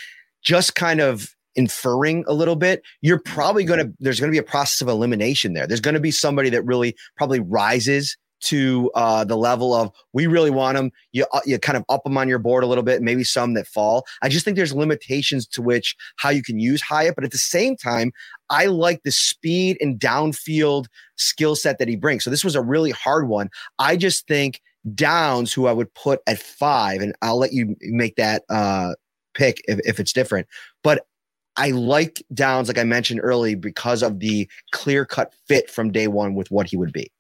just 0.44 0.76
kind 0.76 1.02
of 1.02 1.30
inferring 1.56 2.24
a 2.28 2.34
little 2.34 2.56
bit, 2.56 2.84
you're 3.02 3.20
probably 3.20 3.64
going 3.64 3.80
to, 3.80 3.92
there's 4.00 4.20
going 4.20 4.32
to 4.32 4.36
be 4.36 4.38
a 4.38 4.44
process 4.44 4.82
of 4.82 4.88
elimination 4.88 5.54
there. 5.54 5.66
There's 5.66 5.82
going 5.82 5.96
to 5.96 6.00
be 6.00 6.12
somebody 6.12 6.52
that 6.52 6.64
really 6.64 6.96
probably 7.18 7.40
rises 7.40 8.16
to 8.40 8.92
uh, 8.96 9.24
the 9.24 9.36
level 9.36 9.74
of 9.74 9.92
we 10.14 10.28
really 10.28 10.52
want 10.52 10.78
them. 10.78 10.92
You 11.12 11.26
uh, 11.34 11.42
you 11.46 11.58
kind 11.60 11.78
of 11.78 11.84
up 11.90 12.04
them 12.04 12.18
on 12.18 12.28
your 12.28 12.40
board 12.40 12.64
a 12.64 12.68
little 12.68 12.84
bit, 12.84 13.02
maybe 13.02 13.24
some 13.24 13.54
that 13.56 13.68
fall. 13.68 14.06
I 14.22 14.30
just 14.30 14.46
think 14.46 14.58
there's 14.58 14.74
limitations 14.74 15.48
to 15.48 15.62
which 15.62 15.96
how 16.18 16.30
you 16.30 16.44
can 16.44 16.60
use 16.60 16.82
Hyatt, 16.82 17.16
but 17.16 17.24
at 17.24 17.32
the 17.32 17.38
same 17.38 17.76
time, 17.76 18.12
I 18.50 18.68
like 18.68 19.04
the 19.04 19.12
speed 19.12 19.78
and 19.82 20.00
downfield 20.00 20.86
skill 21.16 21.56
set 21.56 21.80
that 21.80 21.88
he 21.88 21.96
brings. 21.96 22.24
So 22.24 22.30
this 22.30 22.44
was 22.44 22.56
a 22.56 22.62
really 22.62 22.92
hard 22.92 23.28
one. 23.28 23.50
I 23.80 23.98
just 23.98 24.28
think 24.28 24.62
Downs, 24.94 25.52
who 25.52 25.68
I 25.68 25.74
would 25.74 25.94
put 25.94 26.22
at 26.28 26.40
five, 26.40 27.02
and 27.02 27.14
I'll 27.22 27.38
let 27.38 27.54
you 27.54 27.76
make 27.82 28.16
that 28.18 28.44
uh, 28.50 28.94
pick 29.34 29.62
if, 29.68 29.80
if 29.86 30.00
it's 30.00 30.14
different, 30.14 30.48
but. 30.84 31.06
I 31.60 31.72
like 31.72 32.24
Downs, 32.36 32.68
like 32.68 32.78
I 32.78 32.84
mentioned 32.84 33.20
early, 33.24 33.56
because 33.56 34.04
of 34.04 34.20
the 34.20 34.48
clear 34.74 35.06
cut 35.06 35.34
fit 35.48 35.72
from 35.72 35.92
day 35.92 36.08
one 36.08 36.36
with 36.36 36.52
what 36.52 36.68
he 36.68 36.78
would 36.78 36.94
be. 36.94 37.12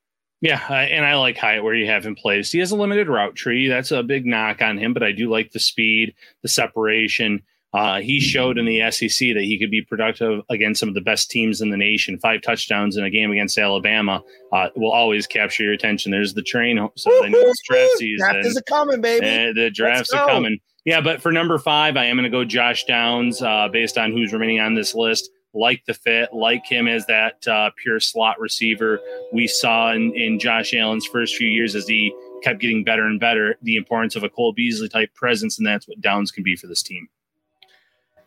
Yeah, 0.41 0.61
uh, 0.69 0.73
and 0.73 1.03
I 1.03 1.15
like 1.15 1.37
Hyatt 1.37 1.63
where 1.63 1.73
you 1.73 1.87
have 1.87 2.05
him 2.05 2.15
placed. 2.15 2.53
He 2.53 2.59
has 2.59 2.71
a 2.71 2.75
limited 2.75 3.07
route 3.07 3.35
tree. 3.35 3.67
That's 3.67 3.91
a 3.91 4.03
big 4.03 4.25
knock 4.25 4.61
on 4.61 4.77
him, 4.77 4.93
but 4.93 5.03
I 5.03 5.11
do 5.11 5.29
like 5.29 5.51
the 5.51 5.59
speed, 5.59 6.13
the 6.43 6.49
separation. 6.49 7.41
Uh, 7.73 7.99
he 7.99 8.19
showed 8.19 8.57
in 8.57 8.65
the 8.65 8.79
SEC 8.91 9.33
that 9.35 9.43
he 9.43 9.59
could 9.59 9.69
be 9.69 9.81
productive 9.81 10.41
against 10.49 10.79
some 10.79 10.89
of 10.89 10.95
the 10.95 11.01
best 11.01 11.29
teams 11.29 11.59
in 11.59 11.69
the 11.69 11.77
nation. 11.77 12.17
Five 12.17 12.41
touchdowns 12.41 12.97
in 12.97 13.03
a 13.03 13.09
game 13.09 13.31
against 13.31 13.57
Alabama 13.57 14.23
uh, 14.53 14.69
will 14.75 14.91
always 14.91 15.27
capture 15.27 15.63
your 15.63 15.73
attention. 15.73 16.11
There's 16.11 16.33
the 16.33 16.43
train, 16.43 16.77
so 16.95 17.23
I 17.23 17.29
know 17.29 17.39
it's 17.39 17.61
draft 17.67 17.91
season. 17.97 18.31
Draft 18.31 18.47
is 18.47 18.61
coming, 18.67 19.01
baby. 19.01 19.53
the 19.53 19.69
drafts 19.69 20.13
are 20.13 20.27
coming. 20.27 20.59
Yeah, 20.85 21.01
but 21.01 21.21
for 21.21 21.33
number 21.33 21.57
five, 21.57 21.97
I 21.97 22.05
am 22.05 22.15
going 22.15 22.23
to 22.23 22.29
go 22.29 22.45
Josh 22.45 22.85
Downs 22.85 23.41
uh, 23.41 23.67
based 23.67 23.97
on 23.97 24.13
who's 24.13 24.31
remaining 24.31 24.61
on 24.61 24.73
this 24.73 24.95
list 24.95 25.29
like 25.53 25.83
the 25.85 25.93
fit, 25.93 26.33
like 26.33 26.65
him 26.65 26.87
as 26.87 27.05
that 27.07 27.47
uh, 27.47 27.71
pure 27.81 27.99
slot 27.99 28.39
receiver 28.39 28.99
we 29.31 29.47
saw 29.47 29.91
in, 29.91 30.13
in 30.15 30.39
Josh 30.39 30.73
Allen's 30.73 31.05
first 31.05 31.35
few 31.35 31.47
years 31.47 31.75
as 31.75 31.87
he 31.87 32.13
kept 32.43 32.59
getting 32.59 32.83
better 32.83 33.05
and 33.05 33.19
better. 33.19 33.55
The 33.61 33.75
importance 33.75 34.15
of 34.15 34.23
a 34.23 34.29
Cole 34.29 34.53
Beasley 34.53 34.89
type 34.89 35.13
presence, 35.13 35.57
and 35.57 35.65
that's 35.65 35.87
what 35.87 36.01
Downs 36.01 36.31
can 36.31 36.43
be 36.43 36.55
for 36.55 36.67
this 36.67 36.83
team. 36.83 37.07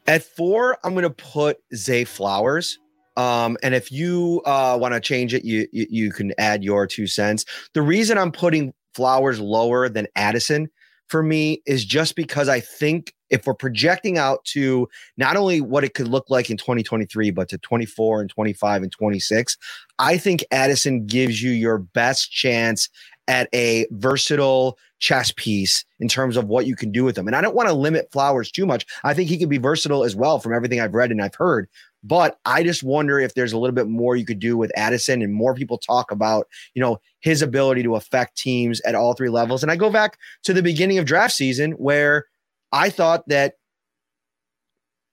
At 0.07 0.23
four, 0.25 0.79
I'm 0.83 0.95
going 0.95 1.03
to 1.05 1.11
put 1.11 1.59
Zay 1.75 2.05
Flowers. 2.05 2.79
Um, 3.17 3.59
and 3.63 3.75
if 3.75 3.93
you 3.93 4.41
uh, 4.45 4.79
want 4.81 4.95
to 4.95 5.01
change 5.01 5.35
it, 5.35 5.45
you, 5.45 5.67
you 5.73 5.87
you 5.91 6.11
can 6.11 6.33
add 6.39 6.65
your 6.65 6.87
two 6.87 7.07
cents. 7.07 7.45
The 7.75 7.83
reason 7.83 8.19
I'm 8.19 8.33
putting 8.33 8.73
Flowers 8.95 9.39
lower 9.39 9.89
than 9.89 10.09
Addison 10.17 10.69
for 11.09 11.23
me 11.23 11.63
is 11.67 11.85
just 11.85 12.17
because 12.17 12.49
I 12.49 12.61
think 12.61 13.15
if 13.31 13.47
we're 13.47 13.55
projecting 13.55 14.19
out 14.19 14.45
to 14.47 14.89
not 15.17 15.37
only 15.37 15.61
what 15.61 15.85
it 15.85 15.95
could 15.95 16.09
look 16.09 16.29
like 16.29 16.51
in 16.51 16.57
2023, 16.57 17.31
but 17.31 17.49
to 17.49 17.59
24 17.59 18.21
and 18.21 18.31
25 18.31 18.83
and 18.83 18.93
26, 18.93 19.57
I 19.99 20.19
think 20.19 20.45
Addison 20.51 21.07
gives 21.07 21.43
you 21.43 21.51
your 21.51 21.79
best 21.79 22.31
chance 22.31 22.89
at 23.29 23.49
a 23.55 23.87
versatile 23.93 24.77
chess 24.99 25.33
piece 25.37 25.85
in 25.99 26.09
terms 26.09 26.37
of 26.37 26.47
what 26.47 26.67
you 26.67 26.77
can 26.77 26.93
do 26.93 27.05
with 27.05 27.15
them. 27.15 27.27
And 27.27 27.37
I 27.37 27.41
don't 27.41 27.55
want 27.55 27.69
to 27.69 27.75
limit 27.75 28.11
Flowers 28.13 28.51
too 28.51 28.67
much. 28.67 28.85
I 29.05 29.15
think 29.15 29.29
he 29.29 29.39
can 29.39 29.49
be 29.49 29.59
versatile 29.59 30.05
as 30.05 30.15
well 30.15 30.39
from 30.39 30.53
everything 30.53 30.81
I've 30.81 30.95
read 30.95 31.11
and 31.11 31.23
I've 31.23 31.35
heard. 31.35 31.69
But 32.03 32.39
I 32.45 32.63
just 32.63 32.83
wonder 32.83 33.21
if 33.21 33.35
there's 33.35 33.53
a 33.53 33.59
little 33.59 33.75
bit 33.75 33.89
more 33.89 34.17
you 34.17 34.25
could 34.25 34.39
do 34.39 34.57
with 34.57 34.73
Addison 34.77 35.23
and 35.23 35.33
more 35.33 35.55
people 35.55 35.79
talk 35.79 36.11
about, 36.11 36.49
you 36.75 36.81
know, 36.81 36.99
his 37.21 37.43
ability 37.43 37.83
to 37.83 37.97
affect 37.97 38.37
teams 38.37 38.81
at 38.83 38.95
all 38.95 39.13
three 39.13 39.29
levels. 39.29 39.63
And 39.63 39.71
I 39.71 39.77
go 39.77 39.91
back 39.91 40.19
to 40.45 40.53
the 40.53 40.63
beginning 40.63 40.99
of 40.99 41.05
draft 41.05 41.35
season 41.35 41.73
where 41.73 42.27
I 42.73 42.91
thought 42.91 43.29
that 43.29 43.55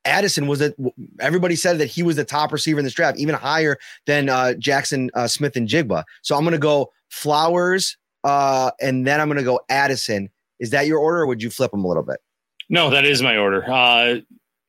Addison 0.05 0.47
was 0.47 0.59
that 0.59 0.75
everybody 1.19 1.55
said 1.55 1.79
that 1.79 1.87
he 1.87 2.01
was 2.03 2.15
the 2.15 2.23
top 2.23 2.51
receiver 2.53 2.79
in 2.79 2.85
this 2.85 2.93
draft, 2.93 3.19
even 3.19 3.35
higher 3.35 3.77
than 4.05 4.29
uh, 4.29 4.53
Jaxon 4.57 5.09
uh, 5.13 5.27
Smith-Njigba. 5.27 6.03
So 6.21 6.35
I'm 6.35 6.43
going 6.43 6.53
to 6.53 6.59
go 6.59 6.91
Flowers, 7.09 7.97
uh, 8.23 8.71
and 8.81 9.05
then 9.05 9.19
I'm 9.19 9.27
going 9.27 9.37
to 9.37 9.43
go 9.43 9.59
Addison. 9.69 10.29
Is 10.59 10.69
that 10.71 10.87
your 10.87 10.99
order, 10.99 11.21
or 11.21 11.27
would 11.27 11.43
you 11.43 11.49
flip 11.49 11.71
them 11.71 11.83
a 11.83 11.87
little 11.87 12.03
bit? 12.03 12.17
No, 12.69 12.89
that 12.89 13.05
is 13.05 13.21
my 13.21 13.37
order. 13.37 13.63
Uh, 13.69 14.17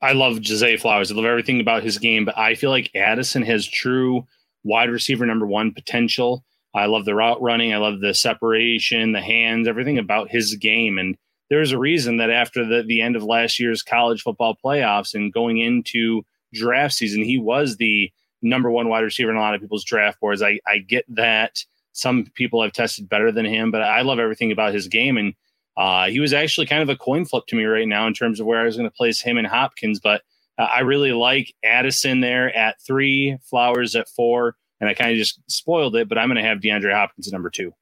I 0.01 0.12
love 0.12 0.39
Jose 0.47 0.76
Flowers. 0.76 1.11
I 1.11 1.14
love 1.14 1.24
everything 1.24 1.61
about 1.61 1.82
his 1.82 1.99
game, 1.99 2.24
but 2.24 2.39
I 2.39 2.55
feel 2.55 2.70
like 2.70 2.91
Addison 2.95 3.43
has 3.43 3.66
true 3.66 4.26
wide 4.64 4.91
receiver 4.91 5.26
number 5.26 5.47
one 5.47 5.72
potential. 5.72 6.45
I 6.74 6.86
love 6.86 7.05
the 7.05 7.14
route 7.14 7.41
running. 7.41 7.72
I 7.72 7.78
love 7.78 8.01
the 8.01 8.14
separation, 8.14 9.12
the 9.12 9.20
hands, 9.20 9.66
everything 9.66 9.99
about 9.99 10.30
his 10.30 10.55
game. 10.57 10.99
And 10.99 11.16
there's 11.51 11.72
a 11.72 11.78
reason 11.78 12.18
that 12.18 12.30
after 12.30 12.64
the, 12.64 12.82
the 12.82 13.01
end 13.01 13.16
of 13.16 13.22
last 13.22 13.59
year's 13.59 13.82
college 13.82 14.22
football 14.22 14.57
playoffs 14.62 15.14
and 15.14 15.32
going 15.32 15.59
into 15.59 16.24
draft 16.53 16.94
season, 16.94 17.22
he 17.22 17.38
was 17.38 17.76
the 17.76 18.12
number 18.42 18.70
one 18.70 18.88
wide 18.88 19.01
receiver 19.01 19.30
in 19.30 19.36
a 19.36 19.40
lot 19.40 19.55
of 19.55 19.61
people's 19.61 19.84
draft 19.84 20.20
boards. 20.20 20.42
I, 20.42 20.61
I 20.66 20.78
get 20.78 21.05
that 21.09 21.64
some 21.92 22.26
people 22.34 22.62
have 22.62 22.72
tested 22.72 23.09
better 23.09 23.32
than 23.32 23.44
him, 23.44 23.70
but 23.70 23.82
I 23.82 24.03
love 24.03 24.18
everything 24.18 24.53
about 24.53 24.74
his 24.74 24.86
game. 24.88 25.16
And 25.16 25.34
uh, 25.76 26.09
he 26.09 26.20
was 26.20 26.32
actually 26.32 26.66
kind 26.66 26.82
of 26.82 26.88
a 26.88 26.96
coin 26.96 27.24
flip 27.24 27.44
to 27.49 27.57
me 27.57 27.64
right 27.64 27.88
now 27.88 28.07
in 28.07 28.14
terms 28.14 28.40
of 28.40 28.46
where 28.46 28.61
I 28.61 28.64
was 28.64 28.76
going 28.76 28.88
to 28.88 28.94
place 28.94 29.20
him 29.20 29.36
and 29.36 29.46
Hopkins. 29.46 30.01
But 30.01 30.22
uh, 30.59 30.62
I 30.62 30.80
really 30.80 31.12
like 31.12 31.55
Addison 31.64 32.20
there 32.20 32.55
at 32.57 32.80
three, 32.86 33.38
Flowers 33.42 33.96
at 33.96 34.09
four, 34.09 34.57
and 34.80 34.88
I 34.88 34.94
kind 34.94 35.12
of 35.12 35.18
just 35.18 35.40
spoiled 35.49 35.96
it. 35.96 36.09
But 36.09 36.18
I'm 36.18 36.28
going 36.28 36.36
to 36.36 36.49
have 36.49 36.59
DeAndre 36.59 36.92
Hopkins 36.92 37.26
at 37.26 37.32
number 37.32 37.51
two. 37.51 37.72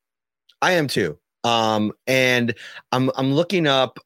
I 0.63 0.73
am 0.73 0.89
too. 0.89 1.19
Um, 1.45 1.93
and 2.07 2.55
I'm 2.93 3.11
I'm 3.17 3.33
looking 3.33 3.67
up. 3.67 3.99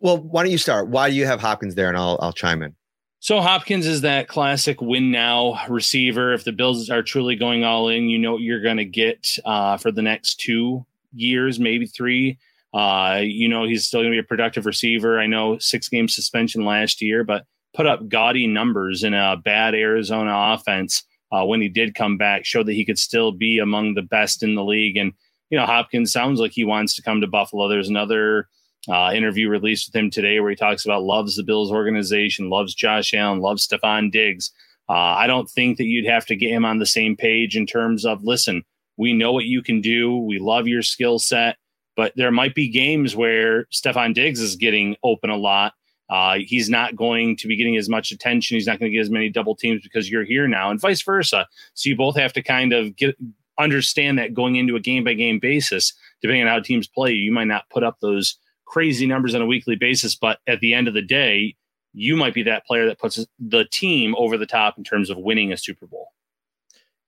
Well, 0.00 0.18
why 0.18 0.42
don't 0.42 0.52
you 0.52 0.58
start? 0.58 0.88
Why 0.88 1.10
do 1.10 1.16
you 1.16 1.26
have 1.26 1.40
Hopkins 1.40 1.74
there, 1.74 1.88
and 1.88 1.96
I'll 1.96 2.18
I'll 2.20 2.32
chime 2.32 2.62
in. 2.62 2.74
So 3.20 3.40
Hopkins 3.40 3.86
is 3.86 4.02
that 4.02 4.28
classic 4.28 4.80
win 4.80 5.10
now 5.10 5.60
receiver. 5.68 6.32
If 6.32 6.44
the 6.44 6.52
Bills 6.52 6.88
are 6.88 7.02
truly 7.02 7.34
going 7.34 7.64
all 7.64 7.88
in, 7.88 8.08
you 8.08 8.16
know 8.16 8.32
what 8.32 8.42
you're 8.42 8.62
going 8.62 8.76
to 8.76 8.84
get 8.84 9.28
uh, 9.44 9.76
for 9.76 9.90
the 9.90 10.02
next 10.02 10.36
two 10.36 10.86
years, 11.12 11.58
maybe 11.58 11.86
three. 11.86 12.38
Uh, 12.72 13.20
you 13.22 13.48
know 13.48 13.64
he's 13.64 13.86
still 13.86 14.00
going 14.00 14.12
to 14.12 14.14
be 14.14 14.20
a 14.20 14.22
productive 14.22 14.66
receiver. 14.66 15.18
I 15.18 15.26
know 15.26 15.58
six 15.58 15.88
game 15.88 16.06
suspension 16.06 16.64
last 16.64 17.02
year, 17.02 17.24
but 17.24 17.44
put 17.74 17.86
up 17.86 18.08
gaudy 18.08 18.46
numbers 18.46 19.02
in 19.02 19.14
a 19.14 19.36
bad 19.36 19.74
Arizona 19.74 20.54
offense 20.54 21.02
uh, 21.32 21.44
when 21.44 21.60
he 21.60 21.68
did 21.68 21.94
come 21.94 22.18
back. 22.18 22.44
Showed 22.44 22.66
that 22.66 22.74
he 22.74 22.84
could 22.84 22.98
still 22.98 23.32
be 23.32 23.58
among 23.58 23.94
the 23.94 24.02
best 24.02 24.42
in 24.42 24.54
the 24.54 24.64
league. 24.64 24.96
And 24.96 25.12
you 25.50 25.58
know 25.58 25.66
Hopkins 25.66 26.12
sounds 26.12 26.40
like 26.40 26.52
he 26.52 26.64
wants 26.64 26.94
to 26.96 27.02
come 27.02 27.20
to 27.20 27.26
Buffalo. 27.26 27.68
There's 27.68 27.88
another 27.88 28.48
uh, 28.88 29.12
interview 29.14 29.48
released 29.48 29.88
with 29.88 30.00
him 30.00 30.10
today 30.10 30.40
where 30.40 30.50
he 30.50 30.56
talks 30.56 30.84
about 30.84 31.02
loves 31.02 31.36
the 31.36 31.42
Bills 31.42 31.70
organization, 31.70 32.50
loves 32.50 32.74
Josh 32.74 33.12
Allen, 33.14 33.40
loves 33.40 33.66
Stefon 33.66 34.10
Diggs. 34.10 34.50
Uh, 34.88 34.92
I 34.92 35.26
don't 35.26 35.50
think 35.50 35.76
that 35.76 35.84
you'd 35.84 36.06
have 36.06 36.24
to 36.26 36.36
get 36.36 36.50
him 36.50 36.64
on 36.64 36.78
the 36.78 36.86
same 36.86 37.16
page 37.16 37.56
in 37.56 37.66
terms 37.66 38.06
of 38.06 38.24
listen, 38.24 38.62
we 38.96 39.12
know 39.12 39.32
what 39.32 39.44
you 39.44 39.62
can 39.62 39.80
do, 39.80 40.16
we 40.16 40.38
love 40.38 40.66
your 40.66 40.82
skill 40.82 41.18
set, 41.18 41.58
but 41.96 42.12
there 42.16 42.30
might 42.30 42.54
be 42.54 42.68
games 42.68 43.14
where 43.14 43.64
Stefon 43.66 44.14
Diggs 44.14 44.40
is 44.40 44.56
getting 44.56 44.96
open 45.02 45.30
a 45.30 45.36
lot. 45.36 45.74
Uh, 46.08 46.38
he's 46.38 46.70
not 46.70 46.96
going 46.96 47.36
to 47.36 47.46
be 47.46 47.56
getting 47.56 47.76
as 47.76 47.88
much 47.88 48.10
attention. 48.10 48.56
He's 48.56 48.66
not 48.66 48.78
going 48.78 48.90
to 48.90 48.96
get 48.96 49.02
as 49.02 49.10
many 49.10 49.28
double 49.28 49.54
teams 49.54 49.82
because 49.82 50.10
you're 50.10 50.24
here 50.24 50.48
now, 50.48 50.70
and 50.70 50.80
vice 50.80 51.02
versa. 51.02 51.46
So 51.74 51.90
you 51.90 51.96
both 51.96 52.16
have 52.16 52.32
to 52.32 52.42
kind 52.42 52.72
of 52.72 52.96
get 52.96 53.14
understand 53.58 54.18
that 54.18 54.34
going 54.34 54.56
into 54.56 54.76
a 54.76 54.80
game 54.80 55.04
by 55.04 55.14
game 55.14 55.38
basis, 55.38 55.92
depending 56.22 56.42
on 56.42 56.48
how 56.48 56.60
teams 56.60 56.86
play, 56.86 57.12
you 57.12 57.32
might 57.32 57.44
not 57.44 57.68
put 57.70 57.82
up 57.82 57.98
those 58.00 58.38
crazy 58.66 59.06
numbers 59.06 59.34
on 59.34 59.42
a 59.42 59.46
weekly 59.46 59.76
basis, 59.76 60.14
but 60.14 60.38
at 60.46 60.60
the 60.60 60.74
end 60.74 60.88
of 60.88 60.94
the 60.94 61.02
day, 61.02 61.56
you 61.94 62.16
might 62.16 62.34
be 62.34 62.42
that 62.42 62.66
player 62.66 62.86
that 62.86 62.98
puts 62.98 63.24
the 63.38 63.64
team 63.72 64.14
over 64.16 64.36
the 64.36 64.46
top 64.46 64.76
in 64.76 64.84
terms 64.84 65.10
of 65.10 65.16
winning 65.16 65.52
a 65.52 65.56
Super 65.56 65.86
Bowl. 65.86 66.08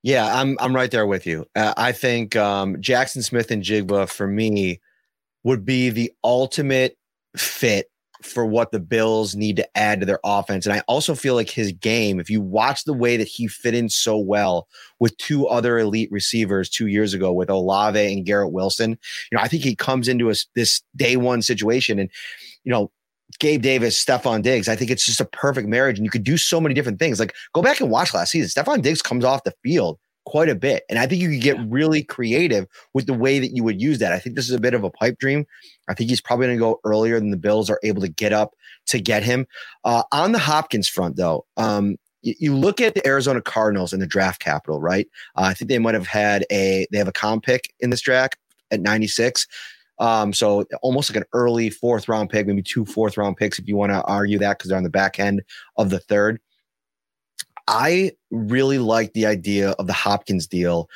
Yeah, 0.03 0.35
I'm 0.35 0.57
I'm 0.59 0.75
right 0.75 0.89
there 0.89 1.05
with 1.05 1.27
you. 1.27 1.45
Uh, 1.55 1.75
I 1.77 1.91
think 1.91 2.35
um, 2.35 2.77
Jaxon 2.77 3.23
Smith-Njigba 3.23 4.09
for 4.09 4.25
me 4.25 4.81
would 5.43 5.63
be 5.63 5.91
the 5.91 6.11
ultimate 6.23 6.97
fit 7.37 7.90
for 8.23 8.45
what 8.45 8.71
the 8.71 8.79
Bills 8.79 9.35
need 9.35 9.55
to 9.57 9.77
add 9.77 9.99
to 9.99 10.05
their 10.05 10.19
offense. 10.23 10.65
And 10.65 10.73
I 10.73 10.81
also 10.87 11.15
feel 11.15 11.35
like 11.35 11.49
his 11.49 11.71
game, 11.71 12.19
if 12.19 12.29
you 12.29 12.41
watch 12.41 12.83
the 12.83 12.93
way 12.93 13.17
that 13.17 13.27
he 13.27 13.47
fit 13.47 13.73
in 13.73 13.89
so 13.89 14.17
well 14.17 14.67
with 14.99 15.17
two 15.17 15.47
other 15.47 15.79
elite 15.79 16.11
receivers 16.11 16.69
two 16.69 16.87
years 16.87 17.13
ago 17.13 17.31
with 17.31 17.49
Olave 17.49 17.99
and 17.99 18.25
Garrett 18.25 18.51
Wilson, 18.51 18.91
you 19.31 19.37
know, 19.37 19.41
I 19.41 19.47
think 19.47 19.63
he 19.63 19.75
comes 19.75 20.07
into 20.07 20.29
a, 20.29 20.35
this 20.55 20.81
day 20.95 21.17
one 21.17 21.41
situation 21.41 21.99
and, 21.99 22.09
you 22.63 22.71
know, 22.71 22.91
Gabe 23.39 23.61
Davis, 23.61 24.03
Stefon 24.03 24.41
Diggs. 24.41 24.67
I 24.67 24.75
think 24.75 24.91
it's 24.91 25.05
just 25.05 25.21
a 25.21 25.25
perfect 25.25 25.67
marriage. 25.67 25.97
And 25.97 26.05
you 26.05 26.11
could 26.11 26.23
do 26.23 26.37
so 26.37 26.59
many 26.59 26.75
different 26.75 26.99
things. 26.99 27.19
Like 27.19 27.33
go 27.53 27.61
back 27.61 27.79
and 27.79 27.89
watch 27.89 28.13
last 28.13 28.31
season. 28.31 28.63
Stefon 28.63 28.81
Diggs 28.81 29.01
comes 29.01 29.23
off 29.23 29.43
the 29.43 29.53
field 29.63 29.99
quite 30.25 30.49
a 30.49 30.55
bit. 30.55 30.83
And 30.89 30.99
I 30.99 31.07
think 31.07 31.21
you 31.21 31.29
could 31.29 31.41
get 31.41 31.69
really 31.69 32.03
creative 32.03 32.67
with 32.93 33.05
the 33.05 33.13
way 33.13 33.39
that 33.39 33.55
you 33.55 33.63
would 33.63 33.81
use 33.81 33.99
that. 33.99 34.13
I 34.13 34.19
think 34.19 34.35
this 34.35 34.49
is 34.49 34.55
a 34.55 34.61
bit 34.61 34.73
of 34.73 34.83
a 34.83 34.89
pipe 34.89 35.17
dream. 35.17 35.45
I 35.87 35.93
think 35.93 36.09
he's 36.09 36.21
probably 36.21 36.47
going 36.47 36.57
to 36.57 36.61
go 36.61 36.79
earlier 36.83 37.19
than 37.19 37.31
the 37.31 37.37
Bills 37.37 37.69
are 37.69 37.79
able 37.83 38.01
to 38.01 38.07
get 38.07 38.33
up 38.33 38.53
to 38.87 38.99
get 38.99 39.23
him. 39.23 39.47
Uh, 39.83 40.03
on 40.11 40.31
the 40.31 40.39
Hopkins 40.39 40.87
front, 40.87 41.15
though, 41.15 41.45
um, 41.57 41.97
you, 42.21 42.35
you, 42.39 42.55
look 42.55 42.79
at 42.79 42.93
the 42.93 43.05
Arizona 43.07 43.41
Cardinals 43.41 43.93
and 43.93 44.01
the 44.01 44.07
draft 44.07 44.39
capital, 44.41 44.79
right? 44.79 45.07
Uh, 45.35 45.43
I 45.43 45.53
think 45.53 45.69
they 45.69 45.79
might 45.79 45.95
have 45.95 46.07
had 46.07 46.45
a 46.51 46.85
they 46.91 46.97
have 46.97 47.07
a 47.07 47.13
comp 47.13 47.43
pick 47.43 47.73
in 47.79 47.89
this 47.89 48.01
draft 48.01 48.37
at 48.69 48.79
96. 48.79 49.47
Um, 49.99 50.33
so 50.33 50.65
almost 50.81 51.09
like 51.09 51.17
an 51.17 51.29
early 51.33 51.69
fourth 51.69 52.07
round 52.07 52.29
pick, 52.29 52.47
maybe 52.47 52.63
two 52.63 52.85
fourth 52.85 53.17
round 53.17 53.37
picks 53.37 53.59
if 53.59 53.67
you 53.67 53.75
want 53.75 53.91
to 53.91 54.03
argue 54.03 54.39
that 54.39 54.57
because 54.57 54.69
they're 54.69 54.77
on 54.77 54.83
the 54.83 54.89
back 54.89 55.19
end 55.19 55.41
of 55.77 55.89
the 55.89 55.99
third. 55.99 56.39
I 57.71 58.11
really 58.31 58.77
like 58.79 59.13
the 59.13 59.25
idea 59.25 59.71
of 59.71 59.87
the 59.87 59.93
Hopkins 59.93 60.45
deal 60.45 60.89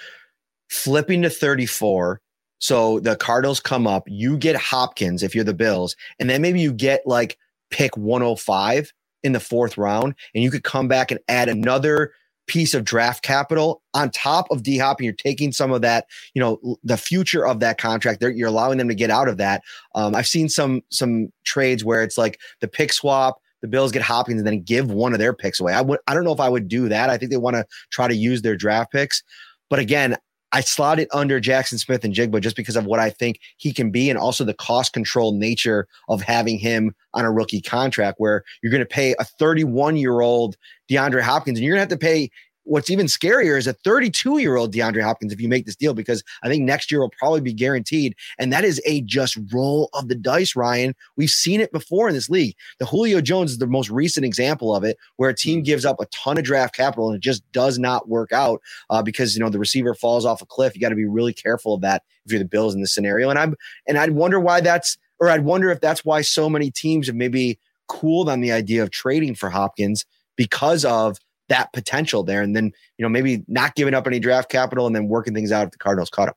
flipping 0.70 1.22
to 1.22 1.30
34. 1.30 2.20
So 2.60 3.00
the 3.00 3.16
Cardinals 3.16 3.60
come 3.60 3.88
up, 3.88 4.04
you 4.08 4.38
get 4.38 4.56
Hopkins 4.56 5.24
if 5.24 5.34
you're 5.34 5.44
the 5.44 5.54
Bills, 5.54 5.96
and 6.20 6.30
then 6.30 6.42
maybe 6.42 6.60
you 6.60 6.74
get 6.74 7.02
like 7.06 7.38
pick 7.72 7.96
105 7.96 8.92
in 9.24 9.32
the 9.32 9.40
fourth 9.40 9.78
round, 9.78 10.16
and 10.34 10.44
you 10.44 10.52
could 10.52 10.64
come 10.64 10.88
back 10.88 11.12
and 11.12 11.20
add 11.30 11.48
another 11.50 12.12
piece 12.48 12.74
of 12.74 12.84
draft 12.84 13.24
capital 13.24 13.82
on 13.94 14.12
top 14.12 14.50
of 14.52 14.62
D 14.62 14.78
Hop, 14.78 15.00
and 15.00 15.06
you're 15.06 15.14
taking 15.14 15.52
some 15.52 15.72
of 15.72 15.82
that, 15.82 16.06
you 16.34 16.42
know, 16.42 16.78
the 16.84 16.98
future 16.98 17.46
of 17.46 17.60
that 17.62 17.78
contract. 17.78 18.22
You're 18.22 18.50
allowing 18.50 18.78
them 18.78 18.90
to 18.90 18.96
get 18.96 19.10
out 19.10 19.28
of 19.30 19.38
that. 19.38 19.62
Um, 19.96 20.14
I've 20.14 20.28
seen 20.28 20.50
some 20.50 20.82
some 20.92 21.30
trades 21.46 21.86
where 21.86 22.04
it's 22.04 22.18
like 22.18 22.40
the 22.60 22.68
pick 22.68 22.92
swap, 22.92 23.40
the 23.66 23.72
Bills 23.72 23.92
get 23.92 24.04
Hopkins 24.04 24.40
and 24.40 24.48
then 24.48 24.62
give 24.62 24.92
one 24.92 25.14
of 25.14 25.20
their 25.20 25.34
picks 25.34 25.60
away. 25.60 25.74
I 25.74 25.82
would 25.82 26.00
I 26.08 26.14
don't 26.14 26.24
know 26.24 26.34
if 26.34 26.40
I 26.40 26.50
would 26.50 26.68
do 26.68 26.88
that. 26.90 27.10
I 27.10 27.18
think 27.18 27.32
they 27.32 27.38
want 27.38 27.56
to 27.56 27.66
try 27.90 28.08
to 28.08 28.16
use 28.16 28.44
their 28.44 28.56
draft 28.56 28.92
picks. 28.92 29.24
But 29.70 29.80
again, 29.80 30.18
I 30.52 30.62
slot 30.62 31.00
it 31.00 31.10
under 31.12 31.42
Jaxon 31.42 31.80
Smith-Njigba 31.80 32.40
just 32.40 32.56
because 32.56 32.76
of 32.76 32.86
what 32.86 33.00
I 33.00 33.10
think 33.10 33.40
he 33.58 33.74
can 33.74 33.92
be 33.92 34.10
and 34.10 34.18
also 34.18 34.46
the 34.46 34.54
cost 34.54 34.94
control 34.94 35.34
nature 35.34 35.88
of 36.08 36.22
having 36.22 36.60
him 36.60 36.96
on 37.14 37.26
a 37.26 37.32
rookie 37.32 37.60
contract 37.60 38.20
where 38.20 38.44
you're 38.62 38.72
going 38.72 38.80
to 38.80 38.86
pay 38.86 39.16
a 39.20 39.26
31 39.26 39.98
year 39.98 40.22
old 40.22 40.56
DeAndre 40.90 41.22
Hopkins 41.22 41.58
and 41.58 41.66
you're 41.66 41.76
going 41.76 41.86
to 41.86 41.94
have 41.94 42.00
to 42.00 42.06
pay 42.06 42.30
what's 42.66 42.90
even 42.90 43.06
scarier 43.06 43.58
is 43.58 43.68
a 43.68 43.74
32 43.74 44.40
year 44.40 44.56
old 44.56 44.74
DeAndre 44.74 45.02
Hopkins 45.02 45.32
if 45.32 45.40
you 45.40 45.48
make 45.48 45.66
this 45.66 45.76
deal 45.76 45.94
because 45.94 46.24
I 46.44 46.50
think 46.50 46.64
next 46.64 46.92
year 46.92 47.00
will 47.00 47.12
probably 47.18 47.42
be 47.42 47.54
guaranteed. 47.54 48.16
And 48.38 48.52
that 48.52 48.66
is 48.66 48.82
a 48.86 49.02
just 49.02 49.38
roll 49.54 49.90
of 49.94 50.08
the 50.08 50.16
dice, 50.16 50.56
Ryan. 50.56 50.96
We've 51.16 51.30
seen 51.30 51.62
it 51.62 51.72
before 51.72 52.10
in 52.10 52.16
this 52.16 52.30
league. 52.30 52.56
The 52.80 52.86
Julio 52.86 53.22
Jones 53.22 53.52
is 53.52 53.60
the 53.60 53.68
most 53.68 53.90
recent 53.90 54.26
example 54.26 54.76
of 54.76 54.84
it 54.84 54.98
where 55.16 55.30
a 55.30 55.36
team 55.36 55.64
gives 55.64 55.86
up 55.86 56.00
a 56.00 56.06
ton 56.08 56.38
of 56.38 56.44
draft 56.44 56.76
capital 56.76 57.08
and 57.08 57.16
it 57.16 57.22
just 57.22 57.50
does 57.52 57.80
not 57.80 58.10
work 58.10 58.32
out 58.32 58.62
uh, 58.90 59.02
because, 59.02 59.36
you 59.36 59.44
know, 59.44 59.50
the 59.50 59.60
receiver 59.60 59.94
falls 59.94 60.26
off 60.26 60.42
a 60.42 60.46
cliff. 60.46 60.76
You 60.76 60.82
got 60.82 60.90
to 60.90 60.96
be 60.96 61.06
really 61.06 61.34
careful 61.34 61.76
of 61.76 61.82
that 61.82 62.04
if 62.26 62.32
you're 62.32 62.40
the 62.40 62.46
Bills 62.46 62.74
in 62.74 62.82
this 62.82 62.94
scenario. 62.94 63.30
And 63.30 63.40
I'm, 63.40 63.56
and 63.88 63.98
I'd 63.98 64.12
wonder 64.12 64.40
why 64.40 64.62
that's, 64.62 64.98
or 65.20 65.30
I'd 65.30 65.46
wonder 65.46 65.70
if 65.70 65.80
that's 65.80 66.04
why 66.04 66.22
so 66.22 66.50
many 66.50 66.72
teams 66.72 67.08
have 67.08 67.16
maybe 67.16 67.60
cooled 67.88 68.28
on 68.28 68.42
the 68.42 68.52
idea 68.52 68.82
of 68.82 68.90
trading 68.90 69.36
for 69.36 69.50
Hopkins 69.50 70.06
because 70.36 70.84
of 70.84 71.18
that 71.50 71.74
potential 71.74 72.24
there. 72.24 72.42
And 72.42 72.56
then, 72.56 72.72
you 72.98 73.04
know, 73.04 73.10
maybe 73.10 73.44
not 73.48 73.76
giving 73.76 73.94
up 73.94 74.08
any 74.08 74.20
draft 74.20 74.50
capital 74.50 74.88
and 74.88 74.96
then 74.96 75.08
working 75.08 75.34
things 75.34 75.52
out 75.52 75.66
if 75.66 75.72
the 75.72 75.78
Cardinals 75.78 76.10
caught 76.10 76.30
him. 76.30 76.36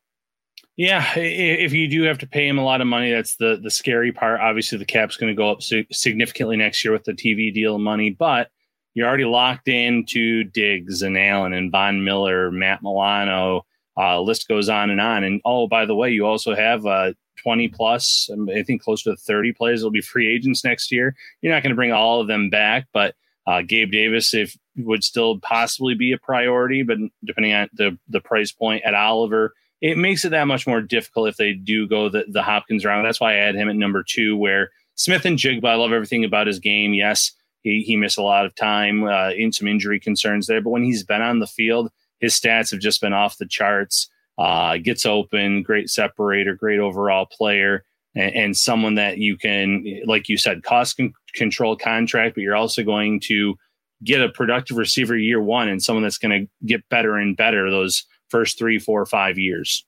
Yeah, 0.76 1.04
if 1.16 1.72
you 1.72 1.88
do 1.88 2.02
have 2.04 2.18
to 2.18 2.26
pay 2.26 2.46
him 2.46 2.56
a 2.56 2.64
lot 2.64 2.80
of 2.80 2.86
money, 2.86 3.10
that's 3.10 3.34
the 3.34 3.58
the 3.60 3.70
scary 3.70 4.12
part. 4.12 4.40
Obviously, 4.40 4.78
the 4.78 4.84
cap's 4.84 5.16
going 5.16 5.32
to 5.32 5.36
go 5.36 5.50
up 5.50 5.60
significantly 5.90 6.56
next 6.56 6.84
year 6.84 6.92
with 6.92 7.02
the 7.02 7.14
TV 7.14 7.52
deal 7.52 7.80
money, 7.80 8.10
but 8.10 8.48
you're 8.94 9.08
already 9.08 9.24
locked 9.24 9.66
into 9.66 10.44
Diggs 10.44 11.02
and 11.02 11.18
Allen 11.18 11.52
and 11.52 11.72
Von 11.72 12.04
Miller, 12.04 12.52
Matt 12.52 12.80
Milano. 12.82 13.66
Uh, 13.96 14.20
list 14.20 14.46
goes 14.46 14.68
on 14.68 14.90
and 14.90 15.00
on. 15.00 15.24
And 15.24 15.40
oh, 15.44 15.66
by 15.66 15.84
the 15.84 15.96
way, 15.96 16.10
you 16.10 16.24
also 16.24 16.54
have 16.54 16.86
uh, 16.86 17.12
20 17.42 17.68
plus, 17.68 18.30
I 18.54 18.62
think 18.62 18.82
close 18.82 19.02
to 19.02 19.16
30 19.16 19.52
players 19.54 19.82
will 19.82 19.90
be 19.90 20.00
free 20.00 20.32
agents 20.32 20.64
next 20.64 20.92
year. 20.92 21.16
You're 21.42 21.52
not 21.52 21.62
going 21.62 21.70
to 21.70 21.76
bring 21.76 21.92
all 21.92 22.20
of 22.20 22.28
them 22.28 22.50
back, 22.50 22.86
but 22.92 23.14
uh, 23.46 23.62
Gabe 23.62 23.90
Davis, 23.90 24.34
if 24.34 24.56
would 24.78 25.04
still 25.04 25.38
possibly 25.40 25.94
be 25.94 26.12
a 26.12 26.18
priority, 26.18 26.82
but 26.82 26.98
depending 27.24 27.54
on 27.54 27.68
the 27.72 27.98
the 28.08 28.20
price 28.20 28.52
point 28.52 28.84
at 28.84 28.94
Oliver, 28.94 29.54
it 29.80 29.98
makes 29.98 30.24
it 30.24 30.30
that 30.30 30.46
much 30.46 30.66
more 30.66 30.80
difficult 30.80 31.28
if 31.28 31.36
they 31.36 31.52
do 31.52 31.86
go 31.86 32.08
the, 32.08 32.24
the 32.28 32.42
Hopkins 32.42 32.84
round. 32.84 33.06
That's 33.06 33.20
why 33.20 33.34
I 33.34 33.44
had 33.44 33.54
him 33.54 33.68
at 33.68 33.76
number 33.76 34.04
two. 34.06 34.36
Where 34.36 34.70
Smith-Njigba, 34.94 35.64
I 35.64 35.74
love 35.74 35.92
everything 35.92 36.24
about 36.24 36.46
his 36.46 36.58
game. 36.58 36.94
Yes, 36.94 37.32
he 37.62 37.82
he 37.82 37.96
missed 37.96 38.18
a 38.18 38.22
lot 38.22 38.46
of 38.46 38.54
time 38.54 39.04
uh, 39.04 39.30
in 39.30 39.52
some 39.52 39.68
injury 39.68 40.00
concerns 40.00 40.46
there, 40.46 40.60
but 40.60 40.70
when 40.70 40.84
he's 40.84 41.04
been 41.04 41.22
on 41.22 41.38
the 41.38 41.46
field, 41.46 41.90
his 42.20 42.34
stats 42.34 42.70
have 42.70 42.80
just 42.80 43.00
been 43.00 43.12
off 43.12 43.38
the 43.38 43.46
charts. 43.46 44.08
Uh, 44.38 44.76
gets 44.76 45.04
open, 45.04 45.64
great 45.64 45.90
separator, 45.90 46.54
great 46.54 46.78
overall 46.78 47.26
player 47.26 47.84
and, 48.14 48.34
and 48.34 48.56
someone 48.56 48.96
that 48.96 49.18
you 49.18 49.36
can, 49.36 49.84
like 50.06 50.28
you 50.28 50.36
said, 50.36 50.62
cost 50.62 50.96
con- 50.96 51.12
control 51.34 51.76
contract, 51.76 52.34
but 52.34 52.42
you're 52.42 52.56
also 52.56 52.82
going 52.82 53.20
to 53.20 53.56
get 54.04 54.20
a 54.20 54.28
productive 54.28 54.76
receiver 54.76 55.16
year 55.16 55.40
one 55.40 55.68
and 55.68 55.82
someone 55.82 56.02
that's 56.02 56.18
going 56.18 56.46
to 56.46 56.66
get 56.66 56.88
better 56.88 57.16
and 57.16 57.36
better 57.36 57.70
those 57.70 58.04
first 58.28 58.58
three, 58.58 58.78
four, 58.78 59.04
five 59.06 59.38
years. 59.38 59.84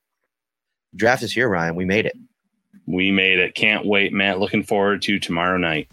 Draft 0.96 1.22
is 1.22 1.32
here, 1.32 1.48
Ryan. 1.48 1.76
We 1.76 1.84
made 1.84 2.06
it. 2.06 2.16
We 2.86 3.10
made 3.12 3.38
it. 3.38 3.54
Can't 3.54 3.86
wait, 3.86 4.12
Matt. 4.12 4.40
Looking 4.40 4.64
forward 4.64 5.02
to 5.02 5.18
tomorrow 5.18 5.56
night. 5.56 5.88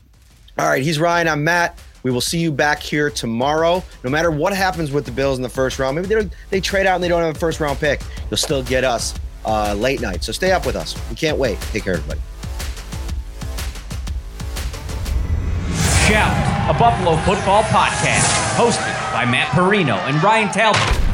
All 0.58 0.68
right. 0.68 0.82
He's 0.82 1.00
Ryan. 1.00 1.28
I'm 1.28 1.44
Matt. 1.44 1.80
We 2.02 2.12
will 2.12 2.22
see 2.22 2.40
you 2.40 2.52
back 2.52 2.82
here 2.82 3.10
tomorrow. 3.12 3.84
No 4.04 4.10
matter 4.10 4.32
what 4.32 4.54
happens 4.54 4.92
with 4.92 5.06
the 5.06 5.12
Bills 5.12 5.38
in 5.38 5.44
the 5.44 5.50
first 5.50 5.78
round, 5.78 5.96
maybe 5.96 6.08
they, 6.08 6.30
they 6.50 6.62
trade 6.62 6.88
out 6.88 6.96
and 6.96 7.04
they 7.04 7.10
don't 7.10 7.22
have 7.22 7.36
a 7.36 7.40
first 7.40 7.60
round 7.60 7.78
pick, 7.80 8.02
you'll 8.32 8.38
still 8.38 8.64
get 8.64 8.84
us 8.84 9.14
uh, 9.46 9.74
late 9.74 10.02
night. 10.02 10.24
So 10.24 10.32
stay 10.32 10.52
up 10.52 10.66
with 10.66 10.76
us. 10.76 10.96
We 11.10 11.16
can't 11.16 11.38
wait. 11.38 11.60
Take 11.62 11.84
care, 11.84 11.96
everybody. 11.96 12.22
Shout, 16.08 16.70
a 16.74 16.80
Buffalo 16.80 17.18
football 17.18 17.64
podcast, 17.64 18.56
hosted 18.56 18.96
by 19.12 19.26
Matt 19.26 19.50
Parrino 19.50 19.98
and 20.08 20.24
Ryan 20.24 20.48
Talbot. 20.48 21.07